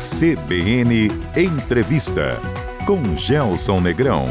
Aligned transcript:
CBN 0.00 1.10
Entrevista 1.36 2.40
com 2.86 3.18
Gelson 3.18 3.82
Negrão. 3.82 4.24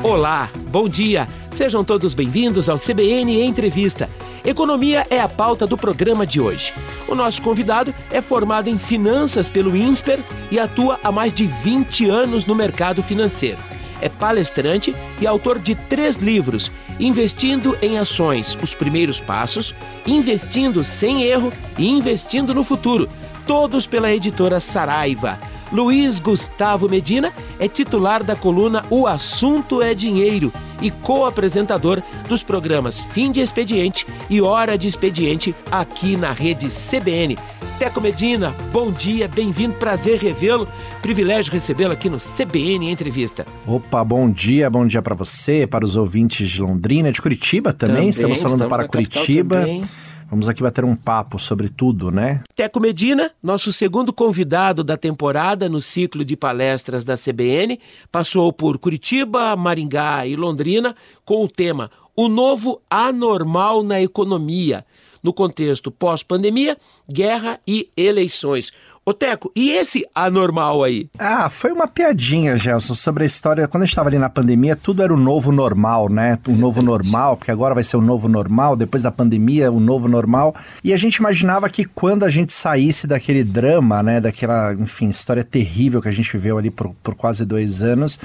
Olá, 0.00 0.48
bom 0.68 0.88
dia. 0.88 1.26
Sejam 1.50 1.82
todos 1.82 2.14
bem-vindos 2.14 2.68
ao 2.68 2.78
CBN 2.78 3.42
Entrevista. 3.42 4.08
Economia 4.44 5.04
é 5.10 5.20
a 5.20 5.28
pauta 5.28 5.66
do 5.66 5.76
programa 5.76 6.24
de 6.24 6.40
hoje. 6.40 6.72
O 7.08 7.16
nosso 7.16 7.42
convidado 7.42 7.92
é 8.12 8.22
formado 8.22 8.70
em 8.70 8.78
finanças 8.78 9.48
pelo 9.48 9.76
INSPER 9.76 10.20
e 10.48 10.60
atua 10.60 11.00
há 11.02 11.10
mais 11.10 11.34
de 11.34 11.48
20 11.48 12.08
anos 12.08 12.46
no 12.46 12.54
mercado 12.54 13.02
financeiro. 13.02 13.58
É 14.02 14.08
palestrante 14.08 14.94
e 15.20 15.26
autor 15.26 15.58
de 15.58 15.74
três 15.76 16.16
livros: 16.16 16.70
Investindo 16.98 17.78
em 17.80 17.96
Ações, 17.96 18.58
Os 18.60 18.74
Primeiros 18.74 19.20
Passos, 19.20 19.72
Investindo 20.06 20.82
Sem 20.82 21.22
Erro 21.22 21.52
e 21.78 21.88
Investindo 21.88 22.52
no 22.52 22.64
Futuro, 22.64 23.08
todos 23.46 23.86
pela 23.86 24.12
editora 24.12 24.58
Saraiva. 24.58 25.38
Luiz 25.72 26.18
Gustavo 26.18 26.86
Medina 26.86 27.32
é 27.58 27.66
titular 27.66 28.22
da 28.22 28.36
coluna 28.36 28.84
O 28.90 29.06
Assunto 29.06 29.80
é 29.80 29.94
Dinheiro 29.94 30.52
e 30.82 30.90
co-apresentador 30.90 32.02
dos 32.28 32.42
programas 32.42 32.98
Fim 32.98 33.32
de 33.32 33.40
Expediente 33.40 34.06
e 34.28 34.42
Hora 34.42 34.76
de 34.76 34.86
Expediente 34.88 35.54
aqui 35.70 36.16
na 36.16 36.32
rede 36.32 36.66
CBN. 36.68 37.38
Teco 37.82 38.00
Medina, 38.00 38.54
bom 38.72 38.92
dia, 38.92 39.26
bem-vindo, 39.26 39.74
prazer 39.74 40.16
revê-lo. 40.20 40.68
Privilégio 41.02 41.52
recebê-lo 41.52 41.92
aqui 41.92 42.08
no 42.08 42.16
CBN 42.16 42.88
Entrevista. 42.88 43.44
Opa, 43.66 44.04
bom 44.04 44.30
dia, 44.30 44.70
bom 44.70 44.86
dia 44.86 45.02
para 45.02 45.16
você, 45.16 45.66
para 45.66 45.84
os 45.84 45.96
ouvintes 45.96 46.48
de 46.48 46.62
Londrina, 46.62 47.10
de 47.10 47.20
Curitiba 47.20 47.72
também. 47.72 47.96
também 47.96 48.08
estamos 48.10 48.40
falando 48.40 48.60
estamos 48.60 48.76
para 48.78 48.86
Curitiba. 48.86 49.62
Também. 49.62 49.82
Vamos 50.30 50.48
aqui 50.48 50.62
bater 50.62 50.84
um 50.84 50.94
papo 50.94 51.40
sobre 51.40 51.68
tudo, 51.68 52.12
né? 52.12 52.44
Teco 52.54 52.78
Medina, 52.78 53.32
nosso 53.42 53.72
segundo 53.72 54.12
convidado 54.12 54.84
da 54.84 54.96
temporada 54.96 55.68
no 55.68 55.80
ciclo 55.80 56.24
de 56.24 56.36
palestras 56.36 57.04
da 57.04 57.16
CBN, 57.16 57.80
passou 58.12 58.52
por 58.52 58.78
Curitiba, 58.78 59.56
Maringá 59.56 60.24
e 60.24 60.36
Londrina 60.36 60.94
com 61.24 61.42
o 61.42 61.48
tema 61.48 61.90
O 62.14 62.28
Novo 62.28 62.80
Anormal 62.88 63.82
na 63.82 64.00
Economia, 64.00 64.86
no 65.22 65.32
contexto 65.32 65.90
pós-pandemia, 65.90 66.76
guerra 67.08 67.60
e 67.66 67.88
eleições. 67.96 68.72
Ô 69.04 69.12
Teco, 69.12 69.50
e 69.56 69.72
esse 69.72 70.06
anormal 70.14 70.84
aí? 70.84 71.10
Ah, 71.18 71.50
foi 71.50 71.72
uma 71.72 71.88
piadinha, 71.88 72.56
Gelson, 72.56 72.94
sobre 72.94 73.24
a 73.24 73.26
história. 73.26 73.66
Quando 73.66 73.82
a 73.82 73.86
gente 73.86 73.90
estava 73.92 74.08
ali 74.08 74.16
na 74.16 74.30
pandemia, 74.30 74.76
tudo 74.76 75.02
era 75.02 75.12
o 75.12 75.16
novo 75.16 75.50
normal, 75.50 76.08
né? 76.08 76.38
O 76.46 76.52
novo 76.52 76.80
normal, 76.80 77.36
porque 77.36 77.50
agora 77.50 77.74
vai 77.74 77.82
ser 77.82 77.96
o 77.96 78.00
novo 78.00 78.28
normal, 78.28 78.76
depois 78.76 79.02
da 79.02 79.10
pandemia, 79.10 79.72
o 79.72 79.80
novo 79.80 80.06
normal. 80.06 80.54
E 80.84 80.94
a 80.94 80.96
gente 80.96 81.16
imaginava 81.16 81.68
que 81.68 81.84
quando 81.84 82.24
a 82.24 82.30
gente 82.30 82.52
saísse 82.52 83.08
daquele 83.08 83.42
drama, 83.42 84.04
né? 84.04 84.20
Daquela, 84.20 84.72
enfim, 84.74 85.08
história 85.08 85.42
terrível 85.42 86.00
que 86.00 86.08
a 86.08 86.12
gente 86.12 86.30
viveu 86.32 86.56
ali 86.56 86.70
por, 86.70 86.94
por 87.02 87.16
quase 87.16 87.44
dois 87.44 87.82
anos 87.82 88.20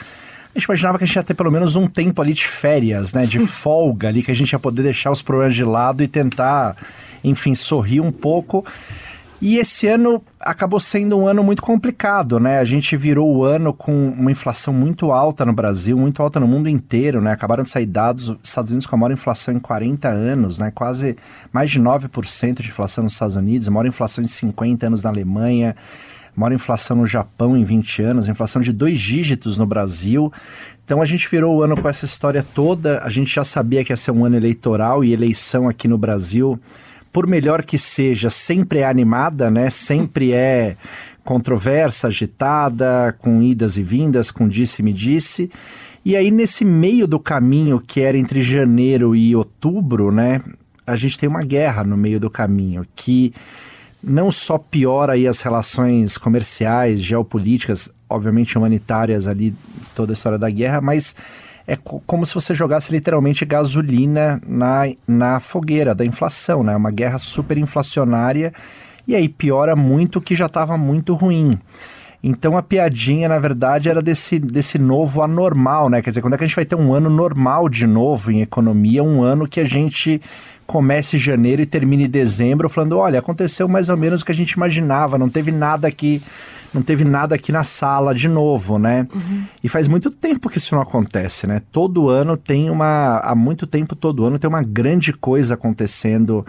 a 0.57 0.59
gente 0.59 0.65
imaginava 0.65 0.97
que 0.97 1.03
a 1.03 1.07
gente 1.07 1.15
ia 1.15 1.23
ter 1.23 1.35
pelo 1.35 1.51
menos 1.51 1.75
um 1.75 1.87
tempo 1.87 2.21
ali 2.21 2.33
de 2.33 2.47
férias, 2.47 3.13
né? 3.13 3.25
De 3.25 3.39
folga 3.45 4.07
ali, 4.07 4.23
que 4.23 4.31
a 4.31 4.35
gente 4.35 4.51
ia 4.51 4.59
poder 4.59 4.81
deixar 4.81 5.11
os 5.11 5.21
problemas 5.21 5.55
de 5.55 5.63
lado 5.63 6.01
e 6.01 6.07
tentar, 6.07 6.75
enfim, 7.23 7.53
sorrir 7.53 8.01
um 8.01 8.11
pouco. 8.11 8.65
E 9.39 9.59
esse 9.59 9.87
ano 9.87 10.19
acabou 10.39 10.79
sendo 10.79 11.19
um 11.19 11.27
ano 11.27 11.43
muito 11.43 11.61
complicado, 11.61 12.39
né? 12.39 12.57
A 12.57 12.65
gente 12.65 12.97
virou 12.97 13.35
o 13.35 13.43
ano 13.43 13.71
com 13.71 14.09
uma 14.09 14.31
inflação 14.31 14.73
muito 14.73 15.11
alta 15.11 15.45
no 15.45 15.53
Brasil, 15.53 15.95
muito 15.95 16.23
alta 16.23 16.39
no 16.39 16.47
mundo 16.47 16.67
inteiro, 16.67 17.21
né? 17.21 17.33
Acabaram 17.33 17.63
de 17.63 17.69
sair 17.69 17.85
dados, 17.85 18.29
os 18.29 18.37
Estados 18.43 18.71
Unidos 18.71 18.87
com 18.87 18.95
a 18.95 18.97
maior 18.97 19.13
inflação 19.13 19.53
em 19.53 19.59
40 19.59 20.09
anos, 20.09 20.57
né? 20.57 20.71
Quase 20.73 21.15
mais 21.53 21.69
de 21.69 21.79
9% 21.79 22.61
de 22.61 22.69
inflação 22.69 23.03
nos 23.03 23.13
Estados 23.13 23.35
Unidos, 23.35 23.67
a 23.67 23.71
maior 23.71 23.85
inflação 23.85 24.23
em 24.23 24.27
50 24.27 24.87
anos 24.87 25.03
na 25.03 25.11
Alemanha, 25.11 25.75
maior 26.37 26.53
inflação 26.53 26.97
no 26.97 27.07
Japão 27.07 27.57
em 27.57 27.63
20 27.63 28.01
anos, 28.03 28.27
inflação 28.27 28.61
de 28.61 28.71
dois 28.71 28.99
dígitos 28.99 29.57
no 29.57 29.65
Brasil. 29.65 30.31
Então 30.85 31.01
a 31.01 31.05
gente 31.05 31.27
virou 31.29 31.57
o 31.57 31.63
ano 31.63 31.75
com 31.81 31.89
essa 31.89 32.05
história 32.05 32.45
toda, 32.53 32.99
a 33.03 33.09
gente 33.09 33.33
já 33.33 33.43
sabia 33.43 33.83
que 33.83 33.91
ia 33.91 33.97
ser 33.97 34.11
um 34.11 34.23
ano 34.23 34.37
eleitoral 34.37 35.03
e 35.03 35.11
eleição 35.11 35.67
aqui 35.67 35.87
no 35.87 35.97
Brasil 35.97 36.59
por 37.11 37.25
melhor 37.25 37.63
que 37.65 37.79
seja, 37.79 38.29
sempre 38.29 38.79
é 38.79 38.85
animada, 38.85 39.49
né? 39.49 39.71
Sempre 39.71 40.33
é 40.33 40.77
controversa, 41.23 42.07
agitada, 42.07 43.15
com 43.17 43.41
idas 43.41 43.75
e 43.75 43.81
vindas, 43.81 44.29
com 44.29 44.47
disse-me 44.47 44.93
disse. 44.93 45.49
E 46.05 46.15
aí, 46.15 46.29
nesse 46.29 46.63
meio 46.63 47.07
do 47.07 47.19
caminho, 47.19 47.79
que 47.79 48.01
era 48.01 48.17
entre 48.17 48.43
janeiro 48.43 49.15
e 49.15 49.35
outubro, 49.35 50.11
né? 50.11 50.39
A 50.85 50.95
gente 50.95 51.17
tem 51.17 51.27
uma 51.27 51.43
guerra 51.43 51.83
no 51.83 51.97
meio 51.97 52.19
do 52.19 52.29
caminho, 52.29 52.85
que 52.95 53.33
não 54.03 54.31
só 54.31 54.57
piora 54.57 55.13
aí 55.13 55.27
as 55.27 55.41
relações 55.41 56.17
comerciais, 56.17 57.01
geopolíticas, 57.01 57.89
obviamente 58.09 58.57
humanitárias 58.57 59.27
ali, 59.27 59.53
toda 59.95 60.13
a 60.13 60.15
história 60.15 60.37
da 60.37 60.49
guerra, 60.49 60.81
mas 60.81 61.15
é 61.67 61.75
como 61.75 62.25
se 62.25 62.33
você 62.33 62.55
jogasse 62.55 62.91
literalmente 62.91 63.43
gasolina 63.43 64.41
na, 64.47 64.83
na 65.05 65.39
fogueira 65.39 65.93
da 65.93 66.05
inflação, 66.05 66.63
né? 66.63 66.75
Uma 66.75 66.91
guerra 66.91 67.19
super 67.19 67.57
inflacionária 67.57 68.53
e 69.05 69.15
aí 69.15 69.27
piora 69.27 69.75
muito 69.75 70.19
o 70.19 70.21
que 70.21 70.35
já 70.35 70.45
estava 70.45 70.77
muito 70.77 71.13
ruim. 71.13 71.59
Então 72.23 72.57
a 72.57 72.63
piadinha, 72.63 73.29
na 73.29 73.39
verdade, 73.39 73.89
era 73.89 74.01
desse, 74.01 74.39
desse 74.39 74.77
novo 74.79 75.21
anormal, 75.21 75.89
né? 75.89 76.01
Quer 76.01 76.09
dizer, 76.09 76.21
quando 76.21 76.33
é 76.33 76.37
que 76.37 76.43
a 76.43 76.47
gente 76.47 76.55
vai 76.55 76.65
ter 76.65 76.75
um 76.75 76.93
ano 76.93 77.09
normal 77.09 77.69
de 77.69 77.85
novo 77.85 78.31
em 78.31 78.41
economia? 78.41 79.03
Um 79.03 79.21
ano 79.21 79.47
que 79.47 79.59
a 79.59 79.65
gente 79.65 80.21
comece 80.65 81.17
janeiro 81.17 81.61
e 81.61 81.65
termine 81.65 82.07
dezembro 82.07 82.67
falando, 82.67 82.97
olha, 82.97 83.19
aconteceu 83.19 83.67
mais 83.67 83.87
ou 83.87 83.95
menos 83.95 84.21
o 84.21 84.25
que 84.25 84.31
a 84.31 84.35
gente 84.35 84.51
imaginava, 84.51 85.17
não 85.17 85.29
teve 85.29 85.51
nada 85.51 85.89
que 85.89 86.21
não 86.73 86.81
teve 86.81 87.05
nada 87.05 87.33
aqui 87.35 87.51
na 87.51 87.63
sala 87.63 88.13
de 88.13 88.27
novo, 88.27 88.77
né? 88.77 89.07
Uhum. 89.13 89.43
E 89.63 89.69
faz 89.69 89.87
muito 89.87 90.11
tempo 90.11 90.49
que 90.49 90.57
isso 90.57 90.75
não 90.75 90.81
acontece, 90.81 91.47
né? 91.47 91.61
Todo 91.71 92.09
ano 92.09 92.37
tem 92.37 92.69
uma. 92.69 93.19
Há 93.23 93.33
muito 93.33 93.65
tempo, 93.65 93.95
todo 93.95 94.25
ano 94.25 94.37
tem 94.37 94.49
uma 94.49 94.61
grande 94.61 95.13
coisa 95.13 95.53
acontecendo 95.53 96.45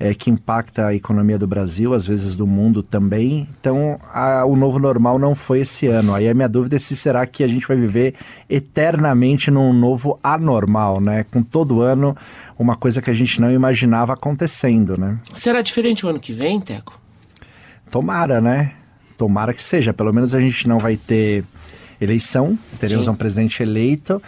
é, 0.00 0.14
que 0.14 0.30
impacta 0.30 0.86
a 0.86 0.94
economia 0.94 1.38
do 1.38 1.46
Brasil, 1.46 1.92
às 1.92 2.06
vezes 2.06 2.34
do 2.34 2.46
mundo 2.46 2.82
também. 2.82 3.46
Então, 3.60 3.98
a, 4.10 4.46
o 4.46 4.56
novo 4.56 4.78
normal 4.78 5.18
não 5.18 5.34
foi 5.34 5.60
esse 5.60 5.86
ano. 5.88 6.14
Aí 6.14 6.26
a 6.26 6.32
minha 6.32 6.48
dúvida 6.48 6.76
é 6.76 6.78
se 6.78 6.96
será 6.96 7.26
que 7.26 7.44
a 7.44 7.48
gente 7.48 7.68
vai 7.68 7.76
viver 7.76 8.14
eternamente 8.48 9.50
num 9.50 9.74
novo 9.74 10.18
anormal, 10.22 11.02
né? 11.02 11.26
Com 11.30 11.42
todo 11.42 11.82
ano 11.82 12.16
uma 12.58 12.76
coisa 12.76 13.02
que 13.02 13.10
a 13.10 13.14
gente 13.14 13.38
não 13.42 13.52
imaginava 13.52 14.14
acontecendo, 14.14 14.98
né? 14.98 15.18
Será 15.34 15.60
diferente 15.60 16.06
o 16.06 16.08
ano 16.08 16.18
que 16.18 16.32
vem, 16.32 16.58
Teco? 16.58 16.98
Tomara, 17.90 18.40
né? 18.40 18.72
Tomara 19.18 19.52
que 19.52 19.60
seja. 19.60 19.92
Pelo 19.92 20.14
menos 20.14 20.34
a 20.34 20.40
gente 20.40 20.66
não 20.66 20.78
vai 20.78 20.96
ter 20.96 21.44
eleição, 22.00 22.58
teremos 22.78 23.04
Sim. 23.04 23.10
um 23.10 23.14
presidente 23.14 23.62
eleito. 23.62 24.22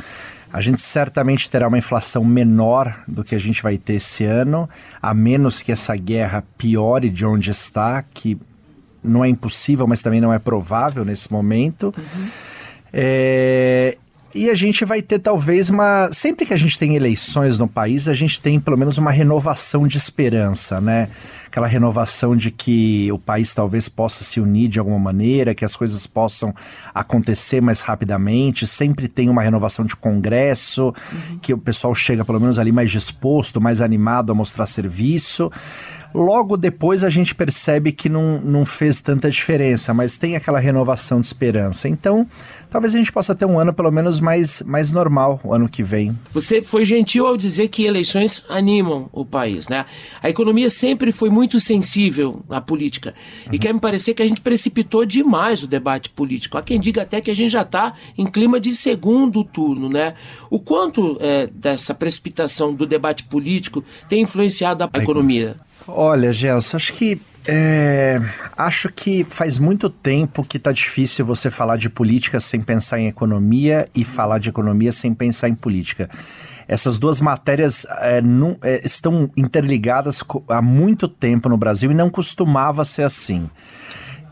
A 0.53 0.61
gente 0.61 0.83
certamente 0.83 1.49
terá 1.49 1.67
uma 1.67 1.79
inflação 1.79 2.25
menor 2.25 3.03
do 3.09 3.25
que 3.25 3.35
a 3.35 3.39
gente 3.39 3.63
vai 3.63 3.79
ter 3.79 3.95
esse 3.95 4.25
ano, 4.25 4.69
a 5.01 5.15
menos 5.15 5.63
que 5.63 5.73
essa 5.73 5.97
guerra 5.97 6.45
piore 6.59 7.09
de 7.09 7.25
onde 7.25 7.51
está, 7.51 8.03
que 8.03 8.39
não 9.03 9.25
é 9.25 9.29
impossível, 9.29 9.87
mas 9.87 10.03
também 10.03 10.21
não 10.21 10.33
é 10.33 10.39
provável 10.39 11.05
nesse 11.05 11.33
momento. 11.33 11.95
Uhum. 11.97 12.29
É, 12.93 13.97
e 14.35 14.49
a 14.49 14.55
gente 14.55 14.85
vai 14.85 15.03
ter 15.03 15.19
talvez 15.19 15.69
uma. 15.69 16.11
Sempre 16.13 16.47
que 16.47 16.55
a 16.55 16.59
gente 16.59 16.79
tem 16.79 16.97
eleições 16.97 17.59
no 17.59 17.69
país, 17.69 18.09
a 18.09 18.15
gente 18.15 18.41
tem 18.41 18.59
pelo 18.59 18.79
menos 18.79 18.97
uma 18.99 19.11
renovação 19.11 19.87
de 19.87 19.99
esperança, 19.99 20.81
né? 20.81 21.09
Aquela 21.53 21.67
renovação 21.67 22.35
de 22.35 22.51
que 22.51 23.13
o 23.13 23.19
país 23.19 23.53
talvez 23.53 23.87
possa 23.87 24.25
se 24.25 24.41
unir 24.41 24.69
de 24.69 24.79
alguma 24.79 24.99
maneira, 24.99 25.55
que 25.55 25.67
as 25.67 25.77
coisas 25.77 26.07
possam 26.07 26.55
acontecer 26.95 27.61
mais 27.61 27.83
rapidamente. 27.83 28.67
Sempre 28.67 29.07
tem 29.07 29.29
uma 29.29 29.43
renovação 29.43 29.85
de 29.85 29.95
congresso, 29.95 30.87
uhum. 30.87 31.39
que 31.43 31.53
o 31.53 31.59
pessoal 31.59 31.95
chega 31.95 32.25
pelo 32.25 32.41
menos 32.41 32.59
ali 32.59 32.73
mais 32.73 32.91
disposto, 32.91 33.61
mais 33.61 33.83
animado 33.83 34.33
a 34.33 34.35
mostrar 34.35 34.65
serviço. 34.65 35.53
Logo 36.15 36.57
depois 36.57 37.05
a 37.05 37.11
gente 37.11 37.35
percebe 37.35 37.93
que 37.93 38.09
não, 38.09 38.41
não 38.41 38.65
fez 38.65 39.01
tanta 39.01 39.31
diferença, 39.31 39.95
mas 39.95 40.17
tem 40.17 40.37
aquela 40.37 40.59
renovação 40.59 41.21
de 41.21 41.27
esperança. 41.27 41.89
Então, 41.89 42.27
talvez 42.71 42.95
a 42.95 42.99
gente 42.99 43.13
possa 43.13 43.35
ter 43.35 43.45
um 43.45 43.59
ano 43.59 43.73
pelo 43.73 43.91
menos 43.91 44.21
mais, 44.21 44.63
mais 44.63 44.93
normal 44.93 45.41
o 45.43 45.55
ano 45.55 45.69
que 45.69 45.83
vem. 45.83 46.17
Você 46.33 46.63
foi 46.63 46.85
gentil 46.85 47.27
ao 47.27 47.37
dizer 47.37 47.69
que 47.69 47.85
eleições 47.85 48.45
animam 48.49 49.09
o 49.13 49.25
país, 49.25 49.69
né? 49.69 49.87
A 50.23 50.29
economia 50.29 50.69
sempre 50.71 51.13
foi 51.13 51.31
muito 51.31 51.61
sensível 51.61 52.43
à 52.49 52.61
política. 52.61 53.15
Uhum. 53.47 53.55
E 53.55 53.59
quer 53.59 53.73
me 53.73 53.81
parecer 53.81 54.15
que 54.15 54.23
a 54.23 54.27
gente 54.27 54.41
precipitou 54.41 55.05
demais 55.05 55.63
o 55.63 55.67
debate 55.67 56.11
político. 56.11 56.59
Há 56.59 56.63
quem 56.63 56.81
diga 56.81 57.03
até 57.03 57.21
que 57.21 57.31
a 57.31 57.35
gente 57.35 57.51
já 57.51 57.63
está 57.63 57.95
em 58.17 58.27
clima 58.27 58.61
de 58.61 58.75
segundo 58.75 59.45
turno, 59.45 59.89
né? 59.89 60.15
O 60.51 60.61
quanto 60.61 61.17
é, 61.21 61.47
dessa 61.47 61.95
precipitação 61.95 62.75
do 62.75 62.87
debate 62.87 63.25
político 63.25 63.85
tem 64.09 64.23
influenciado 64.23 64.85
a, 64.85 64.91
a 64.93 64.99
economia? 64.99 65.57
Olha, 65.87 66.33
Gelson, 66.33 66.77
acho 66.77 66.93
que 66.93 67.21
é, 67.47 68.21
acho 68.57 68.89
que 68.89 69.27
faz 69.29 69.59
muito 69.59 69.91
tempo 69.91 70.45
que 70.45 70.59
tá 70.59 70.71
difícil 70.71 71.25
você 71.25 71.51
falar 71.51 71.77
de 71.77 71.91
política 71.91 72.39
sem 72.39 72.61
pensar 72.61 73.01
em 73.01 73.09
economia 73.09 73.89
e 73.95 74.05
falar 74.05 74.39
de 74.39 74.49
economia 74.49 74.93
sem 74.93 75.13
pensar 75.13 75.49
em 75.49 75.55
política. 75.55 76.09
essas 76.69 76.99
duas 76.99 77.21
matérias 77.21 77.85
é, 78.01 78.23
não, 78.23 78.57
é, 78.63 78.81
estão 78.85 79.29
interligadas 79.37 80.23
há 80.49 80.63
muito 80.63 81.09
tempo 81.09 81.49
no 81.49 81.57
Brasil 81.57 81.91
e 81.91 81.95
não 81.95 82.09
costumava 82.09 82.85
ser 82.85 83.03
assim. 83.03 83.51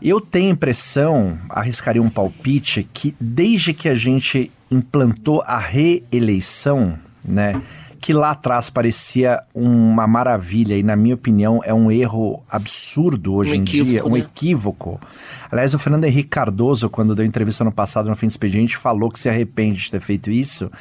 Eu 0.01 0.19
tenho 0.19 0.51
impressão, 0.51 1.37
arriscaria 1.49 2.01
um 2.01 2.09
palpite, 2.09 2.87
que 2.91 3.15
desde 3.19 3.73
que 3.73 3.87
a 3.87 3.93
gente 3.93 4.51
implantou 4.71 5.43
a 5.45 5.59
reeleição, 5.59 6.97
né? 7.27 7.61
Que 8.01 8.13
lá 8.13 8.31
atrás 8.31 8.71
parecia 8.71 9.43
uma 9.53 10.07
maravilha 10.07 10.75
e, 10.75 10.81
na 10.81 10.95
minha 10.95 11.13
opinião, 11.13 11.59
é 11.63 11.71
um 11.71 11.91
erro 11.91 12.43
absurdo 12.49 13.35
hoje 13.35 13.51
um 13.51 13.55
em 13.55 13.61
equívoco, 13.61 13.91
dia, 13.91 14.05
um 14.05 14.13
né? 14.13 14.19
equívoco. 14.19 14.99
Aliás, 15.51 15.75
o 15.75 15.79
Fernando 15.79 16.05
Henrique 16.05 16.29
Cardoso, 16.29 16.89
quando 16.89 17.13
deu 17.13 17.23
entrevista 17.23 17.63
no 17.63 17.71
passado 17.71 18.09
no 18.09 18.15
Fim 18.15 18.25
do 18.25 18.31
Expediente, 18.31 18.75
falou 18.75 19.11
que 19.11 19.19
se 19.19 19.29
arrepende 19.29 19.81
de 19.81 19.91
ter 19.91 20.01
feito 20.01 20.31
isso. 20.31 20.71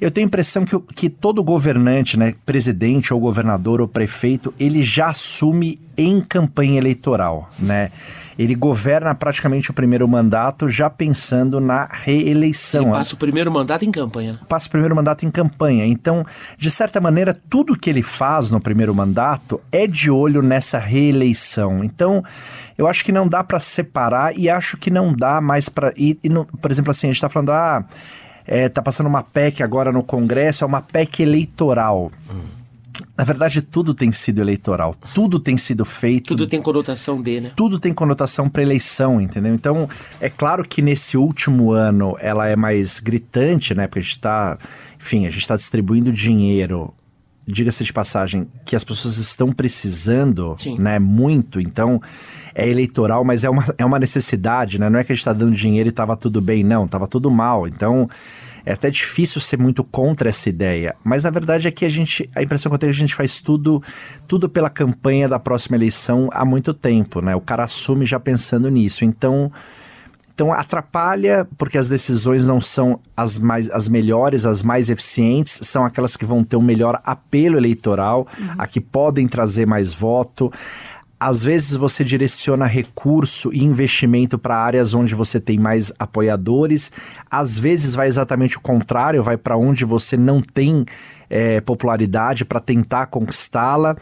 Eu 0.00 0.10
tenho 0.10 0.26
a 0.26 0.28
impressão 0.28 0.64
que, 0.64 0.76
que 0.96 1.08
todo 1.08 1.44
governante, 1.44 2.18
né, 2.18 2.34
presidente 2.44 3.14
ou 3.14 3.20
governador 3.20 3.80
ou 3.80 3.86
prefeito, 3.86 4.52
ele 4.58 4.82
já 4.82 5.10
assume 5.10 5.80
em 5.96 6.20
campanha 6.20 6.78
eleitoral, 6.78 7.48
né? 7.58 7.90
Ele 8.38 8.54
governa 8.54 9.14
praticamente 9.16 9.70
o 9.70 9.74
primeiro 9.74 10.06
mandato 10.06 10.68
já 10.68 10.88
pensando 10.88 11.58
na 11.60 11.86
reeleição. 11.90 12.82
Ele 12.82 12.90
passa 12.92 13.14
o 13.14 13.18
primeiro 13.18 13.50
mandato 13.50 13.84
em 13.84 13.90
campanha. 13.90 14.38
Passa 14.48 14.68
o 14.68 14.70
primeiro 14.70 14.94
mandato 14.94 15.26
em 15.26 15.30
campanha. 15.30 15.84
Então, 15.86 16.24
de 16.56 16.70
certa 16.70 17.00
maneira, 17.00 17.36
tudo 17.50 17.76
que 17.76 17.90
ele 17.90 18.02
faz 18.02 18.50
no 18.50 18.60
primeiro 18.60 18.94
mandato 18.94 19.60
é 19.72 19.86
de 19.88 20.08
olho 20.10 20.40
nessa 20.40 20.78
reeleição. 20.78 21.82
Então, 21.82 22.22
eu 22.76 22.86
acho 22.86 23.04
que 23.04 23.10
não 23.10 23.26
dá 23.26 23.42
para 23.42 23.58
separar 23.58 24.36
e 24.38 24.48
acho 24.48 24.76
que 24.76 24.90
não 24.90 25.12
dá 25.12 25.40
mais 25.40 25.68
para 25.68 25.92
ir. 25.96 26.16
e 26.22 26.28
não- 26.28 26.44
por 26.44 26.70
exemplo, 26.70 26.90
assim, 26.92 27.08
a 27.08 27.10
gente 27.10 27.16
está 27.16 27.28
falando, 27.28 27.50
ah, 27.50 27.84
é, 28.46 28.68
tá 28.68 28.80
passando 28.80 29.08
uma 29.08 29.22
PEC 29.22 29.62
agora 29.62 29.90
no 29.90 30.02
Congresso, 30.02 30.62
é 30.62 30.66
uma 30.66 30.80
PEC 30.80 31.22
eleitoral. 31.22 32.12
Na 33.18 33.24
verdade, 33.24 33.62
tudo 33.62 33.94
tem 33.94 34.12
sido 34.12 34.40
eleitoral, 34.40 34.94
tudo 35.12 35.40
tem 35.40 35.56
sido 35.56 35.84
feito 35.84 36.28
Tudo 36.28 36.46
tem 36.46 36.62
conotação 36.62 37.20
de, 37.20 37.40
né? 37.40 37.52
tudo 37.56 37.80
tem 37.80 37.92
conotação 37.92 38.48
para 38.48 38.62
eleição, 38.62 39.20
entendeu? 39.20 39.52
Então, 39.52 39.88
é 40.20 40.30
claro 40.30 40.62
que 40.62 40.80
nesse 40.80 41.16
último 41.16 41.72
ano 41.72 42.16
ela 42.20 42.46
é 42.46 42.54
mais 42.54 43.00
gritante, 43.00 43.74
né? 43.74 43.88
Porque 43.88 43.98
a 43.98 44.02
gente 44.02 44.12
está, 44.12 44.56
enfim, 45.00 45.26
a 45.26 45.30
gente 45.30 45.40
está 45.40 45.56
distribuindo 45.56 46.12
dinheiro, 46.12 46.94
diga-se 47.44 47.82
de 47.82 47.92
passagem, 47.92 48.46
que 48.64 48.76
as 48.76 48.84
pessoas 48.84 49.18
estão 49.18 49.50
precisando, 49.50 50.54
Sim. 50.56 50.78
né? 50.78 51.00
Muito. 51.00 51.60
Então, 51.60 52.00
é 52.54 52.68
eleitoral, 52.68 53.24
mas 53.24 53.42
é 53.42 53.50
uma, 53.50 53.64
é 53.76 53.84
uma 53.84 53.98
necessidade, 53.98 54.78
né? 54.78 54.88
Não 54.88 55.00
é 55.00 55.02
que 55.02 55.10
a 55.10 55.14
gente 55.16 55.22
está 55.22 55.32
dando 55.32 55.56
dinheiro 55.56 55.88
e 55.88 55.90
estava 55.90 56.16
tudo 56.16 56.40
bem, 56.40 56.62
não, 56.62 56.84
estava 56.84 57.08
tudo 57.08 57.32
mal. 57.32 57.66
Então. 57.66 58.08
É 58.68 58.74
até 58.74 58.90
difícil 58.90 59.40
ser 59.40 59.58
muito 59.58 59.82
contra 59.82 60.28
essa 60.28 60.46
ideia, 60.46 60.94
mas 61.02 61.24
a 61.24 61.30
verdade 61.30 61.66
é 61.66 61.70
que 61.70 61.86
a 61.86 61.88
gente, 61.88 62.28
a 62.36 62.42
impressão 62.42 62.68
que 62.68 62.74
eu 62.74 62.78
tenho 62.78 62.90
é 62.90 62.92
que 62.92 62.98
a 62.98 63.00
gente 63.00 63.14
faz 63.14 63.40
tudo, 63.40 63.82
tudo 64.26 64.46
pela 64.46 64.68
campanha 64.68 65.26
da 65.26 65.38
próxima 65.38 65.74
eleição 65.74 66.28
há 66.30 66.44
muito 66.44 66.74
tempo, 66.74 67.22
né? 67.22 67.34
O 67.34 67.40
cara 67.40 67.64
assume 67.64 68.04
já 68.04 68.20
pensando 68.20 68.68
nisso. 68.68 69.06
Então, 69.06 69.50
então 70.34 70.52
atrapalha 70.52 71.48
porque 71.56 71.78
as 71.78 71.88
decisões 71.88 72.46
não 72.46 72.60
são 72.60 73.00
as 73.16 73.38
mais 73.38 73.70
as 73.70 73.88
melhores, 73.88 74.44
as 74.44 74.62
mais 74.62 74.90
eficientes, 74.90 75.60
são 75.62 75.86
aquelas 75.86 76.14
que 76.14 76.26
vão 76.26 76.44
ter 76.44 76.56
um 76.56 76.62
melhor 76.62 77.00
apelo 77.04 77.56
eleitoral, 77.56 78.28
a 78.58 78.66
que 78.66 78.82
podem 78.82 79.26
trazer 79.26 79.66
mais 79.66 79.94
voto. 79.94 80.52
Às 81.20 81.42
vezes 81.42 81.76
você 81.76 82.04
direciona 82.04 82.64
recurso 82.64 83.50
e 83.52 83.64
investimento 83.64 84.38
para 84.38 84.56
áreas 84.56 84.94
onde 84.94 85.14
você 85.14 85.40
tem 85.40 85.58
mais 85.58 85.92
apoiadores, 85.98 86.92
às 87.30 87.58
vezes 87.58 87.94
vai 87.94 88.06
exatamente 88.06 88.56
o 88.56 88.60
contrário, 88.60 89.22
vai 89.22 89.36
para 89.36 89.56
onde 89.56 89.84
você 89.84 90.16
não 90.16 90.40
tem 90.40 90.86
eh, 91.28 91.60
popularidade 91.60 92.44
para 92.44 92.60
tentar 92.60 93.06
conquistá-la. 93.06 93.96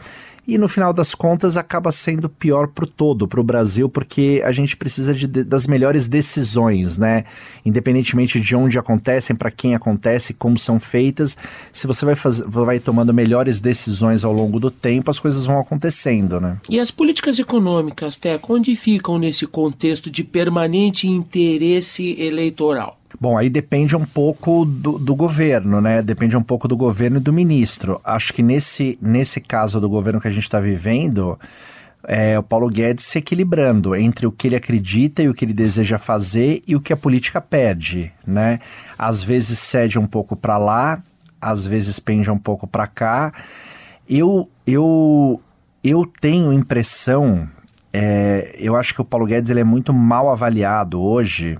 E 0.47 0.57
no 0.57 0.69
final 0.69 0.93
das 0.93 1.13
contas 1.13 1.57
acaba 1.57 1.91
sendo 1.91 2.29
pior 2.29 2.69
para 2.69 2.85
o 2.85 2.87
todo, 2.87 3.27
para 3.27 3.41
o 3.41 3.43
Brasil, 3.43 3.89
porque 3.89 4.41
a 4.45 4.53
gente 4.53 4.77
precisa 4.77 5.13
de, 5.13 5.27
das 5.27 5.67
melhores 5.67 6.07
decisões, 6.07 6.97
né? 6.97 7.25
Independentemente 7.65 8.39
de 8.39 8.55
onde 8.55 8.79
acontecem, 8.79 9.35
para 9.35 9.51
quem 9.51 9.75
acontece, 9.75 10.33
como 10.33 10.57
são 10.57 10.79
feitas, 10.79 11.35
se 11.73 11.85
você 11.85 12.05
vai, 12.05 12.15
faz, 12.15 12.39
vai 12.41 12.79
tomando 12.79 13.13
melhores 13.13 13.59
decisões 13.59 14.23
ao 14.23 14.31
longo 14.31 14.57
do 14.57 14.71
tempo, 14.71 15.11
as 15.11 15.19
coisas 15.19 15.45
vão 15.45 15.59
acontecendo, 15.59 16.39
né? 16.39 16.57
E 16.69 16.79
as 16.79 16.91
políticas 16.91 17.37
econômicas, 17.39 18.15
Teco, 18.15 18.55
onde 18.55 18.73
ficam 18.75 19.17
nesse 19.17 19.45
contexto 19.45 20.09
de 20.09 20.23
permanente 20.23 21.07
interesse 21.07 22.15
eleitoral? 22.19 22.96
Bom, 23.19 23.35
aí 23.35 23.49
depende 23.49 23.95
um 23.95 24.05
pouco 24.05 24.63
do, 24.63 24.99
do 24.99 25.15
governo, 25.15 25.81
né? 25.81 26.03
Depende 26.03 26.37
um 26.37 26.41
pouco 26.41 26.67
do 26.67 26.77
governo 26.77 27.17
e 27.17 27.19
do 27.19 27.33
ministro. 27.33 27.99
Acho 28.03 28.31
que 28.31 28.43
nesse, 28.43 28.97
nesse 29.01 29.41
caso 29.41 29.81
do 29.81 29.89
governo 29.89 30.21
que 30.21 30.27
a 30.27 30.31
gente 30.31 30.43
está 30.43 30.59
vivendo, 30.59 31.39
é 32.03 32.37
o 32.37 32.43
Paulo 32.43 32.69
Guedes 32.69 33.05
se 33.05 33.17
equilibrando 33.17 33.95
entre 33.95 34.27
o 34.27 34.31
que 34.31 34.47
ele 34.47 34.55
acredita 34.55 35.23
e 35.23 35.29
o 35.29 35.33
que 35.33 35.45
ele 35.45 35.53
deseja 35.53 35.97
fazer 35.97 36.61
e 36.67 36.75
o 36.75 36.79
que 36.79 36.93
a 36.93 36.97
política 36.97 37.41
pede, 37.41 38.13
né? 38.25 38.59
Às 38.97 39.23
vezes 39.23 39.57
cede 39.57 39.97
um 39.97 40.05
pouco 40.05 40.35
para 40.35 40.59
lá, 40.59 41.01
às 41.41 41.65
vezes 41.65 41.99
pende 41.99 42.29
um 42.29 42.37
pouco 42.37 42.67
para 42.67 42.85
cá. 42.85 43.33
Eu, 44.07 44.47
eu, 44.65 45.41
eu 45.83 46.05
tenho 46.21 46.53
impressão, 46.53 47.49
é, 47.91 48.55
eu 48.59 48.75
acho 48.75 48.93
que 48.93 49.01
o 49.01 49.05
Paulo 49.05 49.25
Guedes 49.25 49.49
ele 49.49 49.61
é 49.61 49.63
muito 49.63 49.91
mal 49.91 50.29
avaliado 50.29 51.01
hoje 51.01 51.57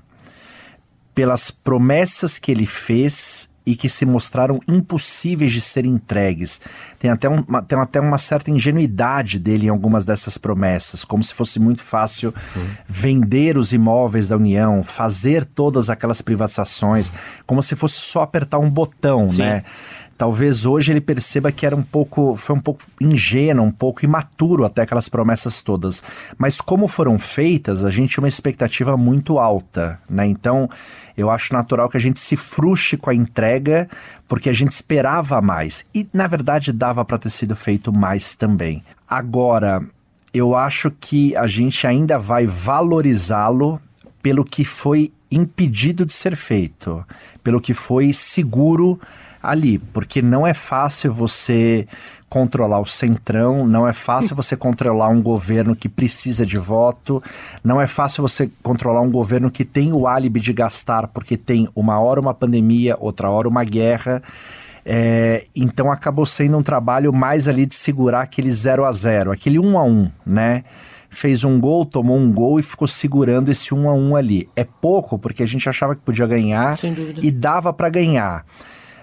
pelas 1.18 1.50
promessas 1.50 2.38
que 2.38 2.52
ele 2.52 2.68
fez 2.68 3.50
e 3.66 3.76
que 3.76 3.90
se 3.90 4.06
mostraram 4.06 4.60
impossíveis 4.68 5.52
de 5.52 5.60
serem 5.62 5.94
entregues. 5.94 6.62
Tem 7.00 7.10
até, 7.10 7.28
um- 7.28 7.44
uma, 7.48 7.60
tem 7.60 7.78
até 7.80 8.00
uma 8.00 8.20
certa 8.20 8.52
ingenuidade 8.52 9.40
dele 9.40 9.66
em 9.66 9.70
algumas 9.70 10.06
dessas 10.06 10.38
promessas, 10.38 11.04
como 11.04 11.24
se 11.24 11.34
fosse 11.34 11.60
muito 11.60 11.82
fácil 11.84 12.32
vender 12.88 13.58
os 13.58 13.74
imóveis 13.74 14.28
da 14.28 14.36
União, 14.38 14.84
fazer 14.84 15.44
todas 15.44 15.90
aquelas 15.90 16.22
privatizações, 16.22 17.12
como 17.48 17.64
se 17.64 17.76
fosse 17.76 17.96
só 17.96 18.22
apertar 18.22 18.60
um 18.60 18.70
botão, 18.70 19.32
Sim. 19.32 19.40
né? 19.42 19.64
Talvez 20.18 20.66
hoje 20.66 20.92
ele 20.92 21.00
perceba 21.00 21.52
que 21.52 21.66
era 21.66 21.76
um 21.76 21.84
pouco, 21.84 22.36
foi 22.36 22.56
um 22.56 22.60
pouco 22.60 22.82
ingênuo, 23.00 23.64
um 23.64 23.72
pouco 23.72 24.04
imaturo 24.04 24.66
até 24.66 24.82
aquelas 24.82 25.08
promessas 25.08 25.62
todas. 25.62 26.02
Mas 26.38 26.60
como 26.60 26.88
foram 26.88 27.20
feitas, 27.20 27.84
a 27.84 27.92
gente 27.92 28.14
tinha 28.14 28.24
uma 28.24 28.28
expectativa 28.28 28.98
muito 28.98 29.38
alta, 29.38 30.00
né? 30.10 30.26
Então, 30.26 30.68
eu 31.16 31.30
acho 31.30 31.54
natural 31.54 31.88
que 31.88 31.98
a 31.98 32.02
gente 32.02 32.18
se 32.18 32.36
frustre 32.36 32.98
com 32.98 33.12
a 33.12 33.16
entrega, 33.16 33.88
porque 34.28 34.50
a 34.50 34.54
gente 34.54 34.72
esperava 34.72 35.40
mais. 35.40 35.86
E, 35.94 36.08
na 36.12 36.26
verdade, 36.26 36.72
dava 36.72 37.06
para 37.06 37.20
ter 37.20 37.30
sido 37.30 37.56
feito 37.56 37.94
mais 37.94 38.34
também. 38.34 38.84
Agora, 39.08 39.86
eu 40.34 40.56
acho 40.56 40.90
que 40.90 41.36
a 41.36 41.46
gente 41.46 41.86
ainda 41.86 42.18
vai 42.18 42.48
valorizá-lo 42.48 43.80
pelo 44.22 44.44
que 44.44 44.66
foi 44.66 45.12
impedido 45.30 46.06
de 46.06 46.14
ser 46.14 46.36
feito, 46.36 47.06
pelo 47.44 47.62
que 47.62 47.74
foi 47.74 48.14
seguro 48.14 49.00
ali, 49.42 49.78
porque 49.78 50.22
não 50.22 50.46
é 50.46 50.54
fácil 50.54 51.14
você 51.14 51.88
controlar 52.30 52.80
o 52.80 52.86
centrão, 52.86 53.66
não 53.66 53.88
é 53.88 53.94
fácil 53.94 54.36
você 54.36 54.58
controlar 54.58 55.08
um 55.10 55.22
governo 55.22 55.76
que 55.76 55.88
precisa 55.88 56.46
de 56.46 56.58
voto, 56.58 57.24
não 57.64 57.80
é 57.80 57.88
fácil 57.88 58.22
você 58.22 58.52
controlar 58.62 59.02
um 59.02 59.10
governo 59.10 59.50
que 59.50 59.64
tem 59.64 59.94
o 59.94 60.08
álibi 60.08 60.40
de 60.40 60.52
gastar 60.52 61.08
porque 61.08 61.38
tem 61.38 61.70
uma 61.74 62.00
hora 62.00 62.20
uma 62.20 62.34
pandemia, 62.34 62.98
outra 63.00 63.30
hora 63.30 63.48
uma 63.48 63.64
guerra. 63.64 64.22
É, 64.90 65.46
então 65.54 65.92
acabou 65.92 66.26
sendo 66.26 66.58
um 66.58 66.64
trabalho 66.64 67.12
mais 67.12 67.50
ali 67.50 67.66
de 67.66 67.76
segurar 67.76 68.22
aquele 68.22 68.50
0 68.50 68.86
a 68.86 68.92
0 68.94 69.34
aquele 69.34 69.60
1 69.60 69.78
a 69.78 69.84
1 69.84 70.12
né? 70.26 70.64
Fez 71.10 71.44
um 71.44 71.60
gol, 71.60 71.86
tomou 71.86 72.18
um 72.18 72.32
gol 72.32 72.60
e 72.60 72.64
ficou 72.64 72.88
segurando 72.88 73.50
esse 73.50 73.74
1 73.74 73.90
a 73.90 73.94
1 73.94 74.16
ali. 74.16 74.50
É 74.56 74.66
pouco, 74.66 75.18
porque 75.18 75.42
a 75.42 75.46
gente 75.46 75.68
achava 75.68 75.96
que 75.96 76.02
podia 76.02 76.28
ganhar 76.28 76.78
e 77.22 77.32
dava 77.32 77.72
para 77.74 77.90
ganhar. 77.90 78.46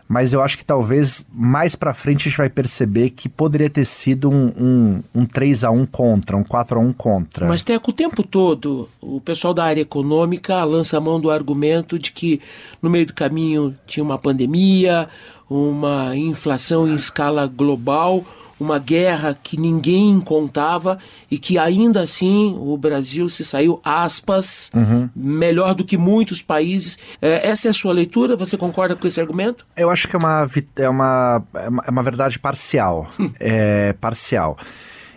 Mas 0.06 0.32
eu 0.32 0.42
acho 0.42 0.58
que 0.58 0.64
talvez 0.64 1.26
mais 1.32 1.74
para 1.74 1.94
frente 1.94 2.22
a 2.22 2.30
gente 2.30 2.38
vai 2.38 2.50
perceber 2.50 3.10
que 3.10 3.28
poderia 3.28 3.70
ter 3.70 3.84
sido 3.84 4.30
um, 4.30 4.52
um, 4.56 5.02
um 5.14 5.26
3 5.26 5.64
a 5.64 5.70
1 5.70 5.86
contra, 5.86 6.36
um 6.36 6.44
4 6.44 6.78
a 6.78 6.82
1 6.82 6.92
contra. 6.92 7.48
Mas, 7.48 7.62
Teco, 7.62 7.90
o 7.90 7.94
tempo 7.94 8.22
todo, 8.22 8.88
o 9.00 9.20
pessoal 9.20 9.54
da 9.54 9.64
área 9.64 9.80
econômica 9.80 10.62
lança 10.64 10.98
a 10.98 11.00
mão 11.00 11.18
do 11.18 11.30
argumento 11.30 11.98
de 11.98 12.12
que 12.12 12.40
no 12.82 12.90
meio 12.90 13.06
do 13.06 13.14
caminho 13.14 13.74
tinha 13.86 14.04
uma 14.04 14.18
pandemia, 14.18 15.08
uma 15.48 16.14
inflação 16.14 16.86
em 16.86 16.94
escala 16.94 17.46
global, 17.46 18.24
uma 18.58 18.78
guerra 18.78 19.38
que 19.42 19.56
ninguém 19.56 20.20
contava 20.20 20.98
e 21.30 21.38
que 21.38 21.58
ainda 21.58 22.00
assim 22.02 22.56
o 22.58 22.76
Brasil 22.76 23.28
se 23.28 23.44
saiu, 23.44 23.80
aspas, 23.84 24.70
melhor 25.14 25.74
do 25.74 25.84
que 25.84 25.96
muitos 25.96 26.42
países. 26.42 26.98
É, 27.20 27.48
essa 27.48 27.68
é 27.68 27.70
a 27.70 27.74
sua 27.74 27.92
leitura? 27.92 28.36
Você 28.36 28.56
concorda 28.56 28.94
com 28.96 29.06
esse 29.06 29.20
argumento? 29.20 29.66
Eu 29.76 29.90
acho 29.90 30.08
que 30.08 30.16
é 30.16 30.18
uma, 30.18 30.48
é 30.76 30.88
uma, 30.88 31.44
é 31.54 31.68
uma, 31.68 31.84
é 31.86 31.90
uma 31.90 32.02
verdade 32.02 32.38
parcial. 32.38 33.08
é 33.40 33.92
parcial. 33.94 34.56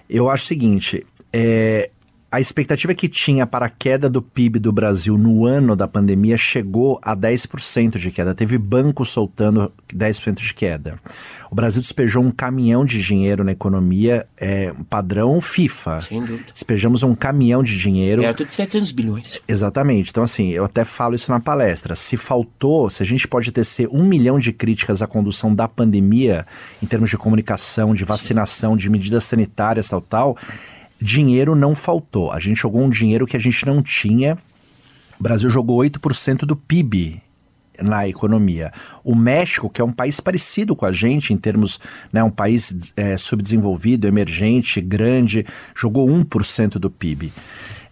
Eu 0.09 0.29
acho 0.29 0.45
o 0.45 0.47
seguinte: 0.47 1.05
é, 1.31 1.89
a 2.29 2.41
expectativa 2.41 2.93
que 2.93 3.07
tinha 3.07 3.47
para 3.47 3.67
a 3.67 3.69
queda 3.69 4.09
do 4.09 4.21
PIB 4.21 4.59
do 4.59 4.71
Brasil 4.73 5.17
no 5.17 5.45
ano 5.45 5.77
da 5.77 5.87
pandemia 5.87 6.37
chegou 6.37 6.99
a 7.01 7.15
10% 7.15 7.97
de 7.97 8.11
queda. 8.11 8.35
Teve 8.35 8.57
banco 8.57 9.05
soltando 9.05 9.71
10% 9.93 10.35
de 10.35 10.53
queda. 10.53 10.99
O 11.49 11.55
Brasil 11.55 11.81
despejou 11.81 12.21
um 12.21 12.29
caminhão 12.29 12.83
de 12.83 13.01
dinheiro 13.01 13.45
na 13.45 13.53
economia, 13.53 14.27
é, 14.37 14.73
padrão 14.89 15.39
FIFA. 15.39 16.01
Sem 16.01 16.19
dúvida. 16.19 16.51
Despejamos 16.51 17.01
um 17.01 17.15
caminhão 17.15 17.63
de 17.63 17.79
dinheiro. 17.79 18.21
Perto 18.21 18.43
de 18.43 18.53
700 18.53 18.91
bilhões. 18.91 19.39
Exatamente. 19.47 20.09
Então, 20.09 20.23
assim, 20.23 20.49
eu 20.49 20.65
até 20.65 20.83
falo 20.83 21.15
isso 21.15 21.31
na 21.31 21.39
palestra. 21.39 21.95
Se 21.95 22.17
faltou, 22.17 22.89
se 22.89 23.01
a 23.01 23.05
gente 23.05 23.25
pode 23.25 23.53
tecer 23.53 23.87
um 23.89 24.03
milhão 24.03 24.37
de 24.37 24.51
críticas 24.51 25.01
à 25.01 25.07
condução 25.07 25.55
da 25.55 25.67
pandemia, 25.67 26.45
em 26.83 26.85
termos 26.85 27.09
de 27.09 27.17
comunicação, 27.17 27.93
de 27.93 28.03
vacinação, 28.03 28.75
de 28.75 28.89
medidas 28.89 29.23
sanitárias, 29.23 29.87
tal, 29.87 30.01
tal 30.01 30.37
dinheiro 31.01 31.55
não 31.55 31.75
faltou. 31.75 32.31
A 32.31 32.39
gente 32.39 32.57
jogou 32.57 32.83
um 32.83 32.89
dinheiro 32.89 33.27
que 33.27 33.37
a 33.37 33.39
gente 33.39 33.65
não 33.65 33.81
tinha. 33.81 34.37
O 35.19 35.23
Brasil 35.23 35.49
jogou 35.49 35.79
8% 35.79 36.39
do 36.39 36.55
PIB 36.55 37.21
na 37.81 38.07
economia. 38.07 38.71
O 39.03 39.15
México, 39.15 39.69
que 39.69 39.81
é 39.81 39.83
um 39.83 39.91
país 39.91 40.19
parecido 40.19 40.75
com 40.75 40.85
a 40.85 40.91
gente 40.91 41.33
em 41.33 41.37
termos, 41.37 41.79
né, 42.11 42.23
um 42.23 42.29
país 42.29 42.93
é, 42.95 43.17
subdesenvolvido, 43.17 44.07
emergente, 44.07 44.81
grande, 44.81 45.45
jogou 45.75 46.07
1% 46.07 46.73
do 46.73 46.89
PIB. 46.89 47.31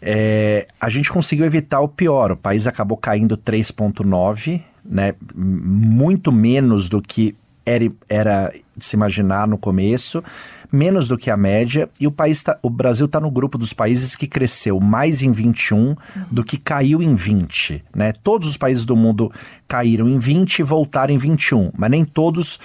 É, 0.01 0.67
a 0.79 0.89
gente 0.89 1.11
conseguiu 1.11 1.45
evitar 1.45 1.79
o 1.79 1.87
pior. 1.87 2.31
O 2.31 2.37
país 2.37 2.67
acabou 2.67 2.97
caindo 2.97 3.37
3,9%, 3.37 4.63
né, 4.83 5.15
muito 5.35 6.31
menos 6.31 6.89
do 6.89 7.01
que 7.01 7.35
era, 7.65 7.91
era 8.07 8.53
de 8.75 8.85
se 8.85 8.95
imaginar 8.95 9.47
no 9.47 9.57
começo, 9.57 10.23
menos 10.71 11.07
do 11.07 11.17
que 11.17 11.31
a 11.31 11.37
média, 11.37 11.89
e 11.99 12.05
o, 12.05 12.11
país 12.11 12.43
tá, 12.43 12.57
o 12.61 12.69
Brasil 12.69 13.05
está 13.05 13.19
no 13.19 13.31
grupo 13.31 13.57
dos 13.57 13.73
países 13.73 14.15
que 14.15 14.27
cresceu 14.27 14.79
mais 14.79 15.21
em 15.21 15.31
21 15.31 15.95
do 16.29 16.43
que 16.43 16.57
caiu 16.57 17.01
em 17.01 17.15
20. 17.15 17.83
Né? 17.95 18.11
Todos 18.11 18.47
os 18.47 18.57
países 18.57 18.85
do 18.85 18.95
mundo 18.95 19.31
caíram 19.67 20.07
em 20.07 20.19
20 20.19 20.59
e 20.59 20.63
voltaram 20.63 21.13
em 21.13 21.17
21, 21.17 21.71
mas 21.75 21.89
nem 21.89 22.03
todos 22.03 22.59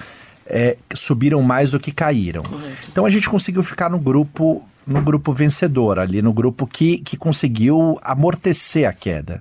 é, 0.47 0.76
subiram 0.95 1.40
mais 1.42 1.71
do 1.71 1.80
que 1.80 1.92
caíram. 1.92 2.42
Então 2.90 3.07
a 3.07 3.11
gente 3.11 3.30
conseguiu 3.30 3.62
ficar 3.62 3.88
no 3.88 3.99
grupo 3.99 4.64
no 4.87 5.02
grupo 5.02 5.33
vencedor, 5.33 6.00
ali 6.00 6.21
no 6.21 6.33
grupo 6.33 6.66
que, 6.66 6.99
que 6.99 7.16
conseguiu 7.16 7.99
amortecer 8.02 8.88
a 8.88 8.92
queda. 8.92 9.40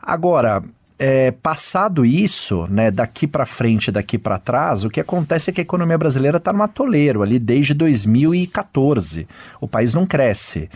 Agora, 0.00 0.62
é, 1.00 1.30
passado 1.30 2.04
isso, 2.04 2.66
né, 2.70 2.90
daqui 2.90 3.26
para 3.26 3.46
frente, 3.46 3.90
daqui 3.90 4.18
para 4.18 4.38
trás, 4.38 4.84
o 4.84 4.90
que 4.90 5.00
acontece 5.00 5.48
é 5.48 5.52
que 5.52 5.60
a 5.60 5.62
economia 5.62 5.96
brasileira 5.96 6.36
está 6.36 6.52
no 6.52 6.62
atoleiro 6.62 7.22
ali 7.22 7.38
desde 7.38 7.72
2014. 7.72 9.26
O 9.58 9.66
país 9.66 9.94
não 9.94 10.04
cresce. 10.04 10.68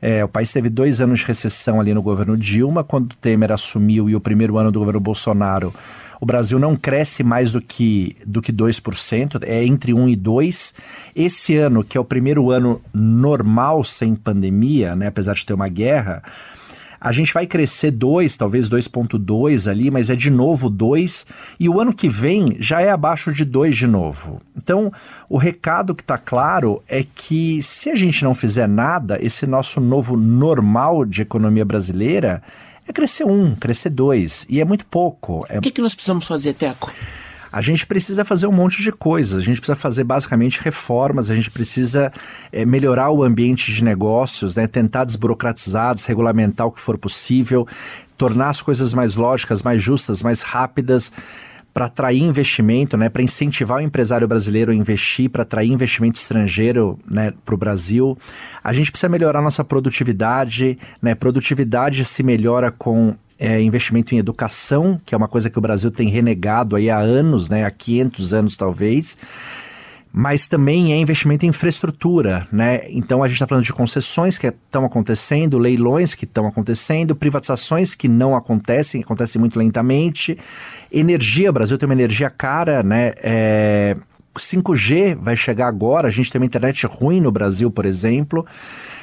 É, 0.00 0.24
o 0.24 0.28
país 0.28 0.52
teve 0.52 0.70
dois 0.70 1.00
anos 1.00 1.20
de 1.20 1.26
recessão 1.26 1.80
ali 1.80 1.92
no 1.92 2.00
governo 2.00 2.36
Dilma, 2.36 2.84
quando 2.84 3.16
Temer 3.16 3.50
assumiu, 3.50 4.08
e 4.08 4.14
o 4.14 4.20
primeiro 4.20 4.56
ano 4.56 4.70
do 4.70 4.78
governo 4.78 5.00
Bolsonaro. 5.00 5.74
O 6.20 6.26
Brasil 6.26 6.60
não 6.60 6.76
cresce 6.76 7.24
mais 7.24 7.50
do 7.50 7.60
que, 7.60 8.16
do 8.24 8.40
que 8.40 8.52
2%, 8.52 9.42
é 9.42 9.64
entre 9.64 9.92
1 9.92 10.08
e 10.08 10.14
2. 10.14 10.74
Esse 11.16 11.56
ano, 11.56 11.82
que 11.82 11.98
é 11.98 12.00
o 12.00 12.04
primeiro 12.04 12.52
ano 12.52 12.80
normal 12.94 13.82
sem 13.82 14.14
pandemia, 14.14 14.94
né, 14.94 15.08
apesar 15.08 15.34
de 15.34 15.44
ter 15.44 15.54
uma 15.54 15.68
guerra, 15.68 16.22
a 17.02 17.10
gente 17.10 17.34
vai 17.34 17.48
crescer 17.48 17.90
2, 17.90 18.36
talvez 18.36 18.70
2,2 18.70 19.68
ali, 19.68 19.90
mas 19.90 20.08
é 20.08 20.14
de 20.14 20.30
novo 20.30 20.70
2, 20.70 21.26
e 21.58 21.68
o 21.68 21.80
ano 21.80 21.92
que 21.92 22.08
vem 22.08 22.56
já 22.60 22.80
é 22.80 22.90
abaixo 22.90 23.32
de 23.32 23.44
2 23.44 23.76
de 23.76 23.88
novo. 23.88 24.40
Então, 24.56 24.92
o 25.28 25.36
recado 25.36 25.96
que 25.96 26.02
está 26.02 26.16
claro 26.16 26.80
é 26.88 27.04
que 27.04 27.60
se 27.60 27.90
a 27.90 27.96
gente 27.96 28.22
não 28.22 28.34
fizer 28.34 28.68
nada, 28.68 29.18
esse 29.20 29.48
nosso 29.48 29.80
novo 29.80 30.16
normal 30.16 31.04
de 31.04 31.22
economia 31.22 31.64
brasileira 31.64 32.40
é 32.86 32.92
crescer 32.92 33.24
1, 33.24 33.32
um, 33.32 33.54
crescer 33.56 33.90
2, 33.90 34.46
e 34.48 34.60
é 34.60 34.64
muito 34.64 34.86
pouco. 34.86 35.44
É... 35.48 35.58
O 35.58 35.60
que, 35.60 35.72
que 35.72 35.82
nós 35.82 35.94
precisamos 35.94 36.24
fazer, 36.24 36.54
Teco? 36.54 36.92
A 37.52 37.60
gente 37.60 37.86
precisa 37.86 38.24
fazer 38.24 38.46
um 38.46 38.52
monte 38.52 38.82
de 38.82 38.90
coisas. 38.90 39.38
A 39.38 39.42
gente 39.42 39.60
precisa 39.60 39.76
fazer 39.76 40.04
basicamente 40.04 40.58
reformas, 40.62 41.30
a 41.30 41.34
gente 41.34 41.50
precisa 41.50 42.10
é, 42.50 42.64
melhorar 42.64 43.10
o 43.10 43.22
ambiente 43.22 43.70
de 43.70 43.84
negócios, 43.84 44.56
né? 44.56 44.66
tentar 44.66 45.04
desburocratizar, 45.04 45.94
desregulamentar 45.94 46.66
o 46.66 46.72
que 46.72 46.80
for 46.80 46.96
possível, 46.96 47.68
tornar 48.16 48.48
as 48.48 48.62
coisas 48.62 48.94
mais 48.94 49.14
lógicas, 49.14 49.62
mais 49.62 49.82
justas, 49.82 50.22
mais 50.22 50.40
rápidas 50.40 51.12
para 51.74 51.86
atrair 51.86 52.22
investimento, 52.22 52.96
né, 52.96 53.08
para 53.08 53.22
incentivar 53.22 53.78
o 53.78 53.80
empresário 53.80 54.28
brasileiro 54.28 54.72
a 54.72 54.74
investir, 54.74 55.30
para 55.30 55.42
atrair 55.42 55.70
investimento 55.70 56.18
estrangeiro 56.18 56.98
né, 57.10 57.32
para 57.44 57.54
o 57.54 57.58
Brasil. 57.58 58.16
A 58.62 58.72
gente 58.72 58.90
precisa 58.90 59.08
melhorar 59.08 59.40
nossa 59.40 59.64
produtividade. 59.64 60.78
Né? 61.00 61.14
Produtividade 61.14 62.04
se 62.04 62.22
melhora 62.22 62.70
com 62.70 63.14
é, 63.42 63.60
investimento 63.60 64.14
em 64.14 64.18
educação, 64.18 65.00
que 65.04 65.16
é 65.16 65.18
uma 65.18 65.26
coisa 65.26 65.50
que 65.50 65.58
o 65.58 65.60
Brasil 65.60 65.90
tem 65.90 66.08
renegado 66.08 66.76
aí 66.76 66.88
há 66.88 66.98
anos, 66.98 67.48
né, 67.48 67.64
há 67.64 67.70
500 67.72 68.32
anos 68.32 68.56
talvez, 68.56 69.18
mas 70.12 70.46
também 70.46 70.92
é 70.92 70.96
investimento 70.96 71.44
em 71.44 71.48
infraestrutura, 71.48 72.46
né? 72.52 72.82
Então 72.90 73.20
a 73.20 73.26
gente 73.26 73.36
está 73.36 73.46
falando 73.46 73.64
de 73.64 73.72
concessões 73.72 74.38
que 74.38 74.46
estão 74.46 74.84
acontecendo, 74.84 75.58
leilões 75.58 76.14
que 76.14 76.24
estão 76.24 76.46
acontecendo, 76.46 77.16
privatizações 77.16 77.96
que 77.96 78.06
não 78.06 78.36
acontecem, 78.36 79.02
acontecem 79.02 79.40
muito 79.40 79.58
lentamente, 79.58 80.38
energia, 80.92 81.50
o 81.50 81.52
Brasil 81.52 81.76
tem 81.78 81.88
uma 81.88 81.94
energia 81.94 82.30
cara, 82.30 82.82
né? 82.84 83.12
É, 83.24 83.96
5G 84.38 85.16
vai 85.20 85.36
chegar 85.36 85.66
agora, 85.66 86.06
a 86.06 86.10
gente 86.12 86.30
tem 86.30 86.40
uma 86.40 86.46
internet 86.46 86.86
ruim 86.86 87.20
no 87.20 87.32
Brasil, 87.32 87.70
por 87.72 87.86
exemplo. 87.86 88.46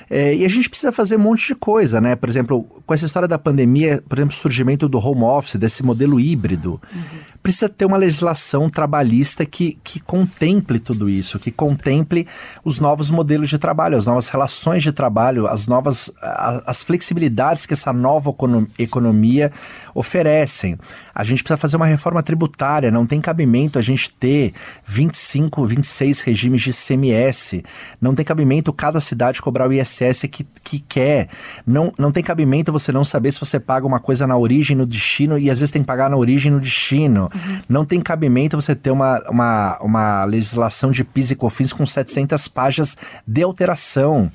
É, 0.09 0.35
e 0.35 0.45
a 0.45 0.49
gente 0.49 0.69
precisa 0.69 0.91
fazer 0.91 1.17
um 1.17 1.19
monte 1.19 1.47
de 1.47 1.55
coisa, 1.55 2.01
né? 2.01 2.15
Por 2.15 2.27
exemplo, 2.27 2.63
com 2.63 2.93
essa 2.93 3.05
história 3.05 3.27
da 3.27 3.37
pandemia, 3.37 4.03
por 4.07 4.17
exemplo, 4.17 4.33
o 4.33 4.37
surgimento 4.37 4.89
do 4.89 4.97
home 4.97 5.23
office, 5.23 5.55
desse 5.55 5.83
modelo 5.83 6.19
híbrido. 6.19 6.81
Uhum 6.93 7.29
precisa 7.41 7.69
ter 7.69 7.85
uma 7.85 7.97
legislação 7.97 8.69
trabalhista 8.69 9.45
que, 9.45 9.77
que 9.83 9.99
contemple 9.99 10.79
tudo 10.79 11.09
isso, 11.09 11.39
que 11.39 11.51
contemple 11.51 12.27
os 12.63 12.79
novos 12.79 13.09
modelos 13.09 13.49
de 13.49 13.57
trabalho, 13.57 13.97
as 13.97 14.05
novas 14.05 14.29
relações 14.29 14.83
de 14.83 14.91
trabalho, 14.91 15.47
as 15.47 15.67
novas 15.67 16.11
as 16.21 16.83
flexibilidades 16.83 17.65
que 17.65 17.73
essa 17.73 17.93
nova 17.93 18.33
economia 18.77 19.51
oferecem. 19.93 20.77
A 21.13 21.23
gente 21.23 21.43
precisa 21.43 21.57
fazer 21.57 21.77
uma 21.77 21.85
reforma 21.85 22.21
tributária, 22.21 22.91
não 22.91 23.05
tem 23.05 23.19
cabimento 23.19 23.79
a 23.79 23.81
gente 23.81 24.11
ter 24.11 24.53
25, 24.85 25.65
26 25.65 26.21
regimes 26.21 26.61
de 26.61 26.71
CMS, 26.71 27.61
não 28.01 28.13
tem 28.15 28.25
cabimento 28.25 28.71
cada 28.71 29.01
cidade 29.01 29.41
cobrar 29.41 29.67
o 29.67 29.73
ISS 29.73 30.23
que, 30.31 30.45
que 30.63 30.79
quer, 30.79 31.29
não, 31.65 31.91
não 31.97 32.11
tem 32.11 32.23
cabimento 32.23 32.71
você 32.71 32.91
não 32.91 33.03
saber 33.03 33.31
se 33.31 33.39
você 33.39 33.59
paga 33.59 33.85
uma 33.85 33.99
coisa 33.99 34.27
na 34.27 34.37
origem, 34.37 34.75
no 34.75 34.85
destino, 34.85 35.37
e 35.37 35.49
às 35.49 35.59
vezes 35.59 35.71
tem 35.71 35.81
que 35.81 35.87
pagar 35.87 36.09
na 36.09 36.17
origem 36.17 36.51
no 36.51 36.59
destino. 36.59 37.28
Uhum. 37.33 37.61
Não 37.67 37.85
tem 37.85 37.99
cabimento 37.99 38.59
você 38.59 38.75
ter 38.75 38.91
uma, 38.91 39.21
uma, 39.29 39.79
uma 39.81 40.25
legislação 40.25 40.91
de 40.91 41.03
PIS 41.03 41.31
e 41.31 41.35
COFINS 41.35 41.73
com 41.73 41.85
700 41.85 42.47
páginas 42.47 42.97
de 43.25 43.43
alteração. 43.43 44.31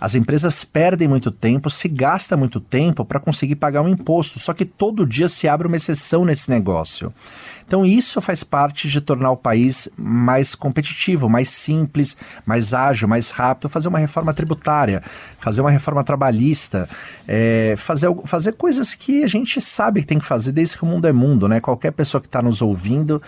As 0.00 0.14
empresas 0.14 0.64
perdem 0.64 1.08
muito 1.08 1.30
tempo, 1.30 1.68
se 1.68 1.88
gasta 1.88 2.36
muito 2.36 2.60
tempo 2.60 3.04
para 3.04 3.18
conseguir 3.20 3.56
pagar 3.56 3.82
um 3.82 3.88
imposto, 3.88 4.38
só 4.38 4.54
que 4.54 4.64
todo 4.64 5.06
dia 5.06 5.28
se 5.28 5.48
abre 5.48 5.66
uma 5.66 5.76
exceção 5.76 6.24
nesse 6.24 6.50
negócio. 6.50 7.12
Então, 7.68 7.84
isso 7.84 8.18
faz 8.22 8.42
parte 8.42 8.88
de 8.88 8.98
tornar 8.98 9.30
o 9.30 9.36
país 9.36 9.90
mais 9.94 10.54
competitivo, 10.54 11.28
mais 11.28 11.50
simples, 11.50 12.16
mais 12.46 12.72
ágil, 12.72 13.06
mais 13.06 13.30
rápido, 13.30 13.68
fazer 13.68 13.88
uma 13.88 13.98
reforma 13.98 14.32
tributária, 14.32 15.02
fazer 15.38 15.60
uma 15.60 15.70
reforma 15.70 16.02
trabalhista, 16.02 16.88
é, 17.28 17.74
fazer, 17.76 18.08
fazer 18.24 18.54
coisas 18.54 18.94
que 18.94 19.22
a 19.22 19.26
gente 19.26 19.60
sabe 19.60 20.00
que 20.00 20.06
tem 20.06 20.18
que 20.18 20.24
fazer 20.24 20.50
desde 20.52 20.78
que 20.78 20.84
o 20.84 20.86
mundo 20.86 21.06
é 21.06 21.12
mundo, 21.12 21.46
né? 21.46 21.60
Qualquer 21.60 21.90
pessoa 21.90 22.22
que 22.22 22.26
está 22.26 22.40
nos 22.40 22.62
ouvindo 22.62 23.20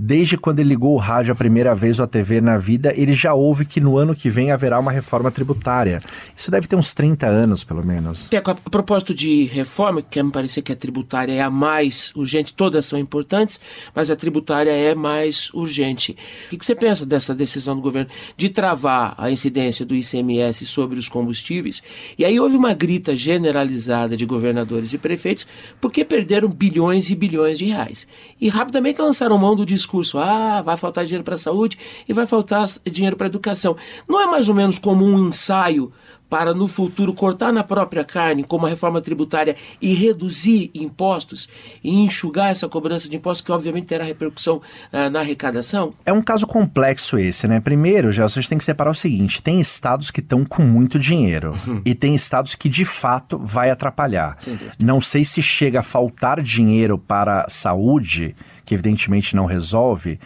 Desde 0.00 0.38
quando 0.38 0.60
ele 0.60 0.68
ligou 0.68 0.94
o 0.94 0.96
rádio 0.96 1.32
a 1.32 1.34
primeira 1.34 1.74
vez 1.74 1.98
ou 1.98 2.04
a 2.04 2.06
TV 2.06 2.40
na 2.40 2.56
vida, 2.56 2.94
ele 2.96 3.14
já 3.14 3.34
ouve 3.34 3.64
que 3.64 3.80
no 3.80 3.98
ano 3.98 4.14
que 4.14 4.30
vem 4.30 4.52
haverá 4.52 4.78
uma 4.78 4.92
reforma 4.92 5.28
tributária. 5.28 5.98
Isso 6.36 6.52
deve 6.52 6.68
ter 6.68 6.76
uns 6.76 6.94
30 6.94 7.26
anos, 7.26 7.64
pelo 7.64 7.84
menos. 7.84 8.28
Teco, 8.28 8.52
a 8.52 8.54
propósito 8.54 9.12
de 9.12 9.46
reforma, 9.46 10.00
que 10.00 10.22
me 10.22 10.30
parecer 10.30 10.62
que 10.62 10.70
a 10.70 10.76
tributária 10.76 11.32
é 11.32 11.40
a 11.40 11.50
mais 11.50 12.12
urgente, 12.14 12.52
todas 12.52 12.86
são 12.86 12.96
importantes, 12.96 13.60
mas 13.92 14.08
a 14.08 14.14
tributária 14.14 14.70
é 14.70 14.94
mais 14.94 15.50
urgente. 15.52 16.16
O 16.46 16.56
que 16.56 16.64
você 16.64 16.76
pensa 16.76 17.04
dessa 17.04 17.34
decisão 17.34 17.74
do 17.74 17.82
governo 17.82 18.08
de 18.36 18.50
travar 18.50 19.16
a 19.18 19.32
incidência 19.32 19.84
do 19.84 19.96
ICMS 19.96 20.64
sobre 20.64 20.96
os 20.96 21.08
combustíveis? 21.08 21.82
E 22.16 22.24
aí 22.24 22.38
houve 22.38 22.56
uma 22.56 22.72
grita 22.72 23.16
generalizada 23.16 24.16
de 24.16 24.24
governadores 24.24 24.92
e 24.92 24.98
prefeitos 24.98 25.44
porque 25.80 26.04
perderam 26.04 26.48
bilhões 26.48 27.10
e 27.10 27.16
bilhões 27.16 27.58
de 27.58 27.64
reais. 27.64 28.06
E 28.40 28.48
rapidamente 28.48 29.02
lançaram 29.02 29.36
mão 29.36 29.56
do 29.56 29.66
discurso 29.66 29.87
discurso: 29.88 30.18
ah, 30.18 30.60
vai 30.62 30.76
faltar 30.76 31.04
dinheiro 31.04 31.24
para 31.24 31.34
a 31.34 31.38
saúde 31.38 31.78
e 32.06 32.12
vai 32.12 32.26
faltar 32.26 32.68
dinheiro 32.84 33.16
para 33.16 33.26
a 33.26 33.30
educação. 33.30 33.76
Não 34.06 34.20
é 34.20 34.26
mais 34.26 34.48
ou 34.48 34.54
menos 34.54 34.78
como 34.78 35.04
um 35.04 35.28
ensaio 35.28 35.90
para 36.30 36.54
no 36.54 36.66
futuro 36.66 37.12
cortar 37.12 37.52
na 37.52 37.62
própria 37.62 38.04
carne, 38.04 38.44
como 38.44 38.66
a 38.66 38.68
reforma 38.68 39.00
tributária, 39.00 39.56
e 39.80 39.94
reduzir 39.94 40.70
impostos 40.74 41.48
e 41.82 42.00
enxugar 42.00 42.50
essa 42.50 42.68
cobrança 42.68 43.08
de 43.08 43.16
impostos, 43.16 43.44
que 43.44 43.52
obviamente 43.52 43.86
terá 43.86 44.04
repercussão 44.04 44.56
uh, 44.92 45.10
na 45.10 45.20
arrecadação? 45.20 45.92
É 46.04 46.12
um 46.12 46.22
caso 46.22 46.46
complexo 46.46 47.18
esse, 47.18 47.46
né? 47.46 47.60
Primeiro, 47.60 48.12
já 48.12 48.26
gente 48.28 48.48
tem 48.48 48.58
que 48.58 48.64
separar 48.64 48.90
o 48.90 48.94
seguinte: 48.94 49.42
tem 49.42 49.60
estados 49.60 50.10
que 50.10 50.20
estão 50.20 50.44
com 50.44 50.62
muito 50.62 50.98
dinheiro 50.98 51.56
uhum. 51.66 51.82
e 51.84 51.94
tem 51.94 52.14
estados 52.14 52.54
que 52.54 52.68
de 52.68 52.84
fato 52.84 53.38
vai 53.38 53.70
atrapalhar. 53.70 54.38
Não 54.78 55.00
sei 55.00 55.24
se 55.24 55.42
chega 55.42 55.80
a 55.80 55.82
faltar 55.82 56.40
dinheiro 56.42 56.98
para 56.98 57.42
a 57.42 57.50
saúde, 57.50 58.34
que 58.64 58.74
evidentemente 58.74 59.34
não 59.34 59.46
resolve 59.46 60.18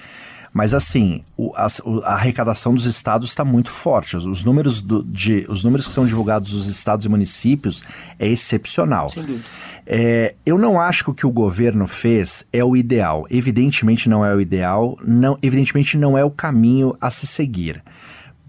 mas 0.52 0.75
assim, 0.75 1.23
o, 1.37 1.50
a, 1.56 1.66
a, 2.04 2.14
arrecadação 2.14 2.75
dos 2.75 2.85
estados 2.85 3.28
está 3.28 3.44
muito 3.44 3.71
forte. 3.71 4.16
Os, 4.16 4.26
os 4.26 4.44
números 4.44 4.82
do, 4.82 5.02
de, 5.02 5.47
os 5.49 5.64
números 5.64 5.87
que 5.87 5.92
são 5.92 6.04
divulgados 6.04 6.50
dos 6.50 6.66
estados 6.66 7.06
e 7.06 7.09
municípios 7.09 7.82
é 8.18 8.28
excepcional. 8.28 9.09
Sem 9.11 9.25
dúvida. 9.25 9.44
É, 9.87 10.35
eu 10.44 10.59
não 10.59 10.80
acho 10.80 11.04
que 11.04 11.11
o 11.11 11.14
que 11.14 11.26
o 11.26 11.32
governo 11.32 11.87
fez 11.87 12.47
é 12.52 12.62
o 12.62 12.76
ideal. 12.76 13.26
Evidentemente 13.30 14.09
não 14.09 14.25
é 14.25 14.35
o 14.35 14.40
ideal, 14.40 14.97
não, 15.04 15.38
evidentemente 15.42 15.97
não 15.97 16.16
é 16.16 16.25
o 16.25 16.30
caminho 16.30 16.97
a 17.00 17.11
se 17.11 17.26
seguir. 17.26 17.82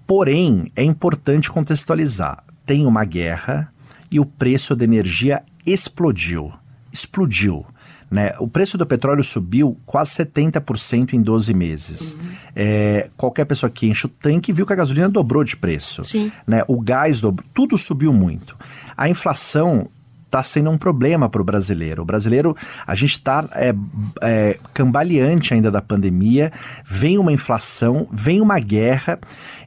Porém, 0.06 0.72
é 0.76 0.84
importante 0.84 1.50
contextualizar. 1.50 2.44
Tem 2.66 2.86
uma 2.86 3.06
guerra 3.06 3.74
e 4.12 4.20
o 4.20 4.26
preço 4.26 4.76
da 4.76 4.84
energia 4.84 5.42
explodiu. 5.66 6.52
Explodiu. 6.92 7.66
Né? 8.14 8.32
O 8.38 8.48
preço 8.48 8.78
do 8.78 8.86
petróleo 8.86 9.24
subiu 9.24 9.76
quase 9.88 10.12
70% 10.12 11.14
em 11.14 11.22
12 11.24 11.52
meses. 11.52 12.14
Uhum. 12.14 12.30
É, 12.56 13.10
qualquer 13.18 13.44
pessoa 13.44 13.72
que 13.72 13.88
enche 13.88 14.06
o 14.06 14.10
tanque 14.10 14.54
viu 14.54 14.68
que 14.68 14.74
a 14.74 14.76
gasolina 14.76 15.10
dobrou 15.10 15.44
de 15.44 15.58
preço. 15.58 16.04
Né? 16.46 16.62
O 16.68 16.80
gás 16.80 17.20
dobrou, 17.20 17.44
tudo 17.56 17.76
subiu 17.76 18.14
muito. 18.14 18.56
A 18.96 19.10
inflação 19.10 19.90
está 20.28 20.44
sendo 20.44 20.70
um 20.70 20.78
problema 20.78 21.28
para 21.28 21.42
o 21.42 21.44
brasileiro. 21.44 22.04
O 22.04 22.06
brasileiro, 22.06 22.56
a 22.86 22.94
gente 22.94 23.18
está 23.18 23.50
é, 23.54 23.74
é, 24.22 24.60
cambaleante 24.76 25.56
ainda 25.56 25.72
da 25.72 25.82
pandemia, 25.82 26.52
vem 26.86 27.18
uma 27.18 27.32
inflação, 27.32 28.08
vem 28.12 28.40
uma 28.42 28.60
guerra. 28.60 29.20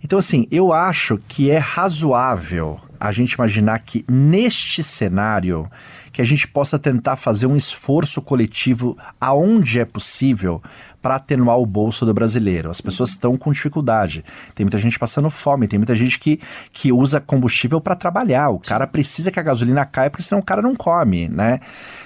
Então, 0.05 0.21
assim, 0.21 0.47
eu 0.53 0.73
acho 0.73 1.19
que 1.27 1.51
é 1.51 1.59
razoável 1.59 2.79
a 3.01 3.11
gente 3.11 3.33
imaginar 3.33 3.81
que 3.81 4.05
neste 4.09 4.85
cenário 4.85 5.69
que 6.17 6.23
a 6.23 6.25
gente 6.25 6.49
possa 6.49 6.79
tentar 6.79 7.15
fazer 7.17 7.45
um 7.45 7.55
esforço 7.55 8.23
coletivo 8.23 8.97
aonde 9.21 9.79
é 9.79 9.85
possível 9.85 10.63
para 11.07 11.15
atenuar 11.15 11.57
o 11.61 11.65
bolso 11.65 12.05
do 12.05 12.13
brasileiro. 12.13 12.69
As 12.69 12.81
pessoas 12.81 13.11
estão 13.11 13.37
com 13.37 13.53
dificuldade. 13.53 14.25
Tem 14.57 14.67
muita 14.67 14.77
gente 14.77 14.99
passando 14.99 15.31
fome, 15.31 15.69
tem 15.69 15.79
muita 15.79 15.95
gente 15.95 16.19
que, 16.19 16.41
que 16.73 16.91
usa 16.91 17.21
combustível 17.21 17.81
para 17.81 17.95
trabalhar. 17.95 18.49
O 18.49 18.59
cara 18.59 18.89
precisa 18.89 19.31
que 19.31 19.39
a 19.39 19.43
gasolina 19.43 19.87
caia, 19.87 20.11
porque 20.11 20.25
senão 20.25 20.41
o 20.41 20.45
cara 20.45 20.61
não 20.61 20.75
come, 20.75 21.29
né? 21.29 21.61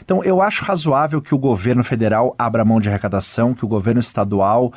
Então, 0.04 0.22
eu 0.22 0.42
acho 0.42 0.66
razoável 0.66 1.22
que 1.22 1.34
o 1.34 1.38
governo 1.38 1.82
federal 1.82 2.34
abra 2.38 2.62
mão 2.62 2.78
de 2.78 2.90
arrecadação, 2.90 3.54
que 3.54 3.64
o 3.64 3.68
governo 3.68 4.00
estadual, 4.00 4.70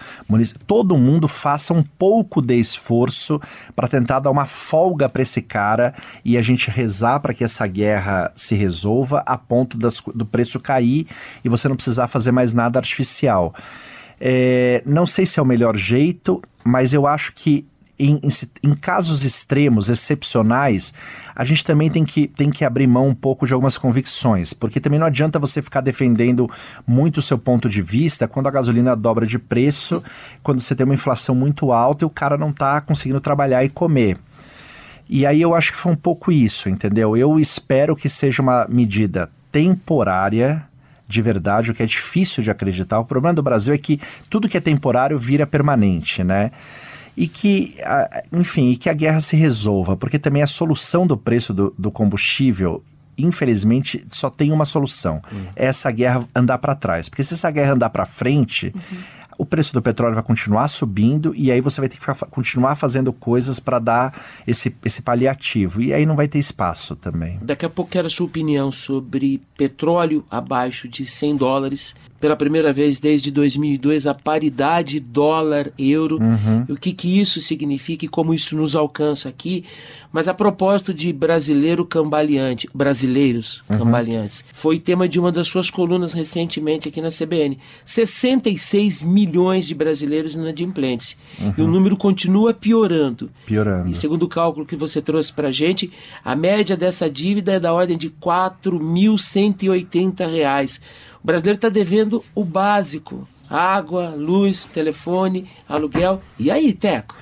todo 0.66 0.98
mundo 0.98 1.28
faça 1.28 1.74
um 1.74 1.84
pouco 1.84 2.42
de 2.42 2.58
esforço 2.58 3.42
para 3.76 3.90
tentar 3.90 4.22
dar 4.22 4.32
uma 4.32 4.46
folga 4.46 5.10
para 5.10 5.22
esse 5.22 5.42
cara 5.42 5.94
e 6.24 6.38
a 6.38 6.42
gente 6.42 6.72
rezar 6.72 7.20
para 7.20 7.34
que 7.34 7.44
essa 7.44 7.68
guerra 7.68 8.32
se 8.38 8.56
resolva 8.56 9.22
a 9.26 9.38
ponto 9.38 9.78
das, 9.78 10.02
do 10.16 10.26
preço 10.26 10.62
cair 10.62 11.08
e 11.44 11.50
você 11.50 11.68
não 11.68 11.76
precisar 11.76 12.08
fazer 12.08 12.32
mais 12.32 12.54
nada 12.54 12.80
artificial. 12.80 13.54
É, 14.20 14.82
não 14.86 15.06
sei 15.06 15.26
se 15.26 15.40
é 15.40 15.44
o 15.44 15.46
melhor 15.46 15.76
jeito, 15.76 16.42
mas 16.64 16.94
eu 16.94 17.06
acho 17.06 17.34
que 17.34 17.66
em, 17.98 18.20
em, 18.24 18.30
em, 18.70 18.74
casos 18.74 19.24
extremos, 19.24 19.88
excepcionais, 19.88 20.94
a 21.36 21.44
gente 21.44 21.64
também 21.64 21.90
tem 21.90 22.04
que, 22.04 22.28
tem 22.28 22.50
que 22.50 22.66
abrir 22.66 22.88
mão 22.88 23.08
um 23.08 23.16
pouco 23.16 23.46
de 23.46 23.54
algumas 23.54 23.78
convicções, 23.78 24.52
porque 24.52 24.80
também 24.80 25.00
não 25.00 25.08
adianta 25.08 25.40
você 25.40 25.62
ficar 25.62 25.82
defendendo 25.82 26.50
muito 26.88 27.18
o 27.18 27.22
seu 27.22 27.38
ponto 27.38 27.70
de 27.70 27.82
vista 27.82 28.28
quando 28.28 28.48
a 28.48 28.52
gasolina 28.52 28.96
dobra 28.96 29.26
de 29.26 29.38
preço, 29.38 30.04
quando 30.42 30.60
você 30.60 30.76
tem 30.76 30.86
uma 30.86 30.96
inflação 30.96 31.36
muito 31.36 31.72
alta 31.72 32.04
e 32.04 32.08
o 32.08 32.10
cara 32.10 32.38
não 32.38 32.50
está 32.50 32.82
conseguindo 32.82 33.22
trabalhar 33.22 33.64
e 33.64 33.70
comer. 33.70 34.18
E 35.08 35.26
aí 35.26 35.42
eu 35.42 35.54
acho 35.54 35.72
que 35.72 35.78
foi 35.78 35.92
um 35.92 35.98
pouco 35.98 36.32
isso, 36.32 36.70
entendeu? 36.70 37.16
Eu 37.16 37.40
espero 37.40 37.96
que 37.96 38.10
seja 38.10 38.42
uma 38.42 38.66
medida 38.68 39.30
temporária, 39.52 40.68
de 41.14 41.22
verdade, 41.22 41.70
o 41.70 41.76
que 41.76 41.84
é 41.84 41.86
difícil 41.86 42.44
de 42.44 42.50
acreditar. 42.50 43.00
O 43.00 43.06
problema 43.06 43.36
do 43.36 43.44
Brasil 43.44 43.74
é 43.74 43.78
que 43.78 44.00
tudo 44.30 44.50
que 44.50 44.58
é 44.58 44.60
temporário 44.60 45.18
vira 45.20 45.46
permanente, 45.46 46.24
né? 46.24 46.52
E 47.16 47.28
que, 47.28 47.76
enfim, 48.32 48.72
e 48.72 48.76
que 48.76 48.90
a 48.90 48.94
guerra 48.94 49.22
se 49.22 49.36
resolva, 49.36 49.96
porque 49.96 50.18
também 50.18 50.42
a 50.42 50.48
solução 50.48 51.06
do 51.06 51.16
preço 51.16 51.54
do, 51.54 51.74
do 51.78 51.92
combustível 51.92 52.84
infelizmente, 53.16 54.04
só 54.10 54.28
tem 54.28 54.52
uma 54.52 54.66
solução: 54.66 55.22
uhum. 55.32 55.46
essa 55.56 55.92
guerra 55.92 56.28
andar 56.34 56.58
para 56.58 56.74
trás. 56.74 57.08
Porque 57.08 57.24
se 57.24 57.36
essa 57.36 57.52
guerra 57.52 57.74
andar 57.74 57.92
para 57.92 58.08
frente, 58.08 58.74
uhum 58.74 59.23
o 59.38 59.46
preço 59.46 59.74
do 59.74 59.82
petróleo 59.82 60.16
vai 60.16 60.24
continuar 60.24 60.68
subindo 60.68 61.34
e 61.36 61.52
aí 61.52 61.62
você 61.62 61.82
vai 61.82 61.90
ter 61.90 61.98
que 61.98 62.26
continuar 62.30 62.76
fazendo 62.76 63.12
coisas 63.12 63.60
para 63.60 63.80
dar 63.80 64.24
esse, 64.48 64.76
esse 64.84 65.02
paliativo. 65.02 65.82
E 65.82 65.94
aí 65.94 66.06
não 66.06 66.16
vai 66.16 66.28
ter 66.28 66.40
espaço 66.40 66.96
também. 66.96 67.40
Daqui 67.42 67.66
a 67.66 67.70
pouco 67.70 67.92
quero 67.92 68.08
a 68.08 68.10
sua 68.10 68.26
opinião 68.26 68.72
sobre 68.72 69.42
petróleo 69.58 70.24
abaixo 70.30 70.88
de 70.88 71.06
100 71.06 71.38
dólares 71.38 71.96
pela 72.24 72.38
primeira 72.38 72.72
vez 72.72 73.02
desde 73.02 73.30
2002 73.32 74.08
a 74.08 74.16
paridade 74.16 74.98
dólar-euro, 74.98 76.22
uhum. 76.22 76.66
o 76.70 76.78
que, 76.78 76.94
que 76.94 77.20
isso 77.20 77.42
significa 77.42 78.06
e 78.06 78.08
como 78.08 78.34
isso 78.34 78.56
nos 78.56 78.78
alcança 78.78 79.28
aqui. 79.28 79.66
Mas 80.14 80.28
a 80.28 80.34
propósito 80.34 80.94
de 80.94 81.12
brasileiro 81.12 81.84
cambaleante, 81.84 82.70
brasileiros 82.72 83.64
uhum. 83.68 83.80
cambaleantes, 83.80 84.46
foi 84.54 84.80
tema 84.80 85.10
de 85.10 85.20
uma 85.20 85.32
das 85.32 85.48
suas 85.48 85.72
colunas 85.72 86.14
recentemente 86.14 86.88
aqui 86.88 87.02
na 87.02 87.10
CBN. 87.10 87.58
66 87.84 89.02
milhões 89.02 89.66
de 89.66 89.74
brasileiros 89.74 90.36
inadimplentes. 90.36 91.18
Uhum. 91.40 91.54
E 91.58 91.62
o 91.64 91.68
número 91.68 91.98
continua 91.98 92.54
piorando. 92.54 93.32
Piorando. 93.44 93.90
E 93.90 93.96
segundo 93.96 94.22
o 94.24 94.30
cálculo 94.30 94.68
que 94.68 94.76
você 94.76 95.02
trouxe 95.02 95.34
para 95.34 95.52
gente, 95.52 95.92
a 96.24 96.36
média 96.36 96.78
dessa 96.78 97.10
dívida 97.10 97.54
é 97.54 97.60
da 97.60 97.74
ordem 97.74 97.98
de 97.98 98.06
R$ 98.08 98.14
4.180. 98.22 100.80
O 101.24 101.26
brasileiro 101.26 101.58
está 101.58 101.70
devendo 101.70 102.24
o 102.36 102.46
básico: 102.46 103.28
água, 103.50 104.14
luz, 104.16 104.66
telefone, 104.66 105.50
aluguel. 105.68 106.22
E 106.38 106.52
aí, 106.52 106.72
Teco? 106.72 107.16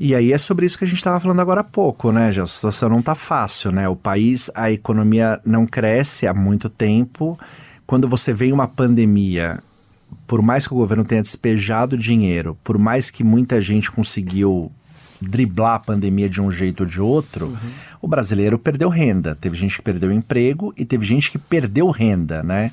E 0.00 0.14
aí 0.14 0.32
é 0.32 0.38
sobre 0.38 0.64
isso 0.64 0.78
que 0.78 0.84
a 0.84 0.86
gente 0.86 0.98
estava 0.98 1.18
falando 1.18 1.40
agora 1.40 1.62
há 1.62 1.64
pouco, 1.64 2.12
né? 2.12 2.32
Já 2.32 2.44
a 2.44 2.46
situação 2.46 2.88
não 2.88 3.00
está 3.00 3.16
fácil, 3.16 3.72
né? 3.72 3.88
O 3.88 3.96
país, 3.96 4.48
a 4.54 4.70
economia 4.70 5.40
não 5.44 5.66
cresce 5.66 6.24
há 6.28 6.32
muito 6.32 6.68
tempo. 6.68 7.36
Quando 7.84 8.06
você 8.08 8.32
vem 8.32 8.52
uma 8.52 8.68
pandemia, 8.68 9.58
por 10.24 10.40
mais 10.40 10.68
que 10.68 10.72
o 10.72 10.76
governo 10.76 11.04
tenha 11.04 11.20
despejado 11.20 11.98
dinheiro, 11.98 12.56
por 12.62 12.78
mais 12.78 13.10
que 13.10 13.24
muita 13.24 13.60
gente 13.60 13.90
conseguiu 13.90 14.70
driblar 15.20 15.74
a 15.74 15.80
pandemia 15.80 16.28
de 16.28 16.40
um 16.40 16.48
jeito 16.48 16.84
ou 16.84 16.86
de 16.86 17.00
outro, 17.00 17.46
uhum. 17.46 17.56
o 18.00 18.06
brasileiro 18.06 18.56
perdeu 18.56 18.88
renda. 18.88 19.34
Teve 19.34 19.56
gente 19.56 19.78
que 19.78 19.82
perdeu 19.82 20.12
emprego 20.12 20.72
e 20.76 20.84
teve 20.84 21.04
gente 21.04 21.28
que 21.28 21.38
perdeu 21.38 21.90
renda, 21.90 22.40
né? 22.44 22.70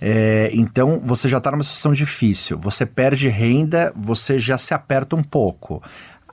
É, 0.00 0.50
então 0.54 1.02
você 1.04 1.28
já 1.28 1.36
está 1.36 1.50
numa 1.50 1.62
situação 1.62 1.92
difícil. 1.92 2.58
Você 2.58 2.86
perde 2.86 3.28
renda, 3.28 3.92
você 3.94 4.38
já 4.38 4.56
se 4.56 4.72
aperta 4.72 5.16
um 5.16 5.22
pouco. 5.22 5.82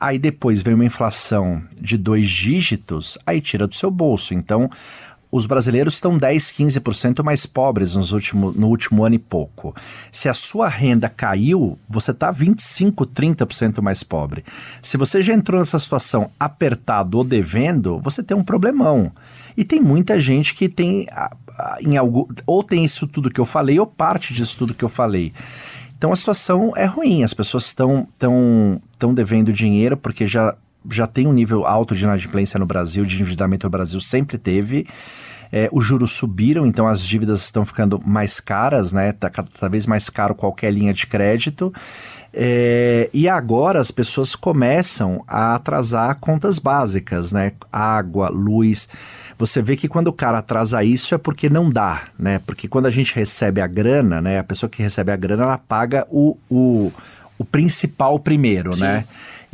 Aí 0.04 0.20
depois 0.20 0.62
vem 0.62 0.74
uma 0.74 0.84
inflação 0.84 1.64
de 1.80 1.98
dois 1.98 2.28
dígitos, 2.28 3.18
aí 3.26 3.40
tira 3.40 3.66
do 3.66 3.74
seu 3.74 3.90
bolso. 3.90 4.34
Então 4.34 4.70
os 5.32 5.46
brasileiros 5.46 5.94
estão 5.94 6.18
10, 6.18 6.52
15% 6.52 7.24
mais 7.24 7.46
pobres 7.46 7.96
nos 7.96 8.12
último, 8.12 8.52
no 8.52 8.68
último 8.68 9.06
ano 9.06 9.16
e 9.16 9.18
pouco. 9.18 9.74
Se 10.12 10.28
a 10.28 10.34
sua 10.34 10.68
renda 10.68 11.08
caiu, 11.08 11.80
você 11.88 12.12
está 12.12 12.32
25, 12.32 13.08
30% 13.08 13.82
mais 13.82 14.04
pobre. 14.04 14.44
Se 14.82 14.98
você 14.98 15.24
já 15.24 15.34
entrou 15.34 15.62
nessa 15.62 15.80
situação 15.80 16.30
apertado 16.38 17.18
ou 17.18 17.24
devendo, 17.24 17.98
você 18.02 18.22
tem 18.22 18.36
um 18.36 18.44
problemão. 18.44 19.10
E 19.56 19.64
tem 19.64 19.80
muita 19.80 20.20
gente 20.20 20.54
que 20.54 20.68
tem 20.68 21.08
em 21.80 21.96
algo, 21.96 22.28
ou 22.46 22.62
tem 22.62 22.84
isso 22.84 23.08
tudo 23.08 23.32
que 23.32 23.40
eu 23.40 23.46
falei, 23.46 23.80
ou 23.80 23.88
parte 23.88 24.34
disso 24.34 24.58
tudo 24.58 24.74
que 24.74 24.84
eu 24.84 24.90
falei. 24.90 25.32
Então 26.04 26.12
a 26.12 26.18
situação 26.18 26.74
é 26.76 26.84
ruim, 26.84 27.24
as 27.24 27.34
pessoas 27.34 27.68
estão 27.68 28.06
tão, 28.20 28.82
tão 29.00 29.14
devendo 29.14 29.54
dinheiro 29.54 29.96
porque 29.96 30.28
já, 30.28 30.54
já 30.92 31.08
tem 31.08 31.26
um 31.28 31.32
nível 31.32 31.66
alto 31.66 31.96
de 31.96 32.04
inadimplência 32.04 32.60
no 32.60 32.66
Brasil, 32.66 33.06
de 33.06 33.16
endividamento 33.16 33.66
no 33.66 33.70
Brasil 33.70 34.02
sempre 34.02 34.38
teve. 34.38 34.86
É, 35.56 35.70
os 35.72 35.86
juros 35.86 36.14
subiram, 36.14 36.66
então 36.66 36.88
as 36.88 37.00
dívidas 37.00 37.44
estão 37.44 37.64
ficando 37.64 38.02
mais 38.04 38.40
caras, 38.40 38.92
né? 38.92 39.12
Tá 39.12 39.30
cada 39.30 39.70
vez 39.70 39.86
mais 39.86 40.10
caro 40.10 40.34
qualquer 40.34 40.74
linha 40.74 40.92
de 40.92 41.06
crédito. 41.06 41.72
É, 42.34 43.08
e 43.14 43.30
agora 43.30 43.80
as 43.80 43.92
pessoas 43.92 44.36
começam 44.36 45.24
a 45.28 45.54
atrasar 45.54 46.20
contas 46.20 46.58
básicas, 46.58 47.32
né? 47.32 47.52
Água, 47.72 48.30
luz. 48.30 48.90
Você 49.38 49.62
vê 49.62 49.78
que 49.78 49.88
quando 49.88 50.08
o 50.08 50.14
cara 50.14 50.40
atrasa 50.40 50.84
isso 50.84 51.14
é 51.14 51.20
porque 51.20 51.48
não 51.52 51.70
dá, 51.70 52.06
né? 52.18 52.40
Porque 52.40 52.68
quando 52.68 52.88
a 52.88 52.92
gente 52.92 53.14
recebe 53.14 53.62
a 53.62 53.68
grana, 53.68 54.20
né? 54.20 54.40
A 54.40 54.44
pessoa 54.44 54.68
que 54.68 54.82
recebe 54.82 55.12
a 55.12 55.16
grana, 55.16 55.44
ela 55.44 55.58
paga 55.60 56.08
o, 56.10 56.36
o, 56.50 56.92
o 57.38 57.46
principal 57.46 58.20
primeiro, 58.20 58.74
Sim. 58.74 58.82
né? 58.82 59.06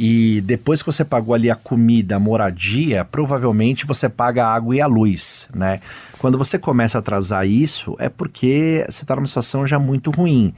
E 0.01 0.39
depois 0.39 0.81
que 0.81 0.85
você 0.85 1.03
pagou 1.03 1.35
ali 1.35 1.51
a 1.51 1.55
comida, 1.55 2.15
a 2.15 2.19
moradia, 2.19 3.03
provavelmente 3.03 3.85
você 3.85 4.07
paga 4.07 4.45
a 4.45 4.53
água 4.53 4.73
e 4.73 4.79
a 4.79 4.87
luz, 4.87 5.49
né? 5.53 5.81
Quando 6.19 6.37
você 6.37 6.57
começa 6.57 6.97
a 6.97 6.99
atrasar 6.99 7.45
isso, 7.45 7.97
é 7.99 8.07
porque 8.07 8.85
você 8.87 9.03
está 9.03 9.13
numa 9.13 9.27
situação 9.27 9.67
já 9.67 9.77
muito 9.77 10.09
ruim. 10.09 10.53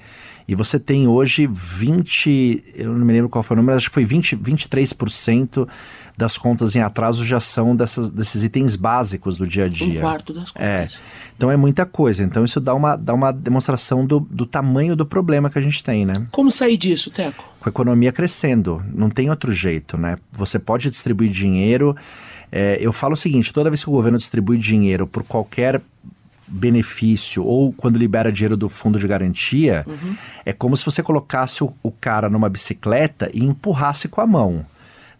E 0.47 0.55
você 0.55 0.79
tem 0.79 1.07
hoje 1.07 1.49
20, 1.51 2.63
eu 2.75 2.93
não 2.93 3.05
me 3.05 3.13
lembro 3.13 3.29
qual 3.29 3.43
foi 3.43 3.55
o 3.55 3.59
número, 3.59 3.77
acho 3.77 3.89
que 3.89 3.93
foi 3.93 4.05
20, 4.05 4.37
23% 4.37 5.67
das 6.17 6.37
contas 6.37 6.75
em 6.75 6.81
atraso 6.81 7.25
já 7.25 7.39
são 7.39 7.75
dessas, 7.75 8.09
desses 8.09 8.43
itens 8.43 8.75
básicos 8.75 9.37
do 9.37 9.47
dia 9.47 9.65
a 9.65 9.67
dia. 9.67 9.99
Um 9.99 10.01
quarto 10.01 10.33
das 10.33 10.51
contas. 10.51 10.61
É. 10.61 10.87
Então 11.35 11.49
é 11.49 11.57
muita 11.57 11.85
coisa. 11.85 12.23
Então 12.23 12.43
isso 12.43 12.59
dá 12.59 12.73
uma, 12.73 12.95
dá 12.95 13.13
uma 13.13 13.31
demonstração 13.31 14.05
do, 14.05 14.19
do 14.19 14.45
tamanho 14.45 14.95
do 14.95 15.05
problema 15.05 15.49
que 15.49 15.57
a 15.57 15.61
gente 15.61 15.83
tem, 15.83 16.05
né? 16.05 16.13
Como 16.31 16.51
sair 16.51 16.77
disso, 16.77 17.09
Teco? 17.09 17.43
Com 17.59 17.67
a 17.67 17.71
economia 17.71 18.11
crescendo. 18.11 18.83
Não 18.93 19.09
tem 19.09 19.29
outro 19.29 19.51
jeito, 19.51 19.97
né? 19.97 20.17
Você 20.31 20.59
pode 20.59 20.89
distribuir 20.89 21.31
dinheiro. 21.31 21.95
É, 22.51 22.77
eu 22.79 22.93
falo 22.93 23.13
o 23.13 23.17
seguinte: 23.17 23.51
toda 23.51 23.69
vez 23.69 23.83
que 23.83 23.89
o 23.89 23.93
governo 23.93 24.17
distribui 24.17 24.57
dinheiro 24.57 25.07
por 25.07 25.23
qualquer 25.23 25.81
benefício 26.51 27.43
ou 27.45 27.71
quando 27.71 27.97
libera 27.97 28.31
dinheiro 28.31 28.57
do 28.57 28.67
fundo 28.67 28.99
de 28.99 29.07
garantia, 29.07 29.85
uhum. 29.87 30.15
é 30.45 30.51
como 30.51 30.75
se 30.75 30.83
você 30.83 31.01
colocasse 31.01 31.63
o, 31.63 31.73
o, 31.81 31.91
cara 31.91 32.29
numa 32.29 32.49
bicicleta 32.49 33.29
e 33.33 33.43
empurrasse 33.43 34.09
com 34.09 34.19
a 34.19 34.27
mão. 34.27 34.65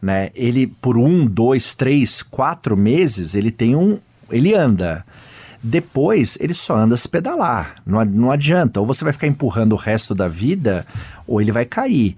Né? 0.01 0.29
Ele, 0.35 0.67
por 0.67 0.97
um, 0.97 1.25
dois, 1.25 1.73
três, 1.73 2.21
quatro 2.21 2.75
meses, 2.75 3.33
ele 3.35 3.51
tem 3.51 3.75
um. 3.75 3.97
ele 4.29 4.53
anda. 4.53 5.05
Depois, 5.63 6.37
ele 6.41 6.55
só 6.55 6.75
anda 6.75 6.97
se 6.97 7.07
pedalar. 7.07 7.75
Não, 7.85 8.03
não 8.03 8.31
adianta. 8.31 8.79
Ou 8.79 8.85
você 8.85 9.03
vai 9.03 9.13
ficar 9.13 9.27
empurrando 9.27 9.73
o 9.73 9.77
resto 9.77 10.15
da 10.15 10.27
vida, 10.27 10.85
ou 11.27 11.39
ele 11.39 11.51
vai 11.51 11.65
cair. 11.65 12.15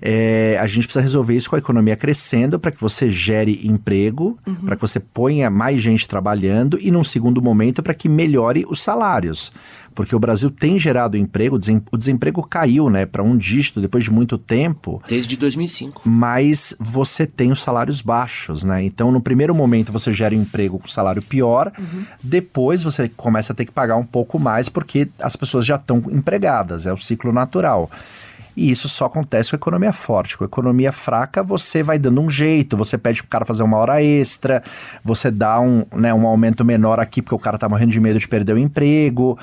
É, 0.00 0.56
a 0.60 0.66
gente 0.66 0.84
precisa 0.84 1.00
resolver 1.00 1.34
isso 1.34 1.50
com 1.50 1.56
a 1.56 1.58
economia 1.58 1.96
crescendo 1.96 2.58
para 2.58 2.70
que 2.70 2.80
você 2.80 3.10
gere 3.10 3.66
emprego, 3.66 4.38
uhum. 4.46 4.54
para 4.54 4.76
que 4.76 4.82
você 4.82 5.00
ponha 5.00 5.50
mais 5.50 5.82
gente 5.82 6.06
trabalhando 6.06 6.78
e, 6.80 6.90
num 6.90 7.04
segundo 7.04 7.42
momento, 7.42 7.82
para 7.82 7.94
que 7.94 8.08
melhore 8.08 8.64
os 8.68 8.80
salários. 8.80 9.52
Porque 9.94 10.14
o 10.14 10.18
Brasil 10.20 10.48
tem 10.48 10.78
gerado 10.78 11.16
emprego, 11.16 11.58
o 11.90 11.96
desemprego 11.96 12.40
caiu 12.46 12.88
né, 12.88 13.04
para 13.04 13.20
um 13.20 13.36
dígito 13.36 13.80
depois 13.80 14.04
de 14.04 14.12
muito 14.12 14.38
tempo. 14.38 15.02
Desde 15.08 15.36
2005. 15.36 16.02
Mas 16.04 16.72
você 16.78 17.26
tem 17.26 17.50
os 17.50 17.60
salários 17.60 18.00
baixos, 18.00 18.62
né? 18.62 18.84
Então, 18.84 19.10
no 19.10 19.20
primeiro 19.20 19.52
momento, 19.56 19.90
você 19.90 20.12
gera 20.12 20.36
emprego 20.36 20.78
com 20.78 20.86
salário 20.86 21.20
pior, 21.20 21.72
uhum. 21.76 22.04
depois 22.22 22.82
você 22.84 23.08
começa 23.08 23.52
a 23.52 23.56
ter 23.56 23.64
que 23.64 23.72
pagar 23.72 23.96
um 23.96 24.04
pouco 24.04 24.38
mais 24.38 24.68
porque 24.68 25.08
as 25.18 25.34
pessoas 25.34 25.66
já 25.66 25.74
estão 25.74 26.00
empregadas, 26.12 26.86
é 26.86 26.92
o 26.92 26.96
ciclo 26.96 27.32
natural. 27.32 27.90
E 28.58 28.72
isso 28.72 28.88
só 28.88 29.04
acontece 29.04 29.50
com 29.50 29.56
a 29.56 29.58
economia 29.58 29.92
forte. 29.92 30.36
Com 30.36 30.42
a 30.42 30.46
economia 30.46 30.90
fraca, 30.90 31.44
você 31.44 31.80
vai 31.80 31.96
dando 31.96 32.20
um 32.20 32.28
jeito, 32.28 32.76
você 32.76 32.98
pede 32.98 33.22
pro 33.22 33.30
cara 33.30 33.44
fazer 33.44 33.62
uma 33.62 33.76
hora 33.76 34.02
extra, 34.02 34.64
você 35.04 35.30
dá 35.30 35.60
um, 35.60 35.84
né, 35.94 36.12
um 36.12 36.26
aumento 36.26 36.64
menor 36.64 36.98
aqui 36.98 37.22
porque 37.22 37.36
o 37.36 37.38
cara 37.38 37.56
tá 37.56 37.68
morrendo 37.68 37.92
de 37.92 38.00
medo 38.00 38.18
de 38.18 38.26
perder 38.26 38.54
o 38.54 38.58
emprego. 38.58 39.38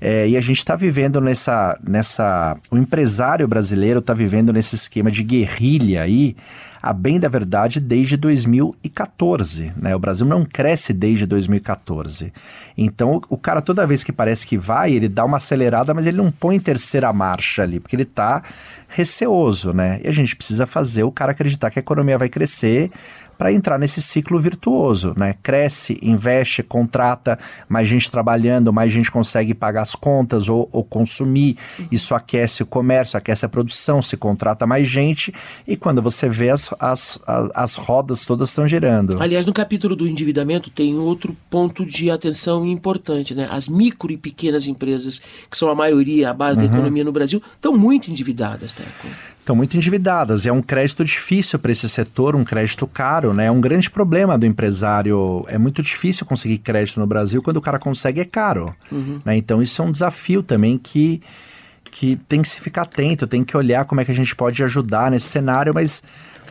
É, 0.00 0.28
e 0.28 0.36
a 0.36 0.40
gente 0.40 0.58
está 0.58 0.76
vivendo 0.76 1.20
nessa, 1.20 1.76
nessa. 1.82 2.56
O 2.70 2.78
empresário 2.78 3.48
brasileiro 3.48 3.98
está 3.98 4.14
vivendo 4.14 4.52
nesse 4.52 4.76
esquema 4.76 5.10
de 5.10 5.24
guerrilha 5.24 6.02
aí 6.02 6.36
a 6.82 6.92
bem 6.92 7.20
da 7.20 7.28
verdade, 7.28 7.80
desde 7.80 8.16
2014. 8.16 9.72
Né? 9.76 9.94
O 9.94 9.98
Brasil 9.98 10.26
não 10.26 10.44
cresce 10.44 10.92
desde 10.92 11.26
2014. 11.26 12.32
Então, 12.76 13.20
o 13.28 13.36
cara, 13.36 13.60
toda 13.60 13.86
vez 13.86 14.02
que 14.02 14.12
parece 14.12 14.46
que 14.46 14.56
vai, 14.56 14.92
ele 14.92 15.08
dá 15.08 15.24
uma 15.24 15.36
acelerada, 15.36 15.92
mas 15.92 16.06
ele 16.06 16.16
não 16.16 16.30
põe 16.30 16.58
terceira 16.58 17.12
marcha 17.12 17.62
ali, 17.62 17.78
porque 17.78 17.94
ele 17.94 18.04
está 18.04 18.42
receoso, 18.88 19.72
né? 19.72 20.00
E 20.04 20.08
a 20.08 20.12
gente 20.12 20.34
precisa 20.34 20.66
fazer 20.66 21.04
o 21.04 21.12
cara 21.12 21.32
acreditar 21.32 21.70
que 21.70 21.78
a 21.78 21.80
economia 21.80 22.18
vai 22.18 22.28
crescer 22.28 22.90
para 23.40 23.50
entrar 23.54 23.78
nesse 23.78 24.02
ciclo 24.02 24.38
virtuoso, 24.38 25.14
né? 25.16 25.34
Cresce, 25.42 25.98
investe, 26.02 26.62
contrata, 26.62 27.38
mais 27.66 27.88
gente 27.88 28.10
trabalhando, 28.10 28.70
mais 28.70 28.92
gente 28.92 29.10
consegue 29.10 29.54
pagar 29.54 29.80
as 29.80 29.94
contas 29.94 30.46
ou, 30.50 30.68
ou 30.70 30.84
consumir. 30.84 31.56
Isso 31.90 32.14
aquece 32.14 32.62
o 32.62 32.66
comércio, 32.66 33.16
aquece 33.16 33.46
a 33.46 33.48
produção, 33.48 34.02
se 34.02 34.14
contrata 34.18 34.66
mais 34.66 34.86
gente 34.86 35.32
e 35.66 35.74
quando 35.74 36.02
você 36.02 36.28
vê 36.28 36.50
as, 36.50 36.68
as, 36.78 37.18
as, 37.26 37.50
as 37.54 37.76
rodas 37.76 38.26
todas 38.26 38.50
estão 38.50 38.68
girando. 38.68 39.18
Aliás, 39.18 39.46
no 39.46 39.54
capítulo 39.54 39.96
do 39.96 40.06
endividamento 40.06 40.68
tem 40.68 40.98
outro 40.98 41.34
ponto 41.48 41.86
de 41.86 42.10
atenção 42.10 42.66
importante, 42.66 43.34
né? 43.34 43.48
As 43.50 43.68
micro 43.68 44.12
e 44.12 44.18
pequenas 44.18 44.66
empresas, 44.66 45.18
que 45.50 45.56
são 45.56 45.70
a 45.70 45.74
maioria, 45.74 46.28
a 46.28 46.34
base 46.34 46.60
uhum. 46.60 46.66
da 46.66 46.74
economia 46.74 47.04
no 47.04 47.12
Brasil, 47.12 47.42
estão 47.54 47.72
muito 47.72 48.10
endividadas, 48.10 48.74
Teco 48.74 49.08
estão 49.40 49.56
muito 49.56 49.76
endividadas. 49.76 50.46
É 50.46 50.52
um 50.52 50.62
crédito 50.62 51.04
difícil 51.04 51.58
para 51.58 51.72
esse 51.72 51.88
setor, 51.88 52.36
um 52.36 52.44
crédito 52.44 52.86
caro, 52.86 53.32
né? 53.32 53.46
É 53.46 53.50
um 53.50 53.60
grande 53.60 53.90
problema 53.90 54.38
do 54.38 54.46
empresário. 54.46 55.44
É 55.48 55.58
muito 55.58 55.82
difícil 55.82 56.24
conseguir 56.26 56.58
crédito 56.58 57.00
no 57.00 57.06
Brasil. 57.06 57.42
Quando 57.42 57.56
o 57.56 57.60
cara 57.60 57.78
consegue, 57.78 58.20
é 58.20 58.24
caro. 58.24 58.72
Uhum. 58.92 59.20
Né? 59.24 59.36
Então, 59.36 59.60
isso 59.60 59.82
é 59.82 59.84
um 59.84 59.90
desafio 59.90 60.42
também 60.42 60.78
que, 60.78 61.20
que 61.90 62.16
tem 62.28 62.42
que 62.42 62.48
se 62.48 62.60
ficar 62.60 62.82
atento, 62.82 63.26
tem 63.26 63.42
que 63.42 63.56
olhar 63.56 63.84
como 63.84 64.00
é 64.00 64.04
que 64.04 64.12
a 64.12 64.14
gente 64.14 64.36
pode 64.36 64.62
ajudar 64.62 65.10
nesse 65.10 65.26
cenário, 65.26 65.74
mas 65.74 66.02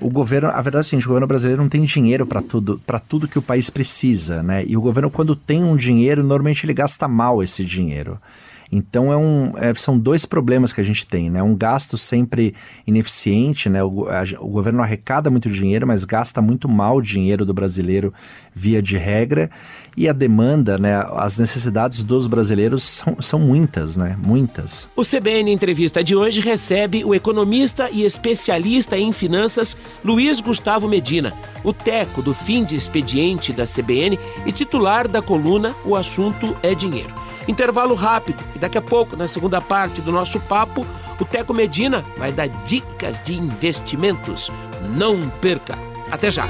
o 0.02 0.10
governo, 0.10 0.50
a 0.50 0.62
verdade 0.62 0.86
é 0.86 0.90
seguinte, 0.90 1.06
o 1.06 1.10
governo 1.10 1.28
brasileiro 1.28 1.62
não 1.62 1.70
tem 1.70 1.84
dinheiro 1.84 2.26
para 2.26 2.42
tudo, 2.42 2.82
para 2.86 3.00
tudo 3.00 3.28
que 3.28 3.38
o 3.38 3.42
país 3.42 3.70
precisa, 3.70 4.42
né? 4.42 4.64
E 4.66 4.78
o 4.78 4.82
governo 4.82 5.12
quando 5.12 5.36
tem 5.36 5.64
um 5.64 5.76
dinheiro, 5.76 6.24
normalmente 6.24 6.66
ele 6.66 6.74
gasta 6.74 7.08
mal 7.08 7.44
esse 7.44 7.66
dinheiro. 7.66 8.20
Então 8.72 9.12
é 9.12 9.18
um, 9.18 9.54
é, 9.58 9.74
são 9.76 9.98
dois 9.98 10.26
problemas 10.26 10.72
que 10.72 10.80
a 10.80 10.84
gente 10.84 11.06
tem, 11.06 11.30
né? 11.30 11.42
Um 11.42 11.56
gasto 11.56 11.98
sempre 11.98 12.54
ineficiente, 12.86 13.68
né? 13.70 13.84
O, 13.84 14.08
a, 14.08 14.24
o 14.40 14.50
governo 14.50 14.82
arrecada 14.82 15.30
muito 15.30 15.50
dinheiro, 15.50 15.88
mas 15.88 16.04
gasta 16.06 16.42
muito 16.42 16.70
mal 16.70 16.98
o 16.98 17.02
dinheiro 17.02 17.46
do 17.46 17.54
brasileiro 17.54 18.14
via 18.54 18.82
de 18.82 18.98
regra. 18.98 19.50
E 19.98 20.08
a 20.08 20.14
demanda, 20.14 20.78
né? 20.78 21.04
As 21.14 21.40
necessidades 21.40 22.04
dos 22.04 22.28
brasileiros 22.28 22.84
são, 22.84 23.18
são 23.20 23.40
muitas, 23.40 23.98
né? 23.98 24.16
Muitas. 24.24 24.88
O 24.96 25.02
CBN 25.04 25.52
Entrevista 25.52 26.04
de 26.04 26.16
hoje 26.16 26.40
recebe 26.40 27.04
o 27.04 27.16
economista 27.16 27.90
e 27.92 28.06
especialista 28.06 28.98
em 28.98 29.12
finanças 29.12 29.76
Luiz 30.04 30.40
Gustavo 30.40 30.88
Medina, 30.88 31.34
o 31.64 31.74
teco 31.74 32.22
do 32.22 32.34
fim 32.34 32.64
de 32.64 32.76
expediente 32.76 33.52
da 33.52 33.66
CBN 33.66 34.20
e 34.46 34.52
titular 34.52 35.08
da 35.08 35.22
coluna 35.22 35.74
O 35.84 35.96
Assunto 35.96 36.56
é 36.62 36.76
Dinheiro. 36.76 37.29
Intervalo 37.48 37.96
rápido 37.96 38.44
e 38.56 38.60
daqui 38.60 38.78
a 38.78 38.82
pouco, 38.82 39.16
na 39.16 39.28
segunda 39.28 39.60
parte 39.60 40.02
do 40.02 40.12
nosso 40.12 40.40
papo, 40.40 40.86
o 41.20 41.26
Teco 41.26 41.54
Medina 41.54 42.04
vai 42.18 42.32
dar 42.32 42.48
dicas 42.48 43.20
de 43.20 43.36
investimentos. 43.36 44.52
Não 44.96 45.30
perca! 45.42 45.78
Até 46.12 46.32
já! 46.32 46.48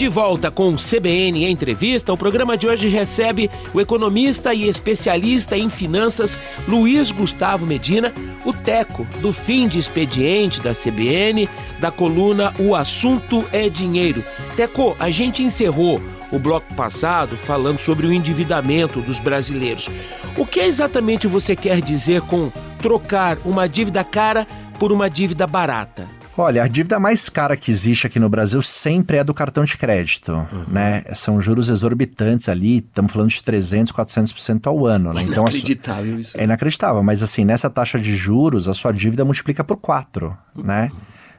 De 0.00 0.08
volta 0.08 0.50
com 0.50 0.70
o 0.70 0.76
CBN 0.76 1.44
Entrevista, 1.44 2.10
o 2.10 2.16
programa 2.16 2.56
de 2.56 2.66
hoje 2.66 2.88
recebe 2.88 3.50
o 3.74 3.82
economista 3.82 4.54
e 4.54 4.66
especialista 4.66 5.58
em 5.58 5.68
finanças 5.68 6.38
Luiz 6.66 7.10
Gustavo 7.10 7.66
Medina, 7.66 8.10
o 8.42 8.50
Teco, 8.50 9.06
do 9.20 9.30
fim 9.30 9.68
de 9.68 9.78
expediente 9.78 10.58
da 10.58 10.72
CBN, 10.72 11.46
da 11.78 11.90
coluna 11.90 12.54
O 12.58 12.74
Assunto 12.74 13.44
é 13.52 13.68
Dinheiro. 13.68 14.24
Teco, 14.56 14.96
a 14.98 15.10
gente 15.10 15.42
encerrou 15.42 16.00
o 16.32 16.38
bloco 16.38 16.72
passado 16.74 17.36
falando 17.36 17.80
sobre 17.80 18.06
o 18.06 18.12
endividamento 18.12 19.00
dos 19.00 19.18
brasileiros. 19.18 19.88
O 20.36 20.46
que 20.46 20.60
exatamente 20.60 21.26
você 21.26 21.56
quer 21.56 21.80
dizer 21.80 22.22
com 22.22 22.50
trocar 22.78 23.38
uma 23.44 23.68
dívida 23.68 24.04
cara 24.04 24.46
por 24.78 24.92
uma 24.92 25.10
dívida 25.10 25.46
barata? 25.46 26.08
Olha, 26.36 26.62
a 26.62 26.68
dívida 26.68 26.98
mais 26.98 27.28
cara 27.28 27.54
que 27.54 27.70
existe 27.70 28.06
aqui 28.06 28.18
no 28.18 28.28
Brasil 28.28 28.62
sempre 28.62 29.18
é 29.18 29.24
do 29.24 29.34
cartão 29.34 29.62
de 29.62 29.76
crédito, 29.76 30.32
uhum. 30.32 30.64
né? 30.68 31.02
São 31.14 31.38
juros 31.38 31.68
exorbitantes 31.68 32.48
ali, 32.48 32.78
estamos 32.78 33.12
falando 33.12 33.28
de 33.28 33.42
300, 33.42 33.92
400% 33.92 34.66
ao 34.66 34.86
ano, 34.86 35.12
né? 35.12 35.22
Então, 35.22 35.42
inacreditável 35.42 36.18
isso. 36.18 36.40
É 36.40 36.44
inacreditável, 36.44 37.02
mas 37.02 37.22
assim, 37.22 37.44
nessa 37.44 37.68
taxa 37.68 37.98
de 37.98 38.16
juros, 38.16 38.68
a 38.68 38.74
sua 38.74 38.90
dívida 38.90 39.22
multiplica 39.22 39.62
por 39.62 39.76
4, 39.76 40.34
uhum. 40.56 40.64
né? 40.64 40.90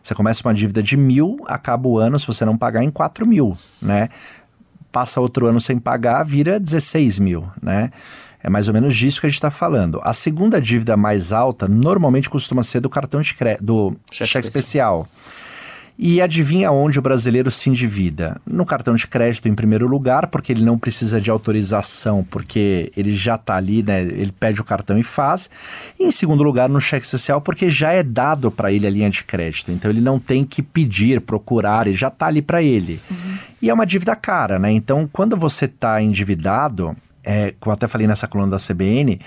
Você 0.04 0.14
começa 0.14 0.48
uma 0.48 0.54
dívida 0.54 0.82
de 0.84 0.98
mil, 0.98 1.38
acaba 1.48 1.88
o 1.88 1.98
ano, 1.98 2.20
se 2.20 2.28
você 2.28 2.44
não 2.44 2.58
pagar, 2.58 2.84
em 2.84 2.90
4 2.90 3.26
mil, 3.26 3.58
né? 3.82 4.10
Passa 4.92 5.22
outro 5.22 5.46
ano 5.48 5.62
sem 5.62 5.78
pagar, 5.78 6.24
vira 6.24 6.60
16 6.60 7.20
mil, 7.20 7.48
né? 7.62 7.92
É 8.44 8.50
mais 8.50 8.68
ou 8.68 8.74
menos 8.74 8.96
disso 8.96 9.22
que 9.22 9.28
a 9.28 9.30
gente 9.30 9.38
está 9.38 9.52
falando. 9.52 10.00
A 10.04 10.14
segunda 10.14 10.60
dívida 10.60 10.98
mais 10.98 11.32
alta 11.32 11.68
normalmente 11.68 12.30
costuma 12.30 12.64
ser 12.64 12.80
do 12.80 12.90
cartão 12.90 13.22
de 13.22 13.34
crédito, 13.36 13.64
do 13.64 13.96
cheque, 14.12 14.32
cheque 14.32 14.48
especial. 14.48 15.02
especial. 15.02 15.41
E 16.04 16.20
adivinha 16.20 16.72
onde 16.72 16.98
o 16.98 17.02
brasileiro 17.02 17.52
se 17.52 17.70
endivida? 17.70 18.42
No 18.44 18.66
cartão 18.66 18.96
de 18.96 19.06
crédito, 19.06 19.48
em 19.48 19.54
primeiro 19.54 19.88
lugar, 19.88 20.26
porque 20.30 20.52
ele 20.52 20.66
não 20.66 20.76
precisa 20.76 21.22
de 21.22 21.30
autorização, 21.30 22.24
porque 22.24 22.92
ele 22.98 23.16
já 23.16 23.36
está 23.36 23.56
ali, 23.56 23.84
né? 23.84 24.02
Ele 24.02 24.32
pede 24.32 24.60
o 24.60 24.64
cartão 24.64 24.98
e 24.98 25.04
faz. 25.04 25.48
E 26.00 26.06
em 26.06 26.10
segundo 26.10 26.42
lugar, 26.42 26.68
no 26.68 26.82
cheque 26.82 27.06
especial, 27.06 27.40
porque 27.40 27.70
já 27.70 27.92
é 27.92 28.02
dado 28.02 28.50
para 28.50 28.72
ele 28.72 28.88
a 28.88 28.90
linha 28.90 29.12
de 29.12 29.24
crédito. 29.24 29.72
Então 29.72 29.92
ele 29.92 30.02
não 30.02 30.18
tem 30.18 30.44
que 30.44 30.64
pedir, 30.64 31.22
procurar, 31.22 31.86
ele 31.86 31.96
já 31.96 32.08
está 32.08 32.26
ali 32.26 32.42
para 32.42 32.64
ele. 32.64 33.00
Uhum. 33.08 33.38
E 33.62 33.70
é 33.70 33.74
uma 33.74 33.86
dívida 33.86 34.16
cara, 34.16 34.58
né? 34.58 34.72
Então, 34.72 35.08
quando 35.14 35.38
você 35.38 35.66
está 35.66 36.02
endividado, 36.02 36.98
é, 37.24 37.54
como 37.60 37.74
eu 37.74 37.76
até 37.76 37.88
falei 37.88 38.08
nessa 38.08 38.28
coluna 38.28 38.50
da 38.50 38.58
CBN, 38.58 39.20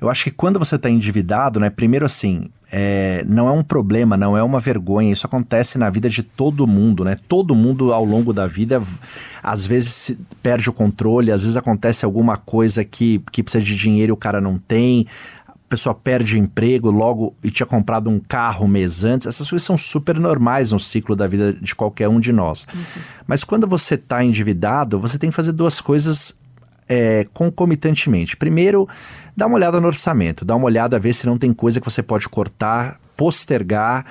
eu 0.00 0.08
acho 0.08 0.22
que 0.22 0.30
quando 0.30 0.60
você 0.60 0.76
está 0.76 0.88
endividado, 0.88 1.58
né? 1.58 1.68
Primeiro 1.68 2.06
assim, 2.06 2.48
É, 2.74 3.22
não 3.28 3.48
é 3.48 3.52
um 3.52 3.62
problema, 3.62 4.16
não 4.16 4.36
é 4.36 4.42
uma 4.42 4.58
vergonha. 4.58 5.12
Isso 5.12 5.26
acontece 5.26 5.76
na 5.76 5.90
vida 5.90 6.08
de 6.08 6.22
todo 6.22 6.66
mundo, 6.66 7.04
né? 7.04 7.18
Todo 7.28 7.54
mundo 7.54 7.92
ao 7.92 8.02
longo 8.02 8.32
da 8.32 8.46
vida, 8.46 8.82
às 9.42 9.66
vezes 9.66 10.16
perde 10.42 10.70
o 10.70 10.72
controle, 10.72 11.30
às 11.30 11.42
vezes 11.42 11.56
acontece 11.56 12.04
alguma 12.06 12.38
coisa 12.38 12.82
que, 12.82 13.22
que 13.30 13.42
precisa 13.42 13.62
de 13.62 13.76
dinheiro 13.76 14.12
e 14.12 14.14
o 14.14 14.16
cara 14.16 14.40
não 14.40 14.58
tem 14.58 15.06
pessoa 15.72 15.94
perde 15.94 16.36
o 16.36 16.38
emprego 16.38 16.90
logo 16.90 17.34
e 17.42 17.50
tinha 17.50 17.66
comprado 17.66 18.10
um 18.10 18.20
carro 18.20 18.66
um 18.66 18.68
mês 18.68 19.04
antes, 19.04 19.26
essas 19.26 19.48
coisas 19.48 19.64
são 19.64 19.78
super 19.78 20.18
normais 20.20 20.70
no 20.70 20.78
ciclo 20.78 21.16
da 21.16 21.26
vida 21.26 21.54
de 21.54 21.74
qualquer 21.74 22.10
um 22.10 22.20
de 22.20 22.30
nós. 22.30 22.66
Uhum. 22.74 23.02
Mas 23.26 23.42
quando 23.42 23.66
você 23.66 23.94
está 23.94 24.22
endividado, 24.22 25.00
você 25.00 25.18
tem 25.18 25.30
que 25.30 25.36
fazer 25.36 25.52
duas 25.52 25.80
coisas 25.80 26.38
é, 26.86 27.26
concomitantemente. 27.32 28.36
Primeiro, 28.36 28.86
dá 29.36 29.46
uma 29.46 29.56
olhada 29.56 29.80
no 29.80 29.86
orçamento, 29.86 30.44
dá 30.44 30.54
uma 30.54 30.66
olhada 30.66 30.96
a 30.96 30.98
ver 30.98 31.12
se 31.12 31.26
não 31.26 31.38
tem 31.38 31.52
coisa 31.52 31.80
que 31.80 31.90
você 31.90 32.02
pode 32.02 32.28
cortar, 32.28 33.00
postergar, 33.16 34.04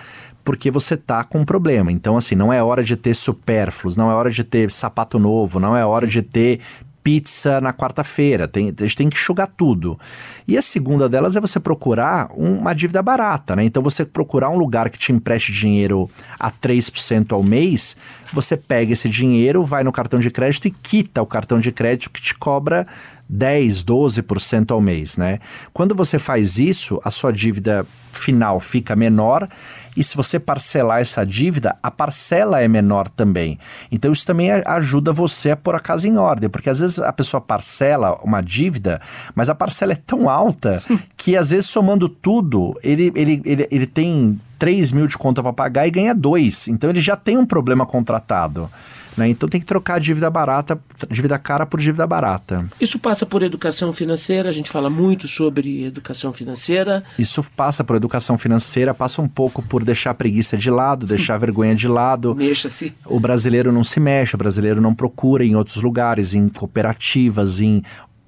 porque 0.43 0.71
você 0.71 0.97
tá 0.97 1.23
com 1.23 1.39
um 1.39 1.45
problema. 1.45 1.91
Então, 1.91 2.17
assim, 2.17 2.35
não 2.35 2.51
é 2.51 2.61
hora 2.63 2.83
de 2.83 2.95
ter 2.95 3.13
supérfluos, 3.13 3.95
não 3.95 4.09
é 4.09 4.13
hora 4.13 4.31
de 4.31 4.43
ter 4.43 4.71
sapato 4.71 5.19
novo, 5.19 5.59
não 5.59 5.75
é 5.77 5.85
hora 5.85 6.07
de 6.07 6.21
ter 6.21 6.59
pizza 7.03 7.59
na 7.59 7.73
quarta-feira. 7.73 8.47
Tem, 8.47 8.73
a 8.77 8.83
gente 8.83 8.95
tem 8.95 9.09
que 9.09 9.15
enxugar 9.15 9.47
tudo. 9.47 9.99
E 10.47 10.57
a 10.57 10.61
segunda 10.61 11.09
delas 11.09 11.35
é 11.35 11.41
você 11.41 11.59
procurar 11.59 12.29
uma 12.35 12.73
dívida 12.73 13.01
barata, 13.01 13.55
né? 13.55 13.63
Então 13.63 13.81
você 13.81 14.05
procurar 14.05 14.49
um 14.49 14.57
lugar 14.57 14.89
que 14.89 14.97
te 14.97 15.11
empreste 15.11 15.51
dinheiro 15.51 16.09
a 16.39 16.51
3% 16.51 17.31
ao 17.31 17.43
mês, 17.43 17.97
você 18.31 18.55
pega 18.55 18.93
esse 18.93 19.09
dinheiro, 19.09 19.63
vai 19.63 19.83
no 19.83 19.91
cartão 19.91 20.19
de 20.19 20.29
crédito 20.29 20.67
e 20.67 20.71
quita 20.71 21.21
o 21.21 21.25
cartão 21.25 21.59
de 21.59 21.71
crédito 21.71 22.11
que 22.11 22.21
te 22.21 22.35
cobra 22.35 22.87
10, 23.31 23.85
12% 23.85 24.71
ao 24.71 24.81
mês, 24.81 25.15
né? 25.15 25.39
Quando 25.71 25.95
você 25.95 26.19
faz 26.19 26.59
isso, 26.59 26.99
a 27.01 27.09
sua 27.09 27.31
dívida 27.31 27.85
final 28.11 28.59
fica 28.59 28.93
menor 28.93 29.47
e 29.95 30.03
se 30.03 30.17
você 30.17 30.37
parcelar 30.37 30.99
essa 30.99 31.25
dívida, 31.25 31.77
a 31.81 31.89
parcela 31.89 32.61
é 32.61 32.67
menor 32.67 33.07
também. 33.07 33.57
Então 33.89 34.11
isso 34.11 34.25
também 34.25 34.51
ajuda 34.51 35.13
você 35.13 35.51
a 35.51 35.55
pôr 35.55 35.75
a 35.75 35.79
casa 35.79 36.09
em 36.09 36.17
ordem, 36.17 36.49
porque 36.49 36.69
às 36.69 36.81
vezes 36.81 36.99
a 36.99 37.13
pessoa 37.13 37.39
parcela 37.39 38.19
uma 38.21 38.41
dívida, 38.41 38.99
mas 39.33 39.49
a 39.49 39.55
parcela 39.55 39.93
é 39.93 39.97
tão 40.05 40.29
alta 40.29 40.83
que 41.15 41.37
às 41.37 41.51
vezes 41.51 41.69
somando 41.69 42.09
tudo, 42.09 42.77
ele, 42.83 43.13
ele, 43.15 43.41
ele, 43.45 43.67
ele 43.71 43.87
tem 43.87 44.37
3 44.59 44.91
mil 44.91 45.07
de 45.07 45.17
conta 45.17 45.41
para 45.41 45.53
pagar 45.53 45.87
e 45.87 45.91
ganha 45.91 46.13
2. 46.13 46.67
Então 46.67 46.89
ele 46.89 47.01
já 47.01 47.15
tem 47.15 47.37
um 47.37 47.45
problema 47.45 47.85
contratado. 47.85 48.69
Né? 49.17 49.29
Então 49.29 49.47
tem 49.47 49.59
que 49.59 49.65
trocar 49.65 49.99
dívida 49.99 50.29
barata, 50.29 50.79
dívida 51.09 51.37
cara 51.37 51.65
por 51.65 51.79
dívida 51.79 52.07
barata. 52.07 52.65
Isso 52.79 52.97
passa 52.99 53.25
por 53.25 53.43
educação 53.43 53.91
financeira, 53.93 54.49
a 54.49 54.51
gente 54.51 54.69
fala 54.69 54.89
muito 54.89 55.27
sobre 55.27 55.83
educação 55.83 56.31
financeira. 56.31 57.03
Isso 57.17 57.43
passa 57.55 57.83
por 57.83 57.95
educação 57.95 58.37
financeira, 58.37 58.93
passa 58.93 59.21
um 59.21 59.27
pouco 59.27 59.61
por 59.61 59.83
deixar 59.83 60.11
a 60.11 60.13
preguiça 60.13 60.57
de 60.57 60.69
lado, 60.69 61.05
deixar 61.05 61.35
a 61.35 61.37
vergonha 61.39 61.75
de 61.75 61.87
lado. 61.87 62.35
Mexa-se. 62.35 62.93
O 63.05 63.19
brasileiro 63.19 63.71
não 63.71 63.83
se 63.83 63.99
mexe, 63.99 64.35
o 64.35 64.37
brasileiro 64.37 64.81
não 64.81 64.95
procura 64.95 65.43
em 65.43 65.55
outros 65.55 65.77
lugares, 65.77 66.33
em 66.33 66.47
cooperativas, 66.47 67.59
em 67.59 67.83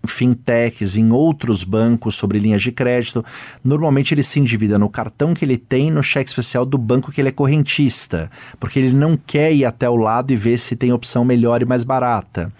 fintechs, 0.05 0.97
em 0.97 1.11
outros 1.11 1.63
bancos 1.63 2.15
sobre 2.15 2.39
linhas 2.39 2.61
de 2.61 2.71
crédito. 2.71 3.23
Normalmente 3.63 4.13
ele 4.13 4.23
se 4.23 4.39
endivida 4.39 4.77
no 4.77 4.89
cartão 4.89 5.33
que 5.33 5.45
ele 5.45 5.57
tem 5.57 5.89
no 5.89 6.03
cheque 6.03 6.29
especial 6.29 6.65
do 6.65 6.77
banco 6.77 7.11
que 7.11 7.21
ele 7.21 7.29
é 7.29 7.31
correntista, 7.31 8.29
porque 8.59 8.79
ele 8.79 8.93
não 8.93 9.17
quer 9.17 9.53
ir 9.53 9.65
até 9.65 9.89
o 9.89 9.95
lado 9.95 10.31
e 10.31 10.35
ver 10.35 10.57
se 10.57 10.75
tem 10.75 10.91
opção 10.91 11.23
melhor 11.23 11.61
e 11.61 11.65
mais 11.65 11.83
barata. 11.83 12.51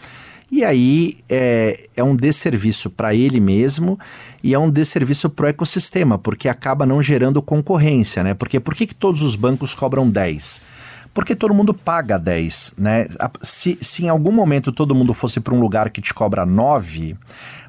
E 0.51 0.63
aí 0.63 1.17
é, 1.27 1.87
é 1.95 2.03
um 2.03 2.15
desserviço 2.15 2.89
para 2.91 3.15
ele 3.15 3.39
mesmo 3.39 3.97
e 4.43 4.53
é 4.53 4.59
um 4.59 4.69
desserviço 4.69 5.27
para 5.27 5.47
o 5.47 5.49
ecossistema, 5.49 6.19
porque 6.19 6.47
acaba 6.47 6.85
não 6.85 7.01
gerando 7.01 7.41
concorrência, 7.41 8.23
né? 8.23 8.35
Porque 8.35 8.59
por 8.59 8.75
que, 8.75 8.85
que 8.85 8.93
todos 8.93 9.23
os 9.23 9.35
bancos 9.35 9.73
cobram 9.73 10.07
10? 10.07 10.61
Porque 11.13 11.35
todo 11.35 11.53
mundo 11.53 11.73
paga 11.73 12.17
10, 12.17 12.75
né? 12.77 13.05
Se, 13.41 13.77
se 13.79 14.05
em 14.05 14.09
algum 14.09 14.31
momento 14.31 14.71
todo 14.71 14.95
mundo 14.95 15.13
fosse 15.13 15.39
para 15.39 15.53
um 15.53 15.59
lugar 15.59 15.89
que 15.89 16.01
te 16.01 16.13
cobra 16.13 16.45
9, 16.45 17.15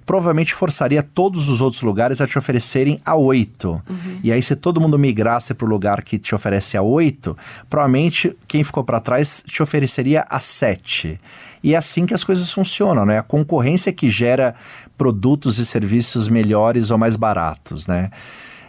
provavelmente 0.06 0.54
forçaria 0.54 1.02
todos 1.02 1.48
os 1.48 1.60
outros 1.60 1.82
lugares 1.82 2.20
a 2.20 2.26
te 2.26 2.38
oferecerem 2.38 3.00
a 3.04 3.16
8. 3.16 3.68
Uhum. 3.68 4.18
E 4.22 4.32
aí, 4.32 4.42
se 4.42 4.56
todo 4.56 4.80
mundo 4.80 4.98
migrasse 4.98 5.54
para 5.54 5.66
o 5.66 5.68
lugar 5.68 6.02
que 6.02 6.18
te 6.18 6.34
oferece 6.34 6.76
a 6.76 6.82
8, 6.82 7.36
provavelmente 7.68 8.36
quem 8.46 8.62
ficou 8.62 8.84
para 8.84 9.00
trás 9.00 9.42
te 9.46 9.62
ofereceria 9.62 10.24
a 10.28 10.40
7. 10.40 11.20
E 11.62 11.74
é 11.74 11.76
assim 11.76 12.06
que 12.06 12.14
as 12.14 12.24
coisas 12.24 12.50
funcionam, 12.50 13.06
né? 13.06 13.18
A 13.18 13.22
concorrência 13.22 13.92
que 13.92 14.10
gera 14.10 14.54
produtos 14.96 15.58
e 15.58 15.66
serviços 15.66 16.28
melhores 16.28 16.90
ou 16.90 16.98
mais 16.98 17.16
baratos, 17.16 17.86
né? 17.86 18.10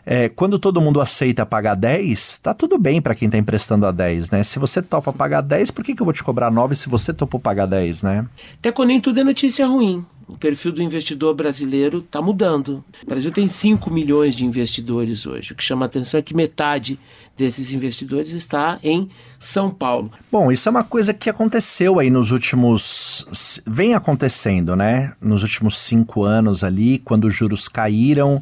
É, 0.06 0.30
quando 0.30 0.60
todo 0.60 0.80
mundo 0.80 1.02
aceita 1.02 1.46
pagar 1.46 1.76
10, 1.76 2.38
tá 2.38 2.54
tudo 2.54 2.78
bem 2.78 3.02
para 3.02 3.16
quem 3.16 3.30
tá 3.30 3.38
emprestando 3.38 3.86
a 3.88 3.92
10, 3.92 4.30
né? 4.30 4.44
Se 4.44 4.60
você 4.60 4.82
topa 4.82 5.12
pagar 5.12 5.42
10, 5.42 5.72
por 5.72 5.84
que, 5.84 5.96
que 5.96 6.02
eu 6.02 6.06
vou 6.06 6.14
te 6.14 6.24
cobrar 6.24 6.52
9 6.52 6.76
se 6.76 6.88
você 6.88 7.12
topou 7.12 7.40
pagar 7.40 7.66
10, 7.66 8.04
né? 8.04 8.28
Até 8.54 8.72
quando 8.72 8.90
nem 8.90 9.02
tudo 9.02 9.20
é 9.20 9.24
notícia 9.24 9.66
ruim. 9.66 10.06
O 10.28 10.38
perfil 10.38 10.72
do 10.72 10.82
investidor 10.82 11.36
brasileiro 11.36 12.00
está 12.00 12.20
mudando. 12.20 12.84
O 13.04 13.06
Brasil 13.06 13.32
tem 13.32 13.48
5 13.48 13.92
milhões 13.92 14.36
de 14.36 14.44
investidores 14.44 15.26
hoje. 15.28 15.54
O 15.54 15.56
que 15.56 15.64
chama 15.64 15.86
a 15.86 15.88
atenção 15.88 16.20
é 16.20 16.24
que 16.24 16.36
metade 16.36 17.00
desses 17.38 17.72
investidores 17.72 18.32
está 18.32 18.80
em 18.84 19.08
São 19.40 19.70
Paulo. 19.70 20.12
Bom, 20.32 20.52
isso 20.52 20.68
é 20.68 20.72
uma 20.72 20.84
coisa 20.84 21.14
que 21.14 21.30
aconteceu 21.30 22.00
aí 22.00 22.10
nos 22.10 22.32
últimos. 22.32 23.62
vem 23.68 23.94
acontecendo, 23.94 24.76
né? 24.76 25.14
Nos 25.22 25.44
últimos 25.44 25.78
cinco 25.78 26.24
anos 26.24 26.64
ali, 26.64 26.98
quando 27.00 27.26
os 27.26 27.34
juros 27.34 27.68
caíram 27.68 28.42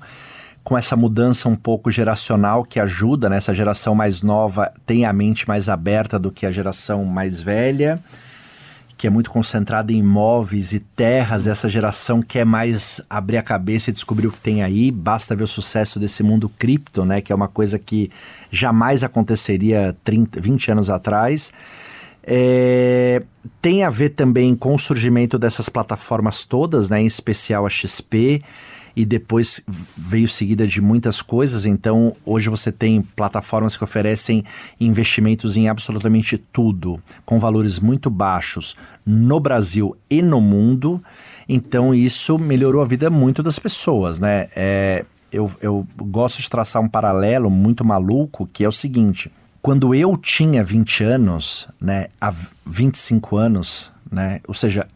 com 0.63 0.77
essa 0.77 0.95
mudança 0.95 1.49
um 1.49 1.55
pouco 1.55 1.91
geracional 1.91 2.63
que 2.63 2.79
ajuda, 2.79 3.29
né? 3.29 3.37
Essa 3.37 3.53
geração 3.53 3.93
mais 3.93 4.21
nova 4.21 4.71
tem 4.85 5.05
a 5.05 5.11
mente 5.11 5.47
mais 5.47 5.67
aberta 5.67 6.17
do 6.17 6.31
que 6.31 6.45
a 6.45 6.51
geração 6.51 7.03
mais 7.03 7.41
velha, 7.41 7.99
que 8.97 9.05
é 9.05 9.09
muito 9.09 9.29
concentrada 9.29 9.91
em 9.91 9.97
imóveis 9.97 10.71
e 10.71 10.79
terras. 10.79 11.47
Essa 11.47 11.69
geração 11.69 12.21
quer 12.21 12.45
mais 12.45 13.01
abrir 13.09 13.37
a 13.37 13.43
cabeça 13.43 13.89
e 13.89 13.93
descobrir 13.93 14.27
o 14.27 14.31
que 14.31 14.39
tem 14.39 14.63
aí. 14.63 14.89
Basta 14.89 15.35
ver 15.35 15.43
o 15.43 15.47
sucesso 15.47 15.99
desse 15.99 16.23
mundo 16.23 16.47
cripto, 16.47 17.03
né? 17.03 17.19
Que 17.19 17.33
é 17.33 17.35
uma 17.35 17.49
coisa 17.49 17.77
que 17.77 18.09
jamais 18.49 19.03
aconteceria 19.03 19.93
30, 20.05 20.39
20 20.39 20.71
anos 20.71 20.89
atrás. 20.89 21.51
É, 22.25 23.21
tem 23.61 23.83
a 23.83 23.89
ver 23.89 24.11
também 24.11 24.55
com 24.55 24.73
o 24.73 24.79
surgimento 24.79 25.37
dessas 25.37 25.67
plataformas 25.67 26.45
todas, 26.45 26.89
né? 26.89 27.01
Em 27.01 27.05
especial 27.05 27.65
a 27.65 27.69
XP 27.69 28.41
e 28.95 29.05
depois 29.05 29.61
veio 29.97 30.27
seguida 30.27 30.67
de 30.67 30.81
muitas 30.81 31.21
coisas. 31.21 31.65
Então, 31.65 32.15
hoje 32.25 32.49
você 32.49 32.71
tem 32.71 33.01
plataformas 33.01 33.75
que 33.75 33.83
oferecem 33.83 34.43
investimentos 34.79 35.57
em 35.57 35.67
absolutamente 35.67 36.37
tudo, 36.37 37.01
com 37.25 37.39
valores 37.39 37.79
muito 37.79 38.09
baixos 38.09 38.75
no 39.05 39.39
Brasil 39.39 39.95
e 40.09 40.21
no 40.21 40.39
mundo. 40.39 41.03
Então, 41.47 41.93
isso 41.93 42.37
melhorou 42.37 42.81
a 42.81 42.85
vida 42.85 43.09
muito 43.09 43.41
das 43.41 43.59
pessoas, 43.59 44.19
né? 44.19 44.47
É, 44.55 45.05
eu, 45.31 45.51
eu 45.59 45.87
gosto 45.97 46.41
de 46.41 46.49
traçar 46.49 46.81
um 46.81 46.87
paralelo 46.87 47.49
muito 47.49 47.83
maluco, 47.83 48.47
que 48.53 48.63
é 48.63 48.67
o 48.67 48.71
seguinte. 48.71 49.31
Quando 49.61 49.95
eu 49.95 50.15
tinha 50.15 50.63
20 50.63 51.03
anos, 51.03 51.67
né, 51.81 52.07
há 52.21 52.31
25 52.65 53.37
anos, 53.37 53.91
né, 54.11 54.41
ou 54.47 54.53
seja, 54.53 54.87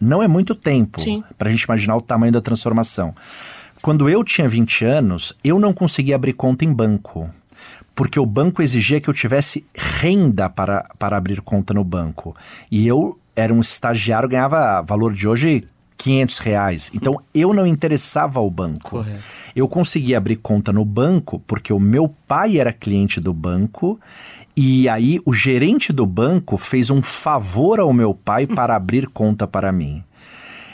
não 0.00 0.22
é 0.22 0.28
muito 0.28 0.54
tempo 0.54 1.00
para 1.36 1.48
a 1.48 1.50
gente 1.50 1.62
imaginar 1.62 1.96
o 1.96 2.00
tamanho 2.00 2.32
da 2.32 2.40
transformação. 2.40 3.14
Quando 3.82 4.08
eu 4.08 4.22
tinha 4.24 4.48
20 4.48 4.84
anos, 4.84 5.32
eu 5.42 5.58
não 5.58 5.72
conseguia 5.72 6.14
abrir 6.14 6.32
conta 6.34 6.64
em 6.64 6.72
banco. 6.72 7.30
Porque 7.94 8.18
o 8.18 8.26
banco 8.26 8.62
exigia 8.62 9.00
que 9.00 9.08
eu 9.08 9.14
tivesse 9.14 9.66
renda 9.74 10.48
para, 10.48 10.84
para 10.98 11.16
abrir 11.16 11.40
conta 11.42 11.74
no 11.74 11.84
banco. 11.84 12.34
E 12.70 12.86
eu 12.86 13.18
era 13.34 13.52
um 13.52 13.60
estagiário, 13.60 14.28
ganhava 14.28 14.82
valor 14.82 15.12
de 15.12 15.26
hoje 15.26 15.68
500 16.00 16.38
reais. 16.38 16.90
Então 16.94 17.20
eu 17.34 17.52
não 17.52 17.66
interessava 17.66 18.38
ao 18.40 18.50
banco. 18.50 18.90
Correto. 18.90 19.18
Eu 19.54 19.68
conseguia 19.68 20.16
abrir 20.16 20.36
conta 20.36 20.72
no 20.72 20.84
banco 20.84 21.38
porque 21.40 21.72
o 21.72 21.80
meu 21.80 22.08
pai 22.26 22.58
era 22.58 22.72
cliente 22.72 23.20
do 23.20 23.34
banco 23.34 24.00
e 24.62 24.90
aí 24.90 25.18
o 25.24 25.32
gerente 25.32 25.90
do 25.90 26.04
banco 26.04 26.58
fez 26.58 26.90
um 26.90 27.00
favor 27.00 27.80
ao 27.80 27.94
meu 27.94 28.12
pai 28.12 28.46
para 28.46 28.76
abrir 28.76 29.06
conta 29.06 29.46
para 29.46 29.72
mim. 29.72 30.04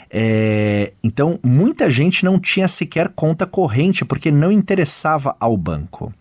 É, 0.09 0.91
então, 1.01 1.39
muita 1.41 1.89
gente 1.89 2.25
não 2.25 2.37
tinha 2.37 2.67
sequer 2.67 3.07
conta 3.07 3.45
corrente 3.45 4.03
porque 4.03 4.29
não 4.29 4.51
interessava 4.51 5.37
ao 5.39 5.55
banco. 5.55 6.11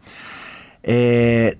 É, 0.80 1.56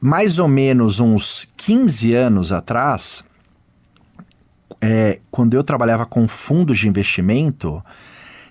mais 0.00 0.38
ou 0.38 0.46
menos 0.46 1.00
uns 1.00 1.52
15 1.56 2.14
anos 2.14 2.52
atrás, 2.52 3.24
é, 4.80 5.18
quando 5.28 5.54
eu 5.54 5.64
trabalhava 5.64 6.06
com 6.06 6.28
fundos 6.28 6.78
de 6.78 6.88
investimento, 6.88 7.84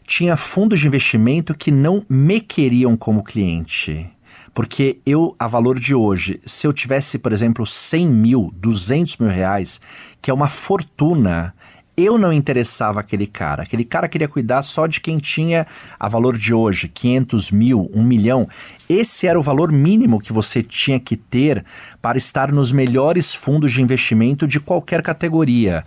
tinha 0.06 0.36
fundos 0.36 0.82
de 0.82 0.88
investimento 0.88 1.58
que 1.58 1.71
não 1.71 2.04
me 2.10 2.41
queriam 2.41 2.97
como 2.97 3.23
cliente. 3.23 4.12
Porque 4.53 4.99
eu, 5.05 5.35
a 5.39 5.47
valor 5.47 5.79
de 5.79 5.95
hoje, 5.95 6.39
se 6.45 6.67
eu 6.67 6.73
tivesse, 6.73 7.17
por 7.17 7.31
exemplo, 7.31 7.65
100 7.65 8.07
mil, 8.07 8.53
200 8.55 9.17
mil 9.17 9.29
reais, 9.29 9.79
que 10.21 10.29
é 10.29 10.33
uma 10.33 10.49
fortuna, 10.49 11.53
eu 11.95 12.17
não 12.17 12.33
interessava 12.33 12.99
aquele 12.99 13.27
cara. 13.27 13.63
Aquele 13.63 13.83
cara 13.85 14.07
queria 14.07 14.27
cuidar 14.27 14.63
só 14.63 14.87
de 14.87 14.99
quem 14.99 15.17
tinha 15.17 15.67
a 15.99 16.09
valor 16.09 16.37
de 16.37 16.53
hoje, 16.53 16.87
500 16.87 17.51
mil, 17.51 17.89
1 17.93 18.03
milhão. 18.03 18.47
Esse 18.89 19.27
era 19.27 19.39
o 19.39 19.43
valor 19.43 19.71
mínimo 19.71 20.19
que 20.19 20.33
você 20.33 20.61
tinha 20.61 20.99
que 20.99 21.15
ter 21.15 21.63
para 22.01 22.17
estar 22.17 22.51
nos 22.51 22.71
melhores 22.71 23.35
fundos 23.35 23.71
de 23.71 23.81
investimento 23.81 24.47
de 24.47 24.59
qualquer 24.59 25.01
categoria. 25.01 25.85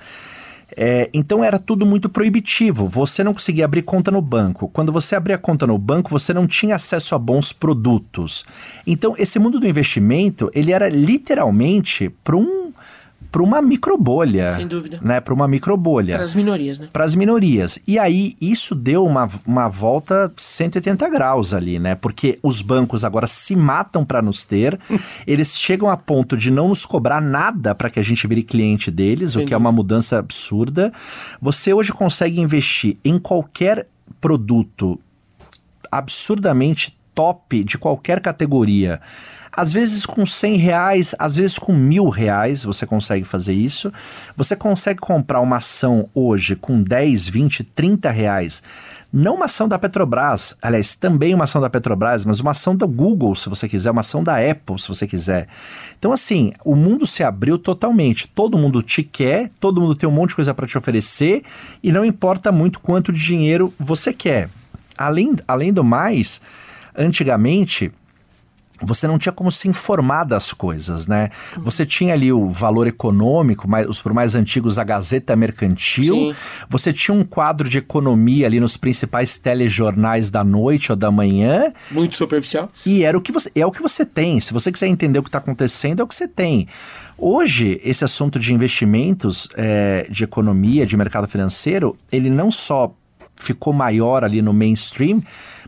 É, 0.77 1.09
então 1.15 1.45
era 1.45 1.59
tudo 1.59 1.87
muito 1.87 2.09
proibitivo. 2.09 2.87
Você 2.87 3.23
não 3.23 3.33
conseguia 3.33 3.65
abrir 3.65 3.83
conta 3.83 4.11
no 4.11 4.21
banco. 4.21 4.69
Quando 4.69 4.93
você 4.93 5.15
abria 5.15 5.39
conta 5.39 5.67
no 5.67 5.79
banco, 5.79 6.11
você 6.11 6.33
não 6.33 6.47
tinha 6.47 6.77
acesso 6.77 7.15
a 7.15 7.19
bons 7.19 7.53
produtos. 7.53 8.45
Então 8.87 9.15
esse 9.17 9.39
mundo 9.39 9.61
do 9.61 9.69
investimento 9.69 10.51
ele 10.55 10.73
era 10.73 10.89
literalmente 10.89 12.09
para 12.23 12.37
um 12.37 12.73
para 13.35 13.43
uma 13.43 13.61
microbolha. 13.61 14.55
Sem 14.55 14.69
dúvida. 14.69 15.01
Né, 15.03 15.21
para 15.21 15.35
uma 15.35 15.49
microbolha. 15.49 16.15
Para 16.15 16.25
as 16.25 16.37
minorias, 16.37 16.79
né? 16.79 16.89
Para 16.93 17.05
as 17.05 17.17
minorias. 17.17 17.81
E 17.85 17.99
aí 17.99 18.37
isso 18.41 18.77
deu 18.77 19.05
uma, 19.05 19.29
uma 19.45 19.69
volta 19.69 20.33
180 20.37 21.09
graus 21.09 21.53
ali, 21.53 21.81
né? 21.81 21.97
Porque 21.97 22.39
os 22.45 22.63
bancos 22.63 23.05
agora 23.05 23.27
se 23.27 23.57
matam 23.57 24.05
para 24.05 24.23
nos 24.23 24.45
ter. 24.45 24.79
eles 25.27 25.59
chegam 25.59 25.91
a 25.91 25.97
ponto 25.97 26.37
de 26.37 26.49
não 26.49 26.69
nos 26.69 26.87
cobrar 26.87 27.21
nada 27.21 27.75
para 27.75 27.91
que 27.91 27.99
a 27.99 28.05
gente 28.05 28.25
vire 28.25 28.45
cliente 28.45 28.89
deles, 28.89 29.33
Sem 29.33 29.43
o 29.43 29.45
que 29.45 29.47
dúvida. 29.47 29.57
é 29.57 29.59
uma 29.59 29.73
mudança 29.73 30.17
absurda. 30.17 30.93
Você 31.43 31.75
hoje 31.75 31.91
consegue 31.91 32.41
investir 32.41 32.99
em 33.05 33.19
qualquer 33.19 33.89
produto 34.21 35.01
absurdamente 35.91 36.97
top 37.13 37.65
de 37.65 37.79
qualquer 37.79 38.21
categoria 38.21 39.01
às 39.57 39.73
vezes 39.73 40.05
com 40.05 40.27
100 40.27 40.57
reais, 40.57 41.15
às 41.19 41.37
vezes 41.37 41.59
com 41.59 41.73
mil 41.73 42.09
reais 42.09 42.65
você 42.65 42.85
consegue 42.85 43.25
fazer 43.25 43.53
isso. 43.53 43.93
Você 44.37 44.57
consegue 44.57 44.99
comprar 44.99 45.41
uma 45.41 45.59
ação 45.59 46.09
hoje 46.13 46.57
com 46.57 46.83
10, 46.83 47.29
20, 47.29 47.65
30 47.65 48.11
reais. 48.11 48.63
Não 49.17 49.37
uma 49.37 49.45
ação 49.45 49.69
da 49.69 49.79
Petrobras, 49.79 50.57
aliás, 50.61 50.97
também 50.97 51.35
uma 51.35 51.45
ação 51.45 51.61
da 51.61 51.71
Petrobras, 51.71 52.25
mas 52.25 52.41
uma 52.41 52.51
ação 52.51 52.75
da 52.75 52.85
Google, 52.85 53.33
se 53.37 53.49
você 53.49 53.69
quiser, 53.69 53.93
uma 53.93 54.01
ação 54.01 54.25
da 54.25 54.39
Apple, 54.39 54.77
se 54.77 54.89
você 54.89 55.07
quiser. 55.07 55.47
Então, 55.97 56.13
assim, 56.13 56.53
o 56.65 56.75
mundo 56.75 57.07
se 57.07 57.23
abriu 57.23 57.57
totalmente. 57.57 58.27
Todo 58.27 58.59
mundo 58.59 58.83
te 58.83 59.05
quer, 59.05 59.51
todo 59.61 59.81
mundo 59.81 59.95
tem 59.95 60.09
um 60.09 60.13
monte 60.13 60.31
de 60.31 60.35
coisa 60.35 60.53
para 60.53 60.67
te 60.67 60.77
oferecer 60.77 61.45
e 61.81 61.93
não 61.93 62.05
importa 62.05 62.51
muito 62.51 62.81
quanto 62.81 63.13
de 63.13 63.23
dinheiro 63.23 63.73
você 63.79 64.13
quer. 64.13 64.51
Além, 64.99 65.37
além 65.47 65.73
do 65.73 65.85
mais, 65.85 66.41
antigamente 66.97 67.93
você 68.87 69.07
não 69.07 69.19
tinha 69.19 69.33
como 69.33 69.51
se 69.51 69.69
informar 69.69 70.25
das 70.25 70.53
coisas, 70.53 71.07
né? 71.07 71.31
Você 71.59 71.85
tinha 71.85 72.15
ali 72.15 72.33
o 72.33 72.49
valor 72.49 72.87
econômico, 72.87 73.69
mais, 73.69 73.87
os 73.87 74.01
por 74.01 74.13
mais 74.13 74.35
antigos, 74.35 74.79
a 74.79 74.85
Gazeta 74.85 75.35
Mercantil. 75.35 76.15
Sim. 76.15 76.35
Você 76.69 76.93
tinha 76.93 77.17
um 77.17 77.25
quadro 77.25 77.69
de 77.69 77.79
economia 77.79 78.47
ali 78.47 78.61
nos 78.61 78.77
principais 78.77 79.39
telejornais 79.39 80.31
da 80.31 80.45
noite 80.45 80.93
ou 80.93 80.97
da 80.97 81.11
manhã. 81.11 81.73
Muito 81.91 82.17
superficial. 82.17 82.71
E 82.85 83.05
era 83.05 83.17
o 83.17 83.21
que 83.21 83.33
você, 83.33 83.51
é 83.55 83.67
o 83.67 83.73
que 83.73 83.83
você 83.83 84.05
tem. 84.05 84.41
Se 84.41 84.53
você 84.53 84.71
quiser 84.71 84.89
entender 84.89 85.19
o 85.19 85.23
que 85.23 85.29
está 85.29 85.39
acontecendo, 85.39 86.01
é 86.01 86.03
o 86.05 86.07
que 86.07 86.15
você 86.15 86.29
tem. 86.29 86.69
Hoje, 87.17 87.81
esse 87.85 88.05
assunto 88.05 88.39
de 88.39 88.53
investimentos, 88.53 89.49
é, 89.57 90.07
de 90.11 90.25
economia, 90.25 90.85
de 90.85 90.97
mercado 90.97 91.29
financeiro, 91.29 91.97
ele 92.11 92.29
não 92.29 92.51
só 92.51 92.93
ficou 93.37 93.73
maior 93.73 94.25
ali 94.25 94.43
no 94.43 94.53
mainstream, 94.53 95.23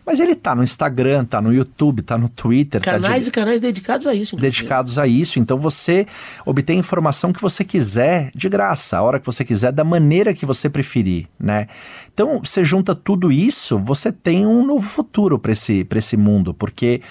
mas 0.07 0.21
ele 0.21 0.37
tá 0.37 0.55
no 0.55 0.63
Instagram, 0.63 1.25
tá 1.25 1.43
no 1.43 1.53
YouTube, 1.53 2.01
tá 2.01 2.17
no 2.17 2.29
Twitter. 2.29 2.81
Tá 2.81 2.93
canais 2.93 3.25
tá 3.25 3.29
e 3.29 3.33
canais 3.33 3.61
dedicados 3.61 4.07
a 4.07 4.15
isso. 4.15 4.37
Dedicados 4.37 4.99
a 5.01 5.07
isso. 5.07 5.41
Então 5.41 5.59
você 5.59 6.07
obtém 6.45 6.77
a 6.77 6.81
informação 6.81 7.33
que 7.33 7.43
você 7.43 7.65
quiser 7.65 8.31
de 8.33 8.49
graça, 8.49 8.99
a 8.99 9.03
hora 9.03 9.19
que 9.19 9.27
você 9.27 9.45
quiser, 9.45 9.73
da 9.73 9.83
maneira 9.83 10.33
que 10.33 10.47
você 10.47 10.71
preferir, 10.71 11.27
né? 11.41 11.67
Então 12.15 12.41
você 12.43 12.65
junta 12.65 12.95
tudo 12.95 13.33
isso, 13.33 13.79
você 13.79 14.13
tem 14.13 14.47
um 14.47 14.65
novo 14.65 14.87
futuro 14.87 15.39
para 15.41 15.51
esse, 15.51 15.85
esse 15.97 16.17
mundo, 16.17 16.55
porque 16.55 17.03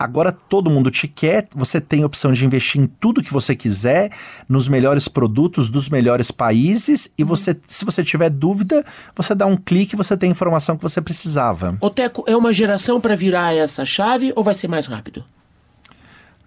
Agora 0.00 0.32
todo 0.32 0.70
mundo 0.70 0.90
te 0.90 1.06
quer, 1.06 1.46
você 1.54 1.78
tem 1.78 2.02
a 2.02 2.06
opção 2.06 2.32
de 2.32 2.42
investir 2.42 2.80
em 2.80 2.86
tudo 2.86 3.22
que 3.22 3.30
você 3.30 3.54
quiser, 3.54 4.10
nos 4.48 4.66
melhores 4.66 5.08
produtos 5.08 5.68
dos 5.68 5.90
melhores 5.90 6.30
países 6.30 7.12
e 7.18 7.22
você, 7.22 7.54
se 7.66 7.84
você 7.84 8.02
tiver 8.02 8.30
dúvida, 8.30 8.82
você 9.14 9.34
dá 9.34 9.44
um 9.44 9.58
clique 9.58 9.94
e 9.94 9.98
você 9.98 10.16
tem 10.16 10.30
a 10.30 10.32
informação 10.32 10.74
que 10.74 10.82
você 10.82 11.02
precisava. 11.02 11.76
O 11.82 11.90
Teco, 11.90 12.24
é 12.26 12.34
uma 12.34 12.50
geração 12.50 12.98
para 12.98 13.14
virar 13.14 13.54
essa 13.54 13.84
chave 13.84 14.32
ou 14.34 14.42
vai 14.42 14.54
ser 14.54 14.68
mais 14.68 14.86
rápido? 14.86 15.22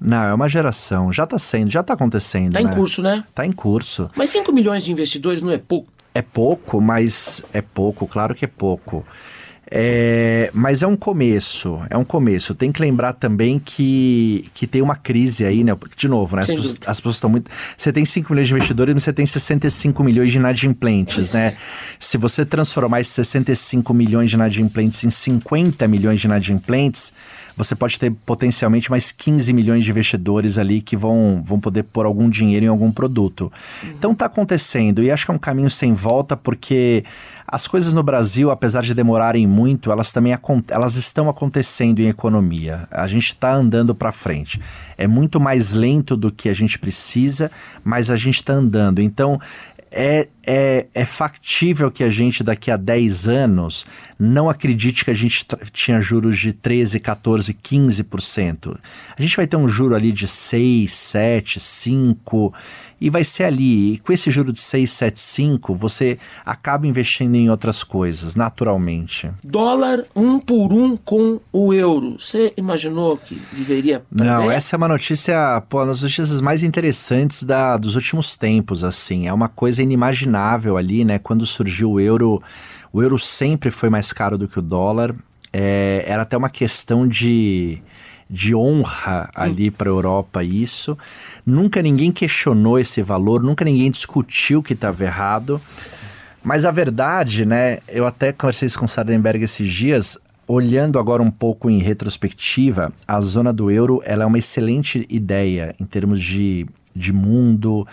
Não, 0.02 0.24
é 0.24 0.34
uma 0.34 0.50
geração. 0.50 1.14
Já 1.14 1.26
está 1.26 1.38
sendo, 1.38 1.70
já 1.70 1.82
está 1.82 1.94
acontecendo. 1.94 2.58
Está 2.58 2.68
né? 2.68 2.72
em 2.72 2.76
curso, 2.76 3.04
né? 3.04 3.24
Está 3.30 3.46
em 3.46 3.52
curso. 3.52 4.10
Mas 4.16 4.32
5 4.32 4.52
milhões 4.52 4.84
de 4.84 4.92
investidores 4.92 5.44
não 5.44 5.52
é 5.52 5.60
pouco? 5.60 5.94
É 6.16 6.24
pouco, 6.24 6.82
mas 6.82 7.46
é 7.54 7.62
pouco, 7.62 8.08
claro 8.08 8.34
que 8.34 8.46
é 8.46 8.48
pouco. 8.48 9.06
É, 9.70 10.52
mas 10.54 10.84
é 10.84 10.88
um 10.88 10.96
começo, 10.96 11.82
é 11.90 11.98
um 11.98 12.04
começo. 12.04 12.54
Tem 12.54 12.72
que 12.72 12.82
lembrar 12.82 13.14
também 13.14 13.60
que, 13.60 14.50
que 14.54 14.68
tem 14.68 14.82
uma 14.82 14.96
crise 14.96 15.46
aí, 15.46 15.64
né? 15.64 15.76
De 15.96 16.08
novo, 16.08 16.36
né? 16.36 16.42
As, 16.42 16.48
pessoas, 16.48 16.80
as 16.86 17.00
pessoas 17.00 17.16
estão 17.16 17.30
muito. 17.30 17.50
Você 17.78 17.92
tem 17.92 18.06
5 18.06 18.32
milhões 18.32 18.48
de 18.48 18.54
investidores, 18.54 18.94
mas 18.94 19.04
você 19.04 19.14
tem 19.14 19.26
65 19.26 20.04
milhões 20.04 20.32
de 20.32 20.38
inadimplentes, 20.38 21.34
né? 21.34 21.56
Se 21.98 22.18
você 22.18 22.46
transformar 22.46 23.02
esses 23.02 23.14
65 23.14 23.94
milhões 23.94 24.30
de 24.30 24.36
inadimplentes 24.36 25.04
em 25.04 25.10
50 25.10 25.88
milhões 25.88 26.20
de 26.20 26.28
inadimplentes, 26.28 27.14
você 27.56 27.76
pode 27.76 28.00
ter 28.00 28.12
potencialmente 28.26 28.90
mais 28.90 29.12
15 29.12 29.54
milhões 29.54 29.84
de 29.84 29.92
investidores 29.92 30.58
ali 30.58 30.82
que 30.82 30.98
vão, 30.98 31.42
vão 31.44 31.60
poder 31.60 31.84
pôr 31.84 32.06
algum 32.06 32.30
dinheiro 32.30 32.66
em 32.66 32.70
algum 32.70 32.92
produto. 32.92 33.52
Uhum. 33.84 33.90
Então 33.92 34.12
está 34.12 34.26
acontecendo 34.26 35.04
e 35.04 35.12
acho 35.12 35.26
que 35.26 35.32
é 35.32 35.36
um 35.36 35.40
caminho 35.40 35.70
sem 35.70 35.94
volta 35.94 36.36
porque 36.36 37.04
as 37.48 37.68
coisas 37.68 37.94
no 37.94 38.02
Brasil, 38.02 38.50
apesar 38.50 38.82
de 38.82 38.96
demorarem 38.96 39.46
muito, 39.46 39.92
elas 39.92 40.12
também 40.12 40.36
elas 40.70 40.96
estão 40.96 41.30
acontecendo 41.30 42.00
em 42.00 42.08
economia. 42.08 42.88
A 42.90 43.06
gente 43.06 43.28
está 43.28 43.54
andando 43.54 43.94
para 43.94 44.12
frente. 44.12 44.60
É 44.98 45.06
muito 45.06 45.40
mais 45.40 45.74
lento 45.74 46.18
do 46.18 46.32
que 46.32 46.50
a 46.50 46.54
gente 46.54 46.80
precisa, 46.80 47.52
mas 47.84 48.10
a 48.10 48.18
gente 48.18 48.36
está 48.36 48.54
andando. 48.54 49.02
Então 49.02 49.40
é, 49.94 50.28
é, 50.46 50.88
é 50.94 51.06
factível 51.06 51.92
que 51.92 52.04
a 52.04 52.10
gente, 52.10 52.44
daqui 52.44 52.72
a 52.72 52.78
10 52.78 53.28
anos, 53.28 53.86
não 54.20 54.50
acredite 54.50 55.06
que 55.06 55.12
a 55.12 55.14
gente 55.14 55.46
tinha 55.72 56.02
juros 56.02 56.38
de 56.38 56.52
13, 56.52 57.00
14, 57.00 57.54
15%. 57.54 58.78
A 59.18 59.22
gente 59.22 59.38
vai 59.38 59.48
ter 59.48 59.56
um 59.56 59.70
juro 59.70 59.96
ali 59.96 60.12
de 60.12 60.28
6, 60.28 60.92
7, 60.92 61.60
5 61.60 62.54
e 63.04 63.10
vai 63.10 63.26
ser 63.26 63.44
ali. 63.44 63.96
E 63.96 63.98
com 63.98 64.14
esse 64.14 64.32
juro 64.32 64.54
de 64.54 64.60
675, 64.60 65.76
você 65.76 66.18
acaba 66.46 66.88
investindo 66.88 67.36
em 67.36 67.50
outras 67.50 67.84
coisas, 67.84 68.34
naturalmente. 68.34 69.30
Dólar 69.44 70.06
um 70.16 70.40
por 70.40 70.72
um 70.72 70.96
com 70.96 71.42
o 71.52 71.74
euro. 71.74 72.16
Você 72.18 72.54
imaginou 72.56 73.18
que 73.18 73.36
viveria 73.52 74.06
Não, 74.10 74.48
ver? 74.48 74.54
essa 74.54 74.76
é 74.76 74.78
uma 74.78 74.88
notícia, 74.88 75.62
pô, 75.68 75.80
uma 75.80 75.88
das 75.88 76.02
notícias 76.02 76.40
mais 76.40 76.64
interessantes 76.64 77.44
da, 77.44 77.76
dos 77.76 77.98
últimos 77.98 78.38
tempos, 78.38 78.86
assim. 78.86 79.28
É 79.28 79.34
uma 79.34 79.50
coisa 79.50 79.84
inimaginável 79.84 80.78
ali, 80.78 81.04
né? 81.04 81.20
Quando 81.20 81.46
surgiu 81.46 81.92
o 81.92 82.00
euro, 82.00 82.42
o 82.94 83.04
euro 83.04 83.20
sempre 83.20 83.70
foi 83.70 83.90
mais 83.90 84.14
caro 84.14 84.38
do 84.38 84.48
que 84.48 84.60
o 84.60 84.62
dólar. 84.62 85.14
É, 85.52 86.06
era 86.08 86.22
até 86.22 86.38
uma 86.38 86.50
questão 86.50 87.06
de 87.06 87.82
de 88.30 88.56
honra 88.56 89.30
ali 89.36 89.70
para 89.70 89.90
a 89.90 89.92
Europa 89.92 90.44
isso. 90.44 90.98
Nunca 91.46 91.82
ninguém 91.82 92.12
questionou 92.12 92.80
esse 92.80 93.02
valor, 93.02 93.42
nunca 93.44 93.66
ninguém 93.66 93.92
discutiu 93.92 94.64
que 94.64 94.74
estava 94.74 95.04
errado. 95.04 95.62
Mas 96.44 96.66
a 96.66 96.72
verdade, 96.72 97.46
né, 97.46 97.80
eu 97.88 98.06
até 98.06 98.34
conversei 98.34 98.68
com 98.70 98.86
o 98.86 98.90
Sardenberg 98.90 99.44
esses 99.44 99.70
dias, 99.70 100.18
olhando 100.48 101.00
agora 101.00 101.24
um 101.24 101.32
pouco 101.32 101.70
em 101.70 101.80
retrospectiva, 101.80 102.92
a 103.08 103.22
zona 103.22 103.54
do 103.54 103.72
euro 103.72 104.02
ela 104.04 104.24
é 104.24 104.26
uma 104.26 104.38
excelente 104.38 105.06
ideia 105.10 105.74
em 105.80 105.86
termos 105.86 106.22
de, 106.22 106.68
de 106.94 107.14
mundo, 107.14 107.88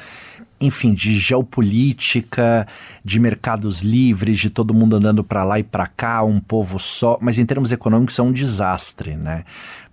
enfim, 0.60 0.92
de 0.92 1.18
geopolítica, 1.18 2.66
de 3.04 3.18
mercados 3.18 3.80
livres, 3.80 4.38
de 4.38 4.50
todo 4.50 4.74
mundo 4.74 4.96
andando 4.96 5.24
para 5.24 5.42
lá 5.42 5.58
e 5.58 5.62
para 5.62 5.86
cá, 5.86 6.22
um 6.22 6.38
povo 6.38 6.78
só, 6.78 7.18
mas 7.20 7.38
em 7.38 7.46
termos 7.46 7.72
econômicos 7.72 8.18
é 8.18 8.22
um 8.22 8.32
desastre, 8.32 9.16
né? 9.16 9.44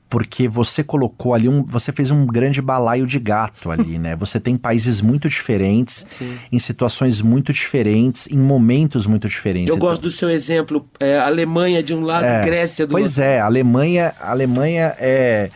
Porque 0.09 0.47
você 0.47 0.83
colocou 0.83 1.33
ali 1.33 1.49
um, 1.49 1.65
você 1.65 1.91
fez 1.91 2.11
um 2.11 2.25
grande 2.25 2.61
balaio 2.61 3.05
de 3.05 3.19
gato 3.19 3.69
ali, 3.69 3.99
né? 3.99 4.15
Você 4.27 4.39
tem 4.39 4.57
países 4.57 5.01
muito 5.01 5.27
diferentes, 5.29 6.05
Sim. 6.17 6.37
em 6.51 6.59
situações 6.59 7.21
muito 7.21 7.51
diferentes, 7.51 8.27
em 8.27 8.37
momentos 8.37 9.05
muito 9.05 9.27
diferentes. 9.27 9.69
Eu 9.69 9.77
gosto 9.77 10.03
do 10.03 10.11
seu 10.11 10.29
exemplo, 10.29 10.87
é, 10.99 11.17
Alemanha 11.19 11.83
de 11.83 11.93
um 11.93 12.01
lado, 12.01 12.25
é, 12.25 12.43
Grécia 12.43 12.87
do 12.87 12.91
pois 12.91 13.03
outro. 13.03 13.15
Pois 13.15 13.27
é, 13.27 13.39
a 13.39 13.45
Alemanha, 13.45 14.13
a 14.19 14.31
Alemanha 14.31 14.95
é 14.97 15.49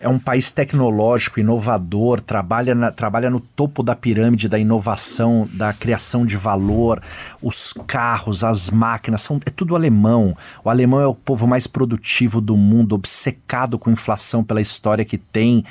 é 0.00 0.08
um 0.08 0.18
país 0.18 0.50
tecnológico, 0.50 1.38
inovador, 1.38 2.22
trabalha, 2.22 2.74
na, 2.74 2.90
trabalha 2.90 3.28
no 3.28 3.38
topo 3.38 3.82
da 3.82 3.94
pirâmide 3.94 4.48
da 4.48 4.58
inovação, 4.58 5.46
da 5.52 5.74
criação 5.74 6.24
de 6.24 6.38
valor, 6.38 7.02
os 7.42 7.74
carros, 7.86 8.42
as 8.42 8.70
máquinas, 8.70 9.20
são, 9.20 9.38
é 9.44 9.50
tudo 9.50 9.76
alemão. 9.76 10.34
O 10.64 10.70
alemão 10.70 11.00
é 11.00 11.06
o 11.06 11.14
povo 11.14 11.46
mais 11.46 11.66
produtivo 11.66 12.40
do 12.40 12.56
mundo, 12.56 12.94
obcecado 12.94 13.78
com 13.78 13.90
inflação 13.90 14.42
pela 14.42 14.62
história 14.62 15.04
que 15.04 15.18
tem. 15.18 15.62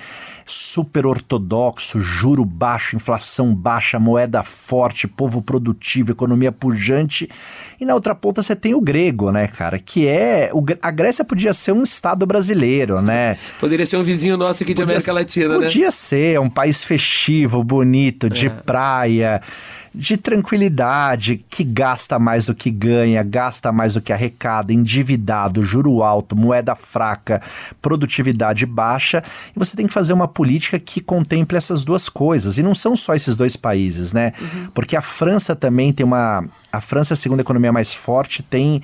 Super 0.52 1.06
ortodoxo, 1.06 2.00
juro 2.00 2.44
baixo, 2.44 2.96
inflação 2.96 3.54
baixa, 3.54 4.00
moeda 4.00 4.44
forte, 4.44 5.08
povo 5.08 5.42
produtivo, 5.42 6.12
economia 6.12 6.52
pujante. 6.52 7.30
E 7.80 7.86
na 7.86 7.94
outra 7.94 8.16
ponta 8.16 8.42
você 8.42 8.56
tem 8.56 8.74
o 8.74 8.82
grego, 8.82 9.32
né, 9.32 9.48
cara? 9.48 9.80
Que 9.80 10.08
é. 10.08 10.50
O, 10.54 10.64
a 10.82 10.92
Grécia 10.92 11.24
podia 11.24 11.54
ser 11.54 11.72
um 11.72 11.84
estado 11.84 12.26
brasileiro, 12.26 13.02
né? 13.02 13.38
Poderia 13.60 13.86
ser 13.86 13.98
um 13.98 14.04
vizinho 14.04 14.38
nosso 14.38 14.64
aqui 14.64 14.74
de 14.74 14.82
podia, 14.82 14.96
América 14.96 15.14
Latina, 15.14 15.46
podia 15.46 15.60
né? 15.60 15.68
Podia 15.68 15.92
ser, 15.92 16.40
um 16.40 16.50
país 16.50 16.84
festivo, 16.84 17.64
bonito, 17.64 18.30
de 18.30 18.48
é. 18.48 18.50
praia 18.50 19.42
de 20.00 20.16
tranquilidade, 20.16 21.44
que 21.50 21.62
gasta 21.62 22.18
mais 22.18 22.46
do 22.46 22.56
que 22.56 22.72
ganha, 22.72 23.22
gasta 23.22 23.70
mais 23.70 23.96
do 23.96 24.02
que 24.02 24.14
arrecada, 24.14 24.72
endividado, 24.72 25.62
juro 25.62 26.02
alto, 26.02 26.38
moeda 26.38 26.74
fraca, 26.74 27.42
produtividade 27.82 28.66
baixa. 28.66 29.22
E 29.54 29.60
você 29.60 29.76
tem 29.76 29.88
que 29.88 29.94
fazer 29.94 30.14
uma 30.14 30.28
política 30.28 30.80
que 30.80 31.02
contemple 31.02 31.58
essas 31.58 31.84
duas 31.84 32.08
coisas. 32.08 32.58
E 32.58 32.64
não 32.64 32.74
são 32.74 32.96
só 32.96 33.14
esses 33.14 33.36
dois 33.36 33.58
países, 33.58 34.14
né? 34.14 34.32
Uhum. 34.40 34.70
Porque 34.74 34.96
a 34.96 35.02
França 35.02 35.54
também 35.54 35.92
tem 35.92 36.06
uma. 36.06 36.46
A 36.72 36.80
França, 36.80 37.14
a 37.14 37.18
segunda 37.18 37.42
economia 37.42 37.74
mais 37.74 37.94
forte, 37.94 38.42
tem 38.42 38.82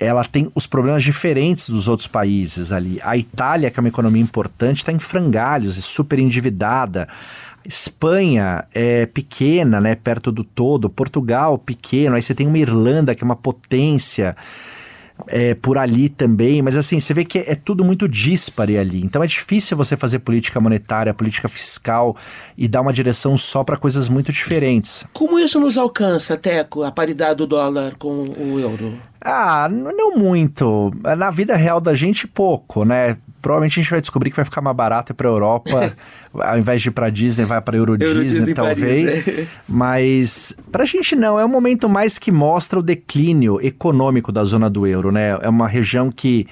ela 0.00 0.24
tem 0.24 0.50
os 0.54 0.66
problemas 0.66 1.02
diferentes 1.02 1.68
dos 1.68 1.86
outros 1.86 2.08
países 2.08 2.72
ali. 2.72 2.98
A 3.04 3.18
Itália, 3.18 3.70
que 3.70 3.78
é 3.78 3.82
uma 3.82 3.88
economia 3.88 4.22
importante, 4.22 4.78
está 4.78 4.90
em 4.90 4.98
frangalhos 4.98 5.76
e 5.76 5.82
super 5.82 6.18
endividada. 6.18 7.06
Espanha 7.70 8.64
é 8.74 9.06
pequena, 9.06 9.80
né, 9.80 9.94
perto 9.94 10.32
do 10.32 10.42
todo, 10.42 10.90
Portugal 10.90 11.56
pequeno, 11.56 12.16
aí 12.16 12.22
você 12.22 12.34
tem 12.34 12.48
uma 12.48 12.58
Irlanda 12.58 13.14
que 13.14 13.22
é 13.22 13.24
uma 13.24 13.36
potência 13.36 14.36
é, 15.28 15.54
por 15.54 15.78
ali 15.78 16.08
também, 16.08 16.62
mas 16.62 16.76
assim, 16.76 16.98
você 16.98 17.14
vê 17.14 17.24
que 17.24 17.38
é, 17.38 17.52
é 17.52 17.54
tudo 17.54 17.84
muito 17.84 18.08
dispare 18.08 18.76
ali. 18.76 19.00
Então 19.04 19.22
é 19.22 19.26
difícil 19.26 19.76
você 19.76 19.96
fazer 19.96 20.18
política 20.18 20.60
monetária, 20.60 21.14
política 21.14 21.48
fiscal 21.48 22.16
e 22.58 22.66
dar 22.66 22.80
uma 22.80 22.92
direção 22.92 23.38
só 23.38 23.62
para 23.62 23.76
coisas 23.76 24.08
muito 24.08 24.32
diferentes. 24.32 25.04
Como 25.12 25.38
isso 25.38 25.60
nos 25.60 25.78
alcança, 25.78 26.36
Teco, 26.36 26.82
a 26.82 26.90
paridade 26.90 27.36
do 27.36 27.46
dólar 27.46 27.94
com 27.96 28.24
o 28.36 28.58
euro? 28.58 28.98
Ah, 29.20 29.68
não 29.68 30.16
muito. 30.16 30.90
Na 31.16 31.30
vida 31.30 31.54
real 31.54 31.80
da 31.80 31.94
gente, 31.94 32.26
pouco, 32.26 32.84
né? 32.84 33.16
Provavelmente 33.40 33.78
a 33.78 33.82
gente 33.82 33.90
vai 33.90 34.00
descobrir 34.00 34.30
que 34.30 34.36
vai 34.36 34.44
ficar 34.44 34.60
mais 34.60 34.76
barato 34.76 35.14
para 35.14 35.28
a 35.28 35.30
Europa, 35.30 35.96
ao 36.34 36.58
invés 36.58 36.82
de 36.82 36.88
ir 36.88 36.92
para 36.92 37.10
Disney, 37.10 37.44
vai 37.44 37.60
para 37.60 37.76
Euro, 37.76 37.92
Euro 38.00 38.22
Disney, 38.22 38.38
Disney 38.38 38.54
talvez. 38.54 39.24
Paris, 39.24 39.38
né? 39.38 39.46
Mas 39.68 40.56
para 40.70 40.84
a 40.84 40.86
gente 40.86 41.14
não, 41.16 41.38
é 41.38 41.44
um 41.44 41.48
momento 41.48 41.88
mais 41.88 42.18
que 42.18 42.30
mostra 42.30 42.78
o 42.78 42.82
declínio 42.82 43.60
econômico 43.60 44.30
da 44.30 44.44
zona 44.44 44.68
do 44.68 44.86
euro, 44.86 45.10
né? 45.10 45.38
É 45.40 45.48
uma 45.48 45.68
região 45.68 46.10
que 46.10 46.46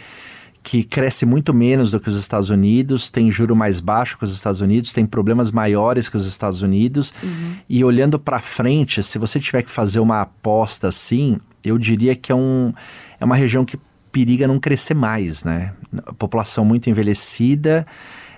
que 0.68 0.84
cresce 0.84 1.24
muito 1.24 1.54
menos 1.54 1.92
do 1.92 1.98
que 1.98 2.10
os 2.10 2.18
Estados 2.18 2.50
Unidos, 2.50 3.08
tem 3.08 3.30
juro 3.30 3.56
mais 3.56 3.80
baixo 3.80 4.18
que 4.18 4.24
os 4.24 4.34
Estados 4.34 4.60
Unidos, 4.60 4.92
tem 4.92 5.06
problemas 5.06 5.50
maiores 5.50 6.10
que 6.10 6.16
os 6.16 6.26
Estados 6.26 6.60
Unidos. 6.60 7.14
Uhum. 7.22 7.54
E 7.66 7.82
olhando 7.82 8.18
para 8.18 8.38
frente, 8.38 9.02
se 9.02 9.18
você 9.18 9.40
tiver 9.40 9.62
que 9.62 9.70
fazer 9.70 9.98
uma 9.98 10.20
aposta 10.20 10.88
assim, 10.88 11.38
eu 11.64 11.78
diria 11.78 12.14
que 12.14 12.30
é, 12.30 12.34
um, 12.34 12.74
é 13.18 13.24
uma 13.24 13.34
região 13.34 13.64
que 13.64 13.78
periga 14.12 14.46
não 14.46 14.58
crescer 14.58 14.94
mais, 14.94 15.42
né? 15.42 15.72
População 16.18 16.64
muito 16.64 16.90
envelhecida, 16.90 17.86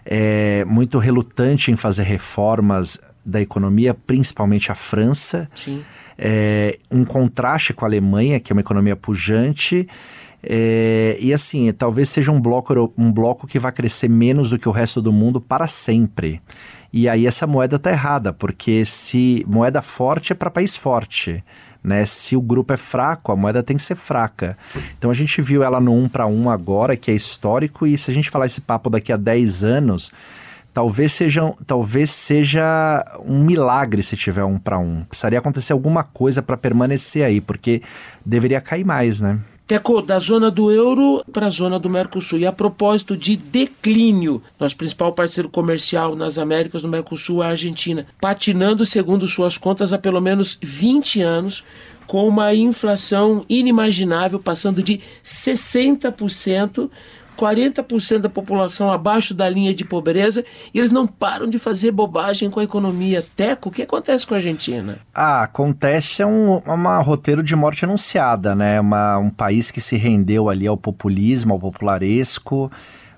é, 0.04 0.64
muito 0.66 0.98
relutante 0.98 1.70
em 1.70 1.76
fazer 1.76 2.02
reformas 2.02 3.00
da 3.24 3.40
economia, 3.40 3.94
principalmente 3.94 4.72
a 4.72 4.74
França. 4.74 5.48
Sim. 5.54 5.82
É, 6.18 6.78
um 6.90 7.04
contraste 7.04 7.72
com 7.72 7.84
a 7.84 7.88
Alemanha, 7.88 8.40
que 8.40 8.52
é 8.52 8.54
uma 8.54 8.60
economia 8.60 8.96
pujante. 8.96 9.88
É, 10.42 11.18
e 11.20 11.34
assim, 11.34 11.70
talvez 11.72 12.08
seja 12.08 12.32
um 12.32 12.40
bloco, 12.40 12.92
um 12.96 13.12
bloco 13.12 13.46
que 13.46 13.58
vai 13.58 13.72
crescer 13.72 14.08
menos 14.08 14.50
do 14.50 14.58
que 14.58 14.68
o 14.68 14.72
resto 14.72 15.02
do 15.02 15.12
mundo 15.12 15.40
para 15.40 15.66
sempre. 15.66 16.40
E 16.92 17.08
aí 17.08 17.26
essa 17.26 17.46
moeda 17.46 17.76
está 17.76 17.90
errada, 17.90 18.32
porque 18.32 18.84
se 18.84 19.44
moeda 19.46 19.80
forte 19.80 20.32
é 20.32 20.34
para 20.34 20.50
país 20.50 20.76
forte. 20.76 21.44
Né? 21.82 22.04
Se 22.04 22.36
o 22.36 22.42
grupo 22.42 22.72
é 22.72 22.76
fraco, 22.76 23.32
a 23.32 23.36
moeda 23.36 23.62
tem 23.62 23.76
que 23.76 23.82
ser 23.82 23.94
fraca. 23.94 24.56
Então 24.98 25.10
a 25.10 25.14
gente 25.14 25.40
viu 25.40 25.62
ela 25.62 25.80
no 25.80 25.94
1 25.94 26.08
para 26.08 26.26
1 26.26 26.50
agora, 26.50 26.96
que 26.96 27.10
é 27.10 27.14
histórico, 27.14 27.86
e 27.86 27.96
se 27.96 28.10
a 28.10 28.14
gente 28.14 28.30
falar 28.30 28.46
esse 28.46 28.60
papo 28.60 28.90
daqui 28.90 29.12
a 29.12 29.16
10 29.16 29.64
anos, 29.64 30.12
talvez 30.72 31.12
seja, 31.12 31.52
talvez 31.66 32.10
seja 32.10 33.04
um 33.24 33.42
milagre 33.42 34.02
se 34.02 34.16
tiver 34.16 34.44
um 34.44 34.58
para 34.58 34.78
um. 34.78 35.04
Precisaria 35.04 35.38
acontecer 35.38 35.72
alguma 35.72 36.04
coisa 36.04 36.42
para 36.42 36.56
permanecer 36.56 37.24
aí, 37.24 37.40
porque 37.40 37.82
deveria 38.24 38.60
cair 38.60 38.84
mais, 38.84 39.20
né? 39.20 39.38
Teco, 39.70 40.02
da 40.02 40.18
zona 40.18 40.50
do 40.50 40.68
euro 40.72 41.22
para 41.32 41.46
a 41.46 41.48
zona 41.48 41.78
do 41.78 41.88
Mercosul. 41.88 42.40
E 42.40 42.44
a 42.44 42.50
propósito 42.50 43.16
de 43.16 43.36
declínio, 43.36 44.42
nosso 44.58 44.76
principal 44.76 45.12
parceiro 45.12 45.48
comercial 45.48 46.16
nas 46.16 46.38
Américas, 46.38 46.82
no 46.82 46.88
Mercosul, 46.88 47.40
a 47.40 47.50
Argentina, 47.50 48.04
patinando, 48.20 48.84
segundo 48.84 49.28
suas 49.28 49.56
contas, 49.56 49.92
há 49.92 49.98
pelo 49.98 50.20
menos 50.20 50.58
20 50.60 51.22
anos, 51.22 51.62
com 52.08 52.26
uma 52.26 52.52
inflação 52.52 53.44
inimaginável, 53.48 54.40
passando 54.40 54.82
de 54.82 55.00
60% 55.24 56.90
40% 57.40 58.18
da 58.18 58.28
população 58.28 58.92
abaixo 58.92 59.32
da 59.32 59.48
linha 59.48 59.72
de 59.72 59.84
pobreza 59.84 60.44
e 60.74 60.78
eles 60.78 60.90
não 60.90 61.06
param 61.06 61.48
de 61.48 61.58
fazer 61.58 61.90
bobagem 61.90 62.50
com 62.50 62.60
a 62.60 62.64
economia. 62.64 63.24
Teco, 63.34 63.70
o 63.70 63.72
que 63.72 63.82
acontece 63.82 64.26
com 64.26 64.34
a 64.34 64.36
Argentina? 64.36 64.98
Ah, 65.14 65.44
acontece 65.44 66.20
é 66.20 66.26
um 66.26 66.58
uma 66.58 66.98
roteiro 66.98 67.42
de 67.42 67.56
morte 67.56 67.84
anunciada, 67.84 68.54
né? 68.54 68.78
Uma, 68.80 69.18
um 69.18 69.30
país 69.30 69.70
que 69.70 69.80
se 69.80 69.96
rendeu 69.96 70.48
ali 70.48 70.66
ao 70.66 70.76
populismo, 70.76 71.54
ao 71.54 71.60
popularesco. 71.60 72.70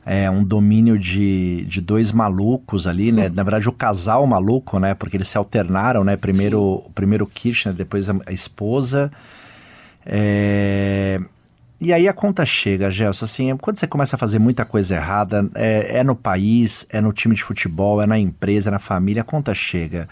É 0.05 0.29
um 0.29 0.43
domínio 0.43 0.99
de, 0.99 1.65
de 1.65 1.81
dois 1.81 2.11
malucos 2.11 2.87
ali, 2.89 3.13
né? 3.13 3.29
Na 3.29 3.43
verdade, 3.45 3.69
o 3.69 3.73
casal 3.73 4.27
maluco, 4.27 4.79
né? 4.79 4.95
Porque 4.95 5.17
eles 5.17 5.29
se 5.29 5.39
alternaram, 5.39 6.03
né? 6.03 6.17
Primeiro, 6.17 6.83
primeiro 6.95 7.27
Kirchner, 7.27 7.75
depois 7.75 8.11
a, 8.11 8.17
a 8.27 8.33
esposa. 8.33 9.13
É, 10.05 11.21
e 11.83 11.93
aí 11.93 12.07
a 12.07 12.13
conta 12.13 12.47
chega, 12.47 12.93
Gelson, 12.93 13.25
assim, 13.25 13.57
quando 13.57 13.77
você 13.77 13.89
começa 13.89 14.15
a 14.15 14.19
fazer 14.19 14.39
muita 14.39 14.65
coisa 14.65 14.95
errada, 14.95 15.51
é, 15.53 15.99
é 15.99 16.05
no 16.05 16.15
país, 16.15 16.87
é 16.91 17.01
no 17.01 17.13
time 17.13 17.35
de 17.35 17.43
futebol, 17.43 18.01
é 18.01 18.07
na 18.07 18.17
empresa, 18.17 18.71
é 18.71 18.73
na 18.73 18.79
família, 18.79 19.23
a 19.23 19.25
conta 19.25 19.53
chega. 19.53 20.09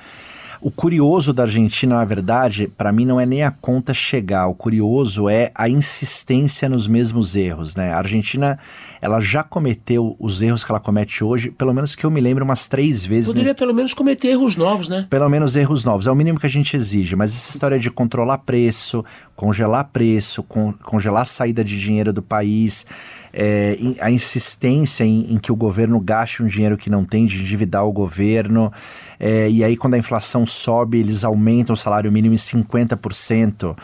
O 0.62 0.70
curioso 0.70 1.32
da 1.32 1.44
Argentina, 1.44 1.96
na 1.96 2.04
verdade, 2.04 2.70
para 2.76 2.92
mim 2.92 3.06
não 3.06 3.18
é 3.18 3.24
nem 3.24 3.42
a 3.42 3.50
conta 3.50 3.94
chegar. 3.94 4.46
O 4.46 4.54
curioso 4.54 5.26
é 5.26 5.50
a 5.54 5.70
insistência 5.70 6.68
nos 6.68 6.86
mesmos 6.86 7.34
erros, 7.34 7.74
né? 7.74 7.92
A 7.92 7.96
Argentina, 7.96 8.58
ela 9.00 9.20
já 9.20 9.42
cometeu 9.42 10.14
os 10.18 10.42
erros 10.42 10.62
que 10.62 10.70
ela 10.70 10.78
comete 10.78 11.24
hoje, 11.24 11.50
pelo 11.50 11.72
menos 11.72 11.96
que 11.96 12.04
eu 12.04 12.10
me 12.10 12.20
lembro 12.20 12.44
umas 12.44 12.66
três 12.66 13.06
vezes. 13.06 13.28
Poderia 13.28 13.52
nesse... 13.52 13.58
pelo 13.58 13.72
menos 13.72 13.94
cometer 13.94 14.28
erros 14.28 14.54
novos, 14.54 14.86
né? 14.86 15.06
Pelo 15.08 15.30
menos 15.30 15.56
erros 15.56 15.82
novos, 15.82 16.06
é 16.06 16.10
o 16.10 16.14
mínimo 16.14 16.38
que 16.38 16.46
a 16.46 16.50
gente 16.50 16.76
exige. 16.76 17.16
Mas 17.16 17.30
essa 17.30 17.52
história 17.52 17.78
de 17.78 17.90
controlar 17.90 18.38
preço, 18.38 19.02
congelar 19.34 19.88
preço, 19.90 20.42
con 20.42 20.74
congelar 20.84 21.22
a 21.22 21.24
saída 21.24 21.64
de 21.64 21.80
dinheiro 21.80 22.12
do 22.12 22.20
país, 22.20 22.84
é, 23.32 23.76
a 24.00 24.10
insistência 24.10 25.04
em, 25.04 25.34
em, 25.34 25.38
que 25.38 25.52
o 25.52 25.56
governo 25.56 26.00
gaste 26.00 26.42
um 26.42 26.46
dinheiro 26.46 26.76
que 26.76 26.90
não 26.90 27.04
tem, 27.04 27.24
de 27.26 27.40
endividar 27.40 27.86
o 27.86 27.92
governo, 27.92 28.72
é, 29.18 29.48
e 29.50 29.62
aí 29.62 29.76
quando 29.76 29.94
a 29.94 29.98
inflação 29.98 30.46
sobe, 30.46 30.98
eles 30.98 31.24
aumentam 31.24 31.74
o 31.74 31.76
salário 31.76 32.10
mínimo 32.10 32.34
em 32.34 32.38
50% 32.38 33.76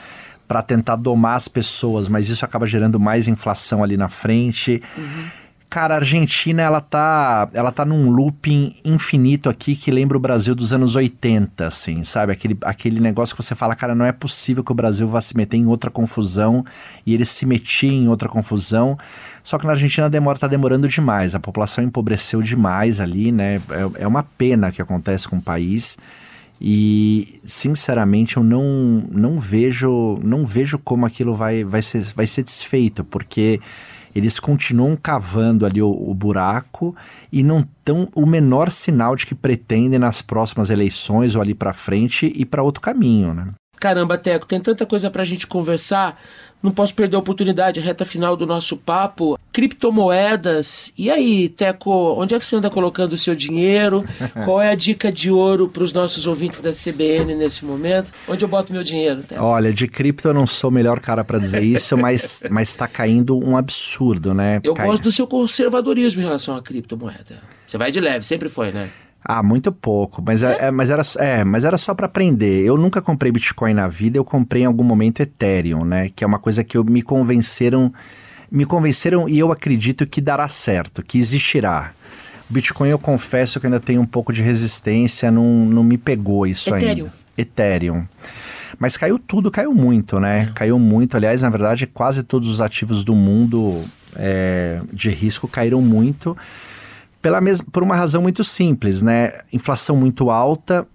para 0.46 0.62
tentar 0.62 0.96
domar 0.96 1.36
as 1.36 1.48
pessoas, 1.48 2.08
mas 2.08 2.28
isso 2.28 2.44
acaba 2.44 2.66
gerando 2.66 3.00
mais 3.00 3.26
inflação 3.28 3.82
ali 3.82 3.96
na 3.96 4.08
frente. 4.08 4.82
Uhum. 4.96 5.45
Cara, 5.68 5.94
a 5.94 5.98
Argentina, 5.98 6.62
ela 6.62 6.80
tá, 6.80 7.48
ela 7.52 7.72
tá 7.72 7.84
num 7.84 8.08
looping 8.08 8.74
infinito 8.84 9.48
aqui 9.48 9.74
que 9.74 9.90
lembra 9.90 10.16
o 10.16 10.20
Brasil 10.20 10.54
dos 10.54 10.72
anos 10.72 10.94
80, 10.94 11.66
assim, 11.66 12.04
sabe? 12.04 12.32
Aquele, 12.32 12.56
aquele 12.62 13.00
negócio 13.00 13.34
que 13.34 13.42
você 13.42 13.54
fala, 13.54 13.74
cara, 13.74 13.92
não 13.92 14.06
é 14.06 14.12
possível 14.12 14.62
que 14.62 14.70
o 14.70 14.74
Brasil 14.74 15.08
vá 15.08 15.20
se 15.20 15.36
meter 15.36 15.56
em 15.56 15.66
outra 15.66 15.90
confusão 15.90 16.64
e 17.04 17.12
ele 17.14 17.24
se 17.24 17.44
metia 17.44 17.90
em 17.90 18.06
outra 18.06 18.28
confusão. 18.28 18.96
Só 19.42 19.58
que 19.58 19.66
na 19.66 19.72
Argentina 19.72 20.08
demora, 20.08 20.38
tá 20.38 20.46
demorando 20.46 20.88
demais, 20.88 21.34
a 21.34 21.40
população 21.40 21.82
empobreceu 21.82 22.40
demais 22.40 23.00
ali, 23.00 23.32
né? 23.32 23.60
É, 23.68 24.02
é 24.04 24.06
uma 24.06 24.22
pena 24.22 24.70
que 24.70 24.80
acontece 24.80 25.28
com 25.28 25.36
o 25.36 25.42
país. 25.42 25.98
E 26.60 27.40
sinceramente 27.44 28.36
eu 28.36 28.44
não, 28.44 29.04
não 29.10 29.38
vejo 29.38 30.18
não 30.22 30.46
vejo 30.46 30.78
como 30.78 31.04
aquilo 31.04 31.34
vai, 31.34 31.64
vai, 31.64 31.82
ser, 31.82 32.02
vai 32.14 32.26
ser 32.26 32.44
desfeito, 32.44 33.04
porque 33.04 33.60
eles 34.16 34.40
continuam 34.40 34.96
cavando 34.96 35.66
ali 35.66 35.82
o, 35.82 35.90
o 35.90 36.14
buraco 36.14 36.96
e 37.30 37.42
não 37.42 37.68
dão 37.84 38.08
o 38.14 38.24
menor 38.24 38.70
sinal 38.70 39.14
de 39.14 39.26
que 39.26 39.34
pretendem 39.34 39.98
nas 39.98 40.22
próximas 40.22 40.70
eleições 40.70 41.34
ou 41.34 41.42
ali 41.42 41.54
para 41.54 41.74
frente 41.74 42.32
ir 42.34 42.46
para 42.46 42.62
outro 42.62 42.80
caminho, 42.80 43.34
né? 43.34 43.46
Caramba, 43.78 44.16
Teco, 44.16 44.46
tem 44.46 44.58
tanta 44.58 44.86
coisa 44.86 45.10
pra 45.10 45.22
gente 45.22 45.46
conversar. 45.46 46.18
Não 46.66 46.72
posso 46.72 46.92
perder 46.92 47.14
a 47.14 47.20
oportunidade, 47.20 47.78
reta 47.78 48.04
final 48.04 48.36
do 48.36 48.44
nosso 48.44 48.76
papo. 48.76 49.38
Criptomoedas. 49.52 50.92
E 50.98 51.08
aí, 51.08 51.48
Teco, 51.48 52.20
onde 52.20 52.34
é 52.34 52.38
que 52.40 52.44
você 52.44 52.56
anda 52.56 52.68
colocando 52.68 53.12
o 53.12 53.16
seu 53.16 53.36
dinheiro? 53.36 54.04
Qual 54.44 54.60
é 54.60 54.70
a 54.70 54.74
dica 54.74 55.12
de 55.12 55.30
ouro 55.30 55.68
para 55.68 55.84
os 55.84 55.92
nossos 55.92 56.26
ouvintes 56.26 56.60
da 56.60 56.72
CBN 56.72 57.36
nesse 57.36 57.64
momento? 57.64 58.10
Onde 58.26 58.44
eu 58.44 58.48
boto 58.48 58.72
meu 58.72 58.82
dinheiro, 58.82 59.22
Teco? 59.22 59.44
Olha, 59.44 59.72
de 59.72 59.86
cripto 59.86 60.26
eu 60.26 60.34
não 60.34 60.44
sou 60.44 60.68
o 60.68 60.72
melhor 60.72 60.98
cara 60.98 61.22
para 61.22 61.38
dizer 61.38 61.62
isso, 61.62 61.96
mas 62.02 62.42
mas 62.50 62.70
está 62.70 62.88
caindo 62.88 63.38
um 63.38 63.56
absurdo, 63.56 64.34
né? 64.34 64.58
Eu 64.64 64.74
Cai... 64.74 64.86
gosto 64.86 65.04
do 65.04 65.12
seu 65.12 65.28
conservadorismo 65.28 66.20
em 66.20 66.24
relação 66.24 66.56
à 66.56 66.60
criptomoeda. 66.60 67.38
Você 67.64 67.78
vai 67.78 67.92
de 67.92 68.00
leve, 68.00 68.26
sempre 68.26 68.48
foi, 68.48 68.72
né? 68.72 68.90
Ah, 69.28 69.42
muito 69.42 69.72
pouco, 69.72 70.22
mas, 70.24 70.44
é? 70.44 70.66
É, 70.66 70.70
mas, 70.70 70.88
era, 70.88 71.02
é, 71.18 71.42
mas 71.42 71.64
era 71.64 71.76
só 71.76 71.92
para 71.94 72.06
aprender. 72.06 72.64
Eu 72.64 72.76
nunca 72.76 73.02
comprei 73.02 73.32
Bitcoin 73.32 73.74
na 73.74 73.88
vida, 73.88 74.16
eu 74.16 74.24
comprei 74.24 74.62
em 74.62 74.66
algum 74.66 74.84
momento 74.84 75.20
Ethereum, 75.20 75.84
né? 75.84 76.08
Que 76.14 76.22
é 76.22 76.26
uma 76.26 76.38
coisa 76.38 76.62
que 76.62 76.78
eu, 76.78 76.84
me 76.84 77.02
convenceram, 77.02 77.92
me 78.48 78.64
convenceram 78.64 79.28
e 79.28 79.36
eu 79.36 79.50
acredito 79.50 80.06
que 80.06 80.20
dará 80.20 80.46
certo, 80.46 81.02
que 81.02 81.18
existirá. 81.18 81.92
Bitcoin 82.48 82.90
eu 82.90 83.00
confesso 83.00 83.58
que 83.58 83.66
ainda 83.66 83.80
tenho 83.80 84.00
um 84.00 84.06
pouco 84.06 84.32
de 84.32 84.42
resistência, 84.42 85.28
não, 85.28 85.66
não 85.66 85.82
me 85.82 85.98
pegou 85.98 86.46
isso 86.46 86.72
Ethereum. 86.72 87.06
ainda. 87.06 87.14
Ethereum. 87.36 88.06
Mas 88.78 88.96
caiu 88.96 89.18
tudo, 89.18 89.50
caiu 89.50 89.74
muito, 89.74 90.20
né? 90.20 90.42
É. 90.50 90.52
Caiu 90.54 90.78
muito. 90.78 91.16
Aliás, 91.16 91.42
na 91.42 91.50
verdade, 91.50 91.84
quase 91.88 92.22
todos 92.22 92.48
os 92.48 92.60
ativos 92.60 93.02
do 93.02 93.16
mundo 93.16 93.82
é, 94.14 94.80
de 94.92 95.10
risco 95.10 95.48
caíram 95.48 95.82
muito 95.82 96.36
pela 97.26 97.40
mesma, 97.40 97.66
por 97.72 97.82
uma 97.82 97.96
razão 97.96 98.22
muito 98.22 98.44
simples, 98.44 99.02
né? 99.02 99.32
Inflação 99.52 99.96
muito 99.96 100.30
alta, 100.30 100.86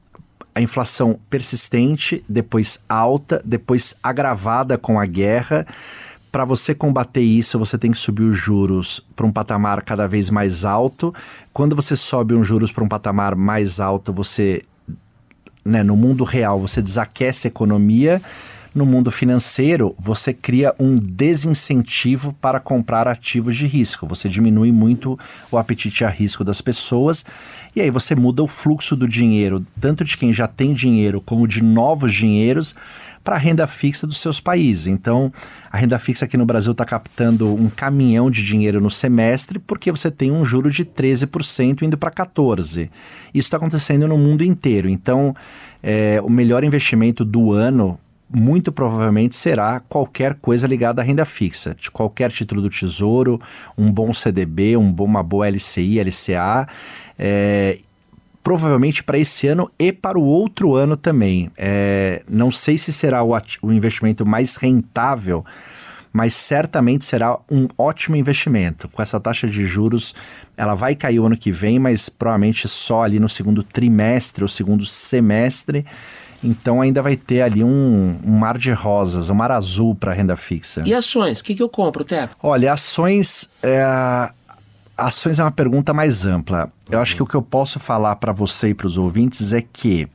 a 0.55 0.61
inflação 0.61 1.19
persistente, 1.29 2.23
depois 2.29 2.79
alta, 2.87 3.41
depois 3.43 3.97
agravada 4.01 4.77
com 4.77 4.97
a 4.97 5.05
guerra. 5.05 5.67
Para 6.31 6.45
você 6.45 6.73
combater 6.73 7.19
isso, 7.19 7.59
você 7.59 7.77
tem 7.77 7.91
que 7.91 7.97
subir 7.97 8.23
os 8.23 8.37
juros 8.37 9.05
para 9.13 9.25
um 9.25 9.31
patamar 9.31 9.81
cada 9.81 10.07
vez 10.07 10.29
mais 10.29 10.63
alto. 10.63 11.13
Quando 11.51 11.75
você 11.75 11.97
sobe 11.97 12.33
os 12.33 12.47
juros 12.47 12.71
para 12.71 12.85
um 12.85 12.87
patamar 12.87 13.35
mais 13.35 13.81
alto, 13.81 14.13
você, 14.13 14.63
né, 15.65 15.83
no 15.83 15.97
mundo 15.97 16.23
real, 16.23 16.61
você 16.61 16.81
desaquece 16.81 17.47
a 17.47 17.49
economia 17.49 18.21
no 18.73 18.85
mundo 18.85 19.11
financeiro, 19.11 19.93
você 19.99 20.33
cria 20.33 20.73
um 20.79 20.97
desincentivo 20.97 22.33
para 22.39 22.59
comprar 22.59 23.07
ativos 23.07 23.55
de 23.55 23.67
risco. 23.67 24.07
Você 24.07 24.29
diminui 24.29 24.71
muito 24.71 25.19
o 25.51 25.57
apetite 25.57 26.05
a 26.05 26.09
risco 26.09 26.43
das 26.43 26.61
pessoas 26.61 27.25
e 27.75 27.81
aí 27.81 27.91
você 27.91 28.15
muda 28.15 28.41
o 28.41 28.47
fluxo 28.47 28.95
do 28.95 29.07
dinheiro, 29.07 29.65
tanto 29.79 30.05
de 30.05 30.15
quem 30.17 30.31
já 30.31 30.47
tem 30.47 30.73
dinheiro 30.73 31.19
como 31.19 31.47
de 31.47 31.61
novos 31.61 32.13
dinheiros 32.13 32.73
para 33.23 33.35
a 33.35 33.39
renda 33.39 33.67
fixa 33.67 34.07
dos 34.07 34.17
seus 34.17 34.39
países. 34.39 34.87
Então, 34.87 35.31
a 35.71 35.77
renda 35.77 35.99
fixa 35.99 36.25
aqui 36.25 36.37
no 36.37 36.45
Brasil 36.45 36.71
está 36.71 36.85
captando 36.85 37.53
um 37.53 37.69
caminhão 37.69 38.31
de 38.31 38.43
dinheiro 38.43 38.81
no 38.81 38.89
semestre 38.89 39.59
porque 39.59 39.91
você 39.91 40.09
tem 40.09 40.31
um 40.31 40.43
juro 40.43 40.71
de 40.71 40.85
13% 40.85 41.83
indo 41.83 41.97
para 41.97 42.09
14%. 42.09 42.89
Isso 43.33 43.47
está 43.47 43.57
acontecendo 43.57 44.07
no 44.07 44.17
mundo 44.17 44.43
inteiro. 44.43 44.89
Então, 44.89 45.35
é, 45.83 46.19
o 46.23 46.29
melhor 46.29 46.63
investimento 46.63 47.23
do 47.23 47.51
ano 47.51 47.99
muito 48.33 48.71
provavelmente 48.71 49.35
será 49.35 49.79
qualquer 49.79 50.35
coisa 50.35 50.67
ligada 50.67 51.01
à 51.01 51.05
renda 51.05 51.25
fixa, 51.25 51.75
de 51.75 51.91
qualquer 51.91 52.31
título 52.31 52.61
do 52.61 52.69
Tesouro, 52.69 53.39
um 53.77 53.91
bom 53.91 54.13
CDB, 54.13 54.77
um 54.77 54.91
bom, 54.91 55.05
uma 55.05 55.23
boa 55.23 55.49
LCI, 55.49 55.99
LCA, 55.99 56.67
é, 57.17 57.77
provavelmente 58.43 59.03
para 59.03 59.17
esse 59.17 59.47
ano 59.47 59.69
e 59.77 59.91
para 59.91 60.17
o 60.17 60.23
outro 60.23 60.75
ano 60.75 60.95
também. 60.95 61.51
É, 61.57 62.23
não 62.29 62.51
sei 62.51 62.77
se 62.77 62.93
será 62.93 63.23
o, 63.23 63.33
o 63.61 63.71
investimento 63.71 64.25
mais 64.25 64.55
rentável, 64.55 65.45
mas 66.13 66.33
certamente 66.33 67.05
será 67.05 67.37
um 67.49 67.67
ótimo 67.77 68.15
investimento. 68.15 68.89
Com 68.89 69.01
essa 69.01 69.19
taxa 69.19 69.47
de 69.47 69.65
juros, 69.65 70.13
ela 70.57 70.75
vai 70.75 70.95
cair 70.95 71.19
o 71.19 71.25
ano 71.25 71.37
que 71.37 71.51
vem, 71.51 71.79
mas 71.79 72.09
provavelmente 72.09 72.67
só 72.67 73.03
ali 73.03 73.19
no 73.19 73.29
segundo 73.29 73.63
trimestre 73.63 74.43
ou 74.43 74.47
segundo 74.47 74.85
semestre. 74.85 75.85
Então 76.43 76.81
ainda 76.81 77.01
vai 77.01 77.15
ter 77.15 77.41
ali 77.41 77.63
um, 77.63 78.19
um 78.25 78.31
mar 78.31 78.57
de 78.57 78.71
rosas, 78.71 79.29
um 79.29 79.35
mar 79.35 79.51
azul 79.51 79.93
para 79.93 80.13
renda 80.13 80.35
fixa. 80.35 80.83
E 80.85 80.93
ações? 80.93 81.39
O 81.39 81.43
que, 81.43 81.55
que 81.55 81.61
eu 81.61 81.69
compro, 81.69 82.03
Teco? 82.03 82.35
Olha, 82.41 82.73
ações. 82.73 83.49
É... 83.61 84.29
Ações 84.97 85.39
é 85.39 85.43
uma 85.43 85.51
pergunta 85.51 85.93
mais 85.93 86.25
ampla. 86.25 86.69
Eu 86.89 86.99
acho 86.99 87.15
que 87.15 87.23
o 87.23 87.25
que 87.25 87.35
eu 87.35 87.41
posso 87.41 87.79
falar 87.79 88.15
para 88.17 88.31
você 88.31 88.69
e 88.69 88.73
para 88.73 88.85
os 88.85 88.97
ouvintes 88.97 89.53
é 89.53 89.61
que 89.61 90.07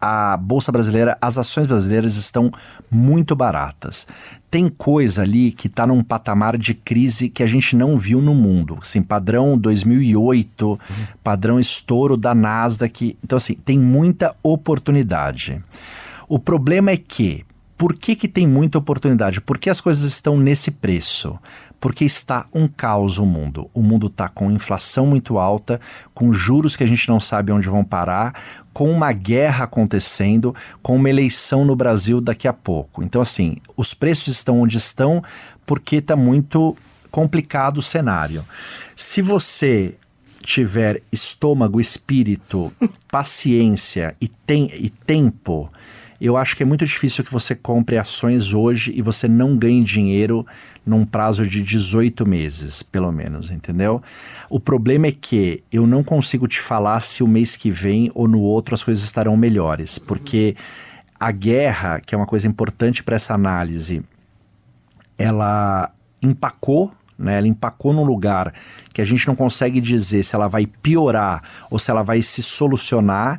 a 0.00 0.36
bolsa 0.36 0.72
brasileira, 0.72 1.16
as 1.20 1.36
ações 1.36 1.66
brasileiras 1.66 2.16
estão 2.16 2.50
muito 2.90 3.36
baratas. 3.36 4.06
Tem 4.50 4.68
coisa 4.68 5.22
ali 5.22 5.52
que 5.52 5.66
está 5.66 5.86
num 5.86 6.02
patamar 6.02 6.56
de 6.56 6.74
crise 6.74 7.28
que 7.28 7.42
a 7.42 7.46
gente 7.46 7.76
não 7.76 7.98
viu 7.98 8.22
no 8.22 8.34
mundo. 8.34 8.78
Assim, 8.80 9.02
padrão 9.02 9.58
2008, 9.58 10.68
uhum. 10.68 10.78
padrão 11.22 11.60
estouro 11.60 12.16
da 12.16 12.34
Nasdaq. 12.34 13.16
Então, 13.22 13.36
assim, 13.36 13.54
tem 13.54 13.78
muita 13.78 14.34
oportunidade. 14.42 15.62
O 16.28 16.38
problema 16.38 16.90
é 16.90 16.96
que, 16.96 17.44
por 17.76 17.94
que, 17.94 18.16
que 18.16 18.28
tem 18.28 18.46
muita 18.46 18.78
oportunidade? 18.78 19.40
Por 19.40 19.58
que 19.58 19.70
as 19.70 19.80
coisas 19.80 20.04
estão 20.04 20.36
nesse 20.38 20.70
preço? 20.70 21.38
Porque 21.80 22.04
está 22.04 22.46
um 22.54 22.68
caos 22.68 23.16
o 23.18 23.24
mundo. 23.24 23.70
O 23.72 23.82
mundo 23.82 24.08
está 24.08 24.28
com 24.28 24.50
inflação 24.50 25.06
muito 25.06 25.38
alta, 25.38 25.80
com 26.12 26.32
juros 26.32 26.76
que 26.76 26.84
a 26.84 26.86
gente 26.86 27.08
não 27.08 27.18
sabe 27.18 27.50
onde 27.50 27.68
vão 27.68 27.82
parar, 27.82 28.34
com 28.72 28.90
uma 28.90 29.12
guerra 29.12 29.64
acontecendo, 29.64 30.54
com 30.82 30.94
uma 30.94 31.08
eleição 31.08 31.64
no 31.64 31.74
Brasil 31.74 32.20
daqui 32.20 32.46
a 32.46 32.52
pouco. 32.52 33.02
Então, 33.02 33.22
assim, 33.22 33.56
os 33.76 33.94
preços 33.94 34.36
estão 34.36 34.60
onde 34.60 34.76
estão 34.76 35.22
porque 35.64 35.96
está 35.96 36.14
muito 36.14 36.76
complicado 37.10 37.78
o 37.78 37.82
cenário. 37.82 38.44
Se 38.94 39.22
você 39.22 39.96
tiver 40.42 41.02
estômago, 41.10 41.80
espírito, 41.80 42.72
paciência 43.10 44.14
e, 44.20 44.28
tem, 44.28 44.70
e 44.74 44.90
tempo, 44.90 45.70
eu 46.26 46.36
acho 46.36 46.56
que 46.56 46.62
é 46.62 46.66
muito 46.66 46.84
difícil 46.84 47.24
que 47.24 47.32
você 47.32 47.54
compre 47.54 47.96
ações 47.96 48.52
hoje 48.52 48.92
e 48.94 49.00
você 49.00 49.26
não 49.26 49.56
ganhe 49.56 49.82
dinheiro 49.82 50.46
num 50.84 51.04
prazo 51.04 51.46
de 51.46 51.62
18 51.62 52.26
meses, 52.26 52.82
pelo 52.82 53.10
menos, 53.10 53.50
entendeu? 53.50 54.02
O 54.48 54.60
problema 54.60 55.06
é 55.06 55.12
que 55.12 55.62
eu 55.72 55.86
não 55.86 56.04
consigo 56.04 56.46
te 56.46 56.60
falar 56.60 57.00
se 57.00 57.22
o 57.22 57.28
mês 57.28 57.56
que 57.56 57.70
vem 57.70 58.10
ou 58.14 58.28
no 58.28 58.40
outro 58.40 58.74
as 58.74 58.84
coisas 58.84 59.02
estarão 59.04 59.36
melhores, 59.36 59.98
porque 59.98 60.54
a 61.18 61.30
guerra, 61.30 62.00
que 62.00 62.14
é 62.14 62.18
uma 62.18 62.26
coisa 62.26 62.46
importante 62.46 63.02
para 63.02 63.16
essa 63.16 63.34
análise, 63.34 64.02
ela 65.18 65.90
empacou 66.22 66.94
né? 67.20 67.36
Ela 67.36 67.46
empacou 67.46 67.92
num 67.92 68.02
lugar 68.02 68.52
que 68.94 69.02
a 69.02 69.04
gente 69.04 69.28
não 69.28 69.36
consegue 69.36 69.80
dizer 69.80 70.22
se 70.24 70.34
ela 70.34 70.48
vai 70.48 70.66
piorar 70.66 71.42
ou 71.70 71.78
se 71.78 71.90
ela 71.90 72.02
vai 72.02 72.22
se 72.22 72.42
solucionar. 72.42 73.38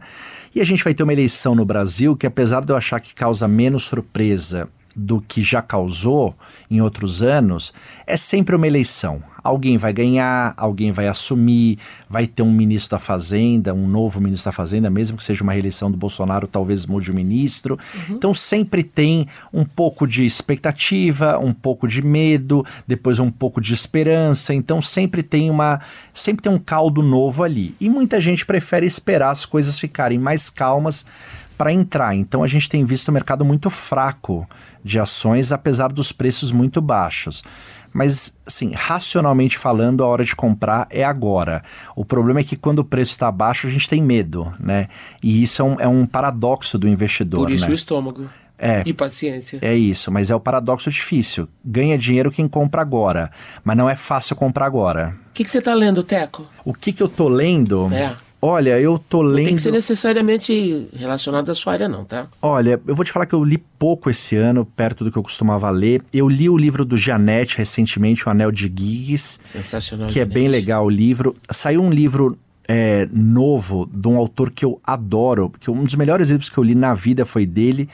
E 0.53 0.59
a 0.59 0.65
gente 0.65 0.83
vai 0.83 0.93
ter 0.93 1.03
uma 1.03 1.13
eleição 1.13 1.55
no 1.55 1.63
Brasil 1.63 2.15
que, 2.15 2.27
apesar 2.27 2.65
de 2.65 2.73
eu 2.73 2.75
achar 2.75 2.99
que 2.99 3.15
causa 3.15 3.47
menos 3.47 3.83
surpresa 3.83 4.67
do 4.93 5.21
que 5.21 5.41
já 5.41 5.61
causou 5.61 6.35
em 6.69 6.81
outros 6.81 7.23
anos, 7.23 7.73
é 8.05 8.17
sempre 8.17 8.55
uma 8.55 8.67
eleição. 8.67 9.23
Alguém 9.43 9.77
vai 9.77 9.91
ganhar, 9.91 10.53
alguém 10.57 10.91
vai 10.91 11.07
assumir, 11.07 11.77
vai 12.09 12.27
ter 12.27 12.43
um 12.43 12.51
ministro 12.51 12.91
da 12.91 12.99
Fazenda, 12.99 13.73
um 13.73 13.87
novo 13.87 14.21
ministro 14.21 14.49
da 14.49 14.51
Fazenda, 14.51 14.89
mesmo 14.89 15.17
que 15.17 15.23
seja 15.23 15.43
uma 15.43 15.53
reeleição 15.53 15.89
do 15.89 15.97
Bolsonaro, 15.97 16.47
talvez 16.47 16.85
mude 16.85 17.11
o 17.11 17.13
ministro. 17.13 17.77
Uhum. 17.95 18.15
Então 18.15 18.33
sempre 18.33 18.83
tem 18.83 19.27
um 19.53 19.65
pouco 19.65 20.05
de 20.07 20.25
expectativa, 20.25 21.39
um 21.39 21.53
pouco 21.53 21.87
de 21.87 22.01
medo, 22.01 22.65
depois 22.87 23.19
um 23.19 23.31
pouco 23.31 23.59
de 23.59 23.73
esperança. 23.73 24.53
Então 24.53 24.81
sempre 24.81 25.23
tem 25.23 25.49
uma, 25.49 25.81
sempre 26.13 26.43
tem 26.43 26.51
um 26.51 26.59
caldo 26.59 27.01
novo 27.01 27.43
ali. 27.43 27.75
E 27.79 27.89
muita 27.89 28.21
gente 28.21 28.45
prefere 28.45 28.85
esperar 28.85 29.31
as 29.31 29.45
coisas 29.45 29.79
ficarem 29.79 30.19
mais 30.19 30.49
calmas 30.49 31.05
para 31.61 31.71
entrar. 31.71 32.15
Então 32.15 32.41
a 32.41 32.47
gente 32.47 32.67
tem 32.67 32.83
visto 32.83 33.09
o 33.09 33.11
mercado 33.11 33.45
muito 33.45 33.69
fraco 33.69 34.49
de 34.83 34.97
ações, 34.97 35.51
apesar 35.51 35.93
dos 35.93 36.11
preços 36.11 36.51
muito 36.51 36.81
baixos. 36.81 37.43
Mas, 37.93 38.37
assim, 38.45 38.71
racionalmente 38.73 39.57
falando, 39.57 40.03
a 40.03 40.07
hora 40.07 40.23
de 40.23 40.35
comprar 40.35 40.87
é 40.89 41.03
agora. 41.03 41.63
O 41.95 42.05
problema 42.05 42.39
é 42.39 42.43
que 42.43 42.55
quando 42.55 42.79
o 42.79 42.85
preço 42.85 43.11
está 43.11 43.31
baixo, 43.31 43.67
a 43.67 43.69
gente 43.69 43.89
tem 43.89 44.01
medo, 44.01 44.51
né? 44.59 44.87
E 45.21 45.43
isso 45.43 45.61
é 45.61 45.65
um, 45.65 45.79
é 45.81 45.87
um 45.87 46.05
paradoxo 46.05 46.77
do 46.77 46.87
investidor. 46.87 47.41
Por 47.41 47.51
isso 47.51 47.65
né? 47.65 47.71
o 47.71 47.75
estômago. 47.75 48.29
É, 48.63 48.83
e 48.85 48.93
paciência. 48.93 49.57
É 49.59 49.75
isso, 49.75 50.11
mas 50.11 50.29
é 50.29 50.35
o 50.35 50.39
paradoxo 50.39 50.91
difícil. 50.91 51.49
Ganha 51.65 51.97
dinheiro 51.97 52.31
quem 52.31 52.47
compra 52.47 52.81
agora, 52.81 53.31
mas 53.63 53.75
não 53.75 53.89
é 53.89 53.95
fácil 53.95 54.35
comprar 54.35 54.67
agora. 54.67 55.15
O 55.31 55.33
que, 55.33 55.43
que 55.43 55.49
você 55.49 55.57
está 55.57 55.73
lendo, 55.73 56.03
Teco? 56.03 56.47
O 56.63 56.71
que, 56.71 56.93
que 56.93 57.01
eu 57.01 57.09
tô 57.09 57.27
lendo? 57.27 57.91
É. 57.91 58.15
Olha, 58.41 58.79
eu 58.79 58.97
tô 58.97 59.21
lendo. 59.21 59.37
Não 59.37 59.45
tem 59.45 59.55
que 59.55 59.61
ser 59.61 59.71
necessariamente 59.71 60.87
relacionado 60.93 61.49
à 61.49 61.53
sua 61.53 61.73
área, 61.73 61.87
não, 61.87 62.03
tá? 62.03 62.27
Olha, 62.41 62.81
eu 62.87 62.95
vou 62.95 63.05
te 63.05 63.11
falar 63.11 63.27
que 63.27 63.35
eu 63.35 63.43
li 63.43 63.59
pouco 63.77 64.09
esse 64.09 64.35
ano, 64.35 64.65
perto 64.65 65.03
do 65.03 65.11
que 65.11 65.17
eu 65.17 65.21
costumava 65.21 65.69
ler. 65.69 66.01
Eu 66.11 66.27
li 66.27 66.49
o 66.49 66.57
livro 66.57 66.83
do 66.83 66.97
Janete 66.97 67.57
recentemente, 67.57 68.27
O 68.27 68.31
Anel 68.31 68.51
de 68.51 68.63
Giggs. 68.63 69.39
Sensacional. 69.43 70.07
Que 70.07 70.15
Janete. 70.15 70.31
é 70.31 70.33
bem 70.33 70.47
legal 70.47 70.85
o 70.85 70.89
livro. 70.89 71.35
Saiu 71.51 71.83
um 71.83 71.91
livro 71.91 72.35
é, 72.67 73.07
novo 73.11 73.87
de 73.93 74.07
um 74.07 74.17
autor 74.17 74.49
que 74.49 74.65
eu 74.65 74.79
adoro, 74.83 75.51
que 75.59 75.69
um 75.69 75.83
dos 75.83 75.93
melhores 75.95 76.29
livros 76.29 76.49
que 76.49 76.57
eu 76.57 76.63
li 76.63 76.73
na 76.73 76.93
vida 76.95 77.25
foi 77.25 77.45
dele 77.45 77.87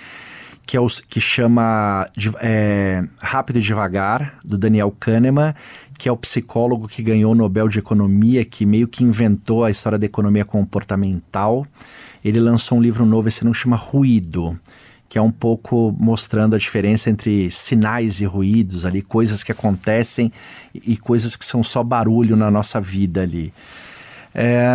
que 0.67 0.75
é 0.75 0.81
os 0.81 0.99
que 0.99 1.21
chama 1.21 2.09
é, 2.41 3.01
Rápido 3.21 3.57
e 3.57 3.61
Devagar, 3.61 4.37
do 4.43 4.57
Daniel 4.57 4.93
Kahneman, 4.99 5.55
que 5.97 6.09
é 6.09 6.11
o 6.11 6.17
psicólogo 6.17 6.89
que 6.89 7.01
ganhou 7.01 7.31
o 7.31 7.35
Nobel 7.35 7.69
de 7.69 7.79
Economia, 7.79 8.43
que 8.43 8.65
meio 8.65 8.85
que 8.85 9.01
inventou 9.01 9.63
a 9.63 9.71
história 9.71 9.97
da 9.97 10.05
economia 10.05 10.43
comportamental. 10.43 11.65
Ele 12.23 12.41
lançou 12.41 12.77
um 12.77 12.81
livro 12.81 13.05
novo, 13.05 13.29
esse 13.29 13.45
não 13.45 13.53
chama 13.53 13.77
Ruído, 13.77 14.59
que 15.07 15.17
é 15.17 15.21
um 15.21 15.31
pouco 15.31 15.95
mostrando 15.97 16.53
a 16.53 16.59
diferença 16.59 17.09
entre 17.09 17.49
sinais 17.49 18.19
e 18.19 18.25
ruídos 18.25 18.85
ali, 18.85 19.01
coisas 19.01 19.43
que 19.43 19.53
acontecem 19.53 20.33
e 20.75 20.97
coisas 20.97 21.37
que 21.37 21.45
são 21.45 21.63
só 21.63 21.81
barulho 21.81 22.35
na 22.35 22.51
nossa 22.51 22.81
vida 22.81 23.21
ali. 23.21 23.53
É, 24.35 24.67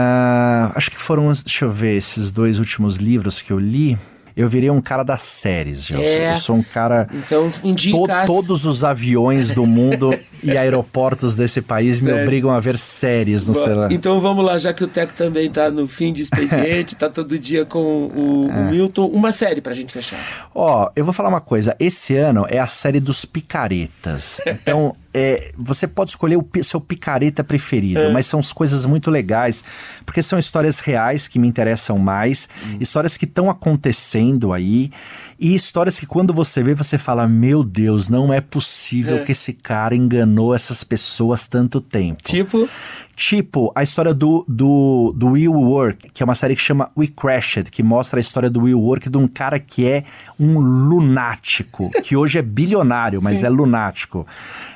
acho 0.75 0.91
que 0.91 0.99
foram, 0.99 1.27
deixa 1.27 1.67
eu 1.67 1.71
ver, 1.71 1.99
esses 1.99 2.33
dois 2.33 2.59
últimos 2.59 2.97
livros 2.97 3.43
que 3.43 3.53
eu 3.53 3.59
li 3.59 3.99
eu 4.37 4.49
virei 4.49 4.71
um 4.71 4.81
cara 4.81 5.03
das 5.03 5.23
séries, 5.23 5.87
Gelson. 5.87 6.05
É, 6.05 6.33
eu 6.33 6.37
sou 6.37 6.57
um 6.57 6.63
cara. 6.63 7.09
Então, 7.13 7.51
indica... 7.63 7.97
To, 7.97 8.27
todos 8.27 8.65
os 8.65 8.85
aviões 8.85 9.53
do 9.53 9.67
mundo 9.67 10.17
e 10.43 10.57
aeroportos 10.57 11.37
desse 11.37 11.63
país 11.63 11.99
Sério? 11.99 12.15
me 12.15 12.23
obrigam 12.23 12.51
a 12.51 12.61
ver 12.61 12.79
séries 12.79 13.47
no 13.47 13.55
Bom, 13.55 13.61
celular. 13.61 13.93
Então 13.93 14.21
vamos 14.21 14.45
lá, 14.45 14.59
já 14.59 14.73
que 14.73 14.83
o 14.83 14.89
Teco 14.89 15.13
também 15.13 15.47
está 15.47 15.71
no 15.71 15.87
fim 15.87 16.13
de 16.13 16.23
expediente, 16.23 16.95
está 16.95 17.09
todo 17.11 17.39
dia 17.39 17.65
com 17.65 17.79
o, 17.79 18.51
é. 18.51 18.55
o, 18.55 18.71
Milton, 18.71 19.07
uma 19.07 19.33
série 19.33 19.61
pra 19.61 19.73
gente 19.73 19.93
fechar. 19.93 20.19
Ó, 20.55 20.91
eu 20.97 21.05
vou 21.05 21.13
falar 21.13 21.29
uma 21.29 21.41
coisa. 21.41 21.77
Esse 21.79 22.17
ano 22.17 22.47
é 22.49 22.59
a 22.59 22.67
série 22.67 23.01
dos 23.01 23.25
picaretas. 23.25 24.41
Então, 24.63 24.95
é, 25.15 25.53
você 25.57 25.87
pode 25.87 26.11
escolher 26.11 26.37
o 26.37 26.49
seu 26.63 26.81
picareta 26.81 27.45
preferido, 27.45 28.01
é. 28.01 28.13
mas 28.13 28.27
são 28.27 28.41
coisas 28.55 28.85
muito 28.85 29.11
legais, 29.11 29.63
porque 30.07 30.23
são 30.23 30.39
histórias 30.39 30.81
reais 30.81 31.29
que 31.29 31.39
me 31.39 31.47
interessam 31.47 31.99
mais, 31.99 32.49
hum. 32.65 32.79
histórias 32.81 33.17
que 33.17 33.25
estão 33.25 33.51
acontecendo 33.51 34.53
aí, 34.53 34.91
e 35.39 35.55
histórias 35.55 35.99
que 35.99 36.07
quando 36.07 36.33
você 36.33 36.63
vê, 36.63 36.73
você 36.73 36.97
fala: 36.97 37.27
Meu 37.27 37.65
Deus, 37.65 38.09
não 38.09 38.33
é 38.33 38.41
possível 38.41 39.17
é. 39.17 39.21
que 39.21 39.33
esse 39.33 39.53
cara 39.53 39.95
enganou 39.95 40.55
essas 40.55 40.85
pessoas 40.85 41.47
tanto 41.47 41.81
tempo. 41.81 42.23
Tipo? 42.25 42.69
Tipo, 43.15 43.71
a 43.75 43.83
história 43.83 44.15
do, 44.15 44.45
do, 44.49 45.13
do 45.15 45.33
Will 45.33 45.53
Work, 45.53 46.11
que 46.13 46.23
é 46.23 46.25
uma 46.25 46.35
série 46.35 46.57
que 46.57 46.63
chama 46.63 46.91
We 46.97 47.09
Crashed, 47.09 47.71
que 47.71 47.83
mostra 47.83 48.19
a 48.19 48.23
história 48.23 48.49
do 48.49 48.63
Will 48.63 48.81
Work 48.81 49.11
de 49.11 49.19
um 49.19 49.29
cara 49.29 49.61
que 49.61 49.87
é 49.87 50.05
um 50.41 50.59
lunático, 50.59 51.91
que 52.03 52.17
hoje 52.17 52.39
é 52.39 52.43
bilionário, 52.43 53.21
mas 53.21 53.41
Sim. 53.41 53.47
é 53.47 53.49
lunático 53.51 54.27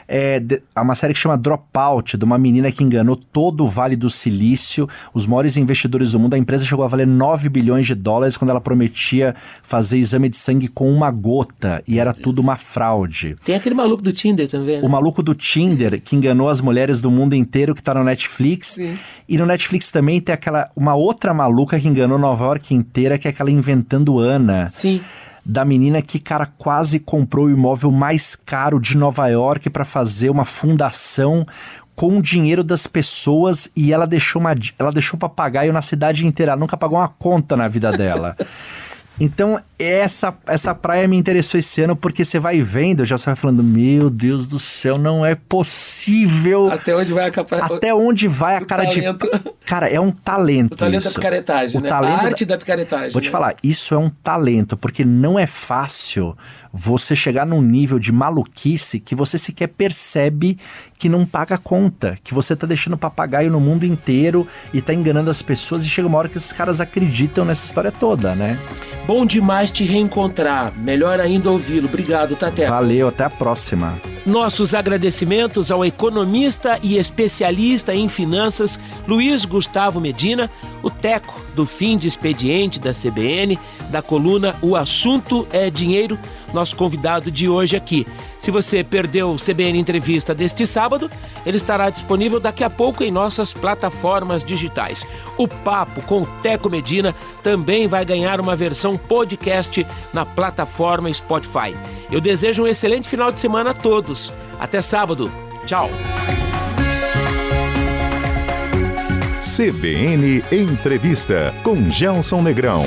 é, 0.08 0.42
é 0.74 0.80
uma 0.80 0.94
série 0.94 1.12
que 1.12 1.20
chama 1.20 1.36
Dropout, 1.36 2.16
de 2.16 2.24
uma 2.24 2.38
menina 2.38 2.70
que 2.70 2.84
enganou 2.84 3.16
todo 3.16 3.64
o 3.64 3.68
Vale 3.68 3.96
do 3.96 4.08
Silício, 4.08 4.88
os 5.12 5.26
maiores 5.26 5.56
investidores 5.56 6.12
do 6.12 6.20
mundo. 6.20 6.34
A 6.34 6.38
empresa 6.38 6.64
chegou 6.64 6.84
a 6.84 6.88
valer 6.88 7.06
9 7.06 7.48
bilhões 7.48 7.86
de 7.86 7.94
dólares 7.94 8.36
quando 8.36 8.50
ela 8.50 8.60
prometia 8.60 9.34
fazer 9.62 9.98
exame 9.98 10.28
de 10.28 10.36
sangue 10.36 10.68
com 10.68 10.90
uma 10.90 11.10
gota 11.10 11.82
e 11.86 11.98
era 11.98 12.12
tudo 12.12 12.40
uma 12.40 12.56
fraude. 12.56 13.36
Tem 13.44 13.54
aquele 13.54 13.74
maluco 13.74 14.02
do 14.02 14.12
Tinder 14.12 14.48
também. 14.48 14.80
Né? 14.80 14.86
O 14.86 14.88
maluco 14.88 15.22
do 15.22 15.34
Tinder 15.34 16.00
que 16.00 16.16
enganou 16.16 16.48
as 16.48 16.60
mulheres 16.60 17.00
do 17.00 17.10
mundo 17.10 17.34
inteiro 17.34 17.74
que 17.74 17.82
tá 17.82 17.94
no 17.94 18.04
Netflix. 18.04 18.74
Sim. 18.74 18.98
E 19.28 19.36
no 19.36 19.46
Netflix 19.46 19.90
também 19.90 20.20
tem 20.20 20.32
aquela 20.32 20.68
uma 20.76 20.94
outra 20.94 21.34
maluca 21.34 21.78
que 21.78 21.88
enganou 21.88 22.18
Nova 22.18 22.44
York 22.44 22.74
inteira, 22.74 23.18
que 23.18 23.26
é 23.26 23.30
aquela 23.30 23.50
inventando 23.50 24.18
Ana. 24.18 24.68
Sim 24.70 25.00
da 25.48 25.64
menina 25.64 26.02
que, 26.02 26.18
cara, 26.18 26.44
quase 26.44 26.98
comprou 26.98 27.46
o 27.46 27.50
imóvel 27.50 27.92
mais 27.92 28.34
caro 28.34 28.80
de 28.80 28.96
Nova 28.96 29.28
York 29.28 29.70
para 29.70 29.84
fazer 29.84 30.28
uma 30.28 30.44
fundação 30.44 31.46
com 31.94 32.18
o 32.18 32.22
dinheiro 32.22 32.64
das 32.64 32.86
pessoas 32.86 33.70
e 33.74 33.92
ela 33.92 34.06
deixou 34.06 34.40
uma 34.40 34.54
ela 34.78 34.92
deixou 34.92 35.18
papagaio 35.18 35.72
na 35.72 35.80
cidade 35.80 36.26
inteira, 36.26 36.52
ela 36.52 36.60
nunca 36.60 36.76
pagou 36.76 36.98
uma 36.98 37.08
conta 37.08 37.56
na 37.56 37.68
vida 37.68 37.92
dela. 37.92 38.36
Então, 39.18 39.58
essa, 39.78 40.36
essa 40.46 40.74
praia 40.74 41.08
me 41.08 41.16
interessou 41.16 41.58
esse 41.58 41.82
ano 41.82 41.96
porque 41.96 42.24
você 42.24 42.38
vai 42.38 42.60
vendo, 42.60 43.04
já 43.04 43.16
você 43.16 43.26
vai 43.26 43.36
falando, 43.36 43.62
meu 43.62 44.10
Deus 44.10 44.46
do 44.46 44.58
céu, 44.58 44.98
não 44.98 45.24
é 45.24 45.34
possível. 45.34 46.70
Até 46.70 46.94
onde 46.94 47.12
vai 47.12 47.26
a 47.26 47.30
capa... 47.30 47.56
Até 47.56 47.94
onde 47.94 48.28
vai 48.28 48.56
a 48.56 48.64
cara 48.64 48.84
talento. 48.86 49.26
de. 49.26 49.56
Cara, 49.66 49.88
é 49.88 49.98
um 49.98 50.10
talento. 50.10 50.74
O 50.74 50.76
talento 50.76 51.00
isso. 51.00 51.14
da 51.14 51.14
picaretagem, 51.14 51.80
o 51.80 51.82
né? 51.82 51.88
Talento 51.88 52.20
a 52.20 52.24
arte 52.24 52.44
da, 52.44 52.54
da 52.54 52.58
picaretagem. 52.58 53.10
Vou 53.10 53.20
né? 53.20 53.26
te 53.26 53.30
falar, 53.30 53.56
isso 53.62 53.94
é 53.94 53.98
um 53.98 54.10
talento, 54.10 54.76
porque 54.76 55.04
não 55.04 55.38
é 55.38 55.46
fácil 55.46 56.36
você 56.78 57.16
chegar 57.16 57.46
num 57.46 57.62
nível 57.62 57.98
de 57.98 58.12
maluquice 58.12 59.00
que 59.00 59.14
você 59.14 59.38
sequer 59.38 59.68
percebe 59.68 60.58
que 60.98 61.08
não 61.08 61.24
paga 61.24 61.56
conta, 61.56 62.18
que 62.22 62.34
você 62.34 62.54
tá 62.54 62.66
deixando 62.66 62.98
papagaio 62.98 63.50
no 63.50 63.58
mundo 63.58 63.86
inteiro 63.86 64.46
e 64.74 64.82
tá 64.82 64.92
enganando 64.92 65.30
as 65.30 65.40
pessoas 65.40 65.84
e 65.84 65.88
chega 65.88 66.06
uma 66.06 66.18
hora 66.18 66.28
que 66.28 66.36
esses 66.36 66.52
caras 66.52 66.78
acreditam 66.78 67.46
nessa 67.46 67.64
história 67.64 67.90
toda, 67.90 68.34
né? 68.34 68.58
Bom 69.06 69.24
demais 69.24 69.70
te 69.70 69.84
reencontrar. 69.84 70.76
Melhor 70.76 71.18
ainda 71.18 71.50
ouvi-lo. 71.50 71.88
Obrigado, 71.88 72.36
Taté. 72.36 72.68
Valeu, 72.68 73.08
até 73.08 73.24
a 73.24 73.30
próxima. 73.30 73.98
Nossos 74.26 74.74
agradecimentos 74.74 75.70
ao 75.70 75.84
economista 75.84 76.78
e 76.82 76.96
especialista 76.98 77.94
em 77.94 78.08
finanças 78.08 78.78
Luiz 79.06 79.44
Gustavo 79.44 80.00
Medina, 80.00 80.50
o 80.82 80.90
Teco, 80.90 81.40
do 81.54 81.64
fim 81.64 81.96
de 81.96 82.08
expediente 82.08 82.80
da 82.80 82.92
CBN, 82.92 83.56
da 83.88 84.02
coluna 84.02 84.56
O 84.60 84.74
Assunto 84.74 85.46
é 85.52 85.70
Dinheiro, 85.70 86.18
nosso 86.56 86.74
convidado 86.74 87.30
de 87.30 87.48
hoje 87.48 87.76
aqui. 87.76 88.06
Se 88.38 88.50
você 88.50 88.82
perdeu 88.82 89.30
o 89.30 89.36
CBN 89.36 89.78
Entrevista 89.78 90.34
deste 90.34 90.66
sábado, 90.66 91.10
ele 91.44 91.56
estará 91.56 91.88
disponível 91.90 92.40
daqui 92.40 92.64
a 92.64 92.70
pouco 92.70 93.04
em 93.04 93.10
nossas 93.10 93.52
plataformas 93.52 94.42
digitais. 94.42 95.06
O 95.36 95.46
papo 95.46 96.02
com 96.02 96.22
o 96.22 96.26
Teco 96.42 96.68
Medina 96.68 97.14
também 97.42 97.86
vai 97.86 98.04
ganhar 98.04 98.40
uma 98.40 98.56
versão 98.56 98.96
podcast 98.96 99.86
na 100.12 100.24
plataforma 100.24 101.12
Spotify. 101.12 101.76
Eu 102.10 102.20
desejo 102.20 102.64
um 102.64 102.66
excelente 102.66 103.08
final 103.08 103.30
de 103.30 103.38
semana 103.38 103.70
a 103.70 103.74
todos. 103.74 104.32
Até 104.58 104.80
sábado. 104.80 105.30
Tchau. 105.66 105.90
CBN 109.56 110.42
Entrevista 110.50 111.54
com 111.62 111.90
Gelson 111.90 112.42
Negrão. 112.42 112.84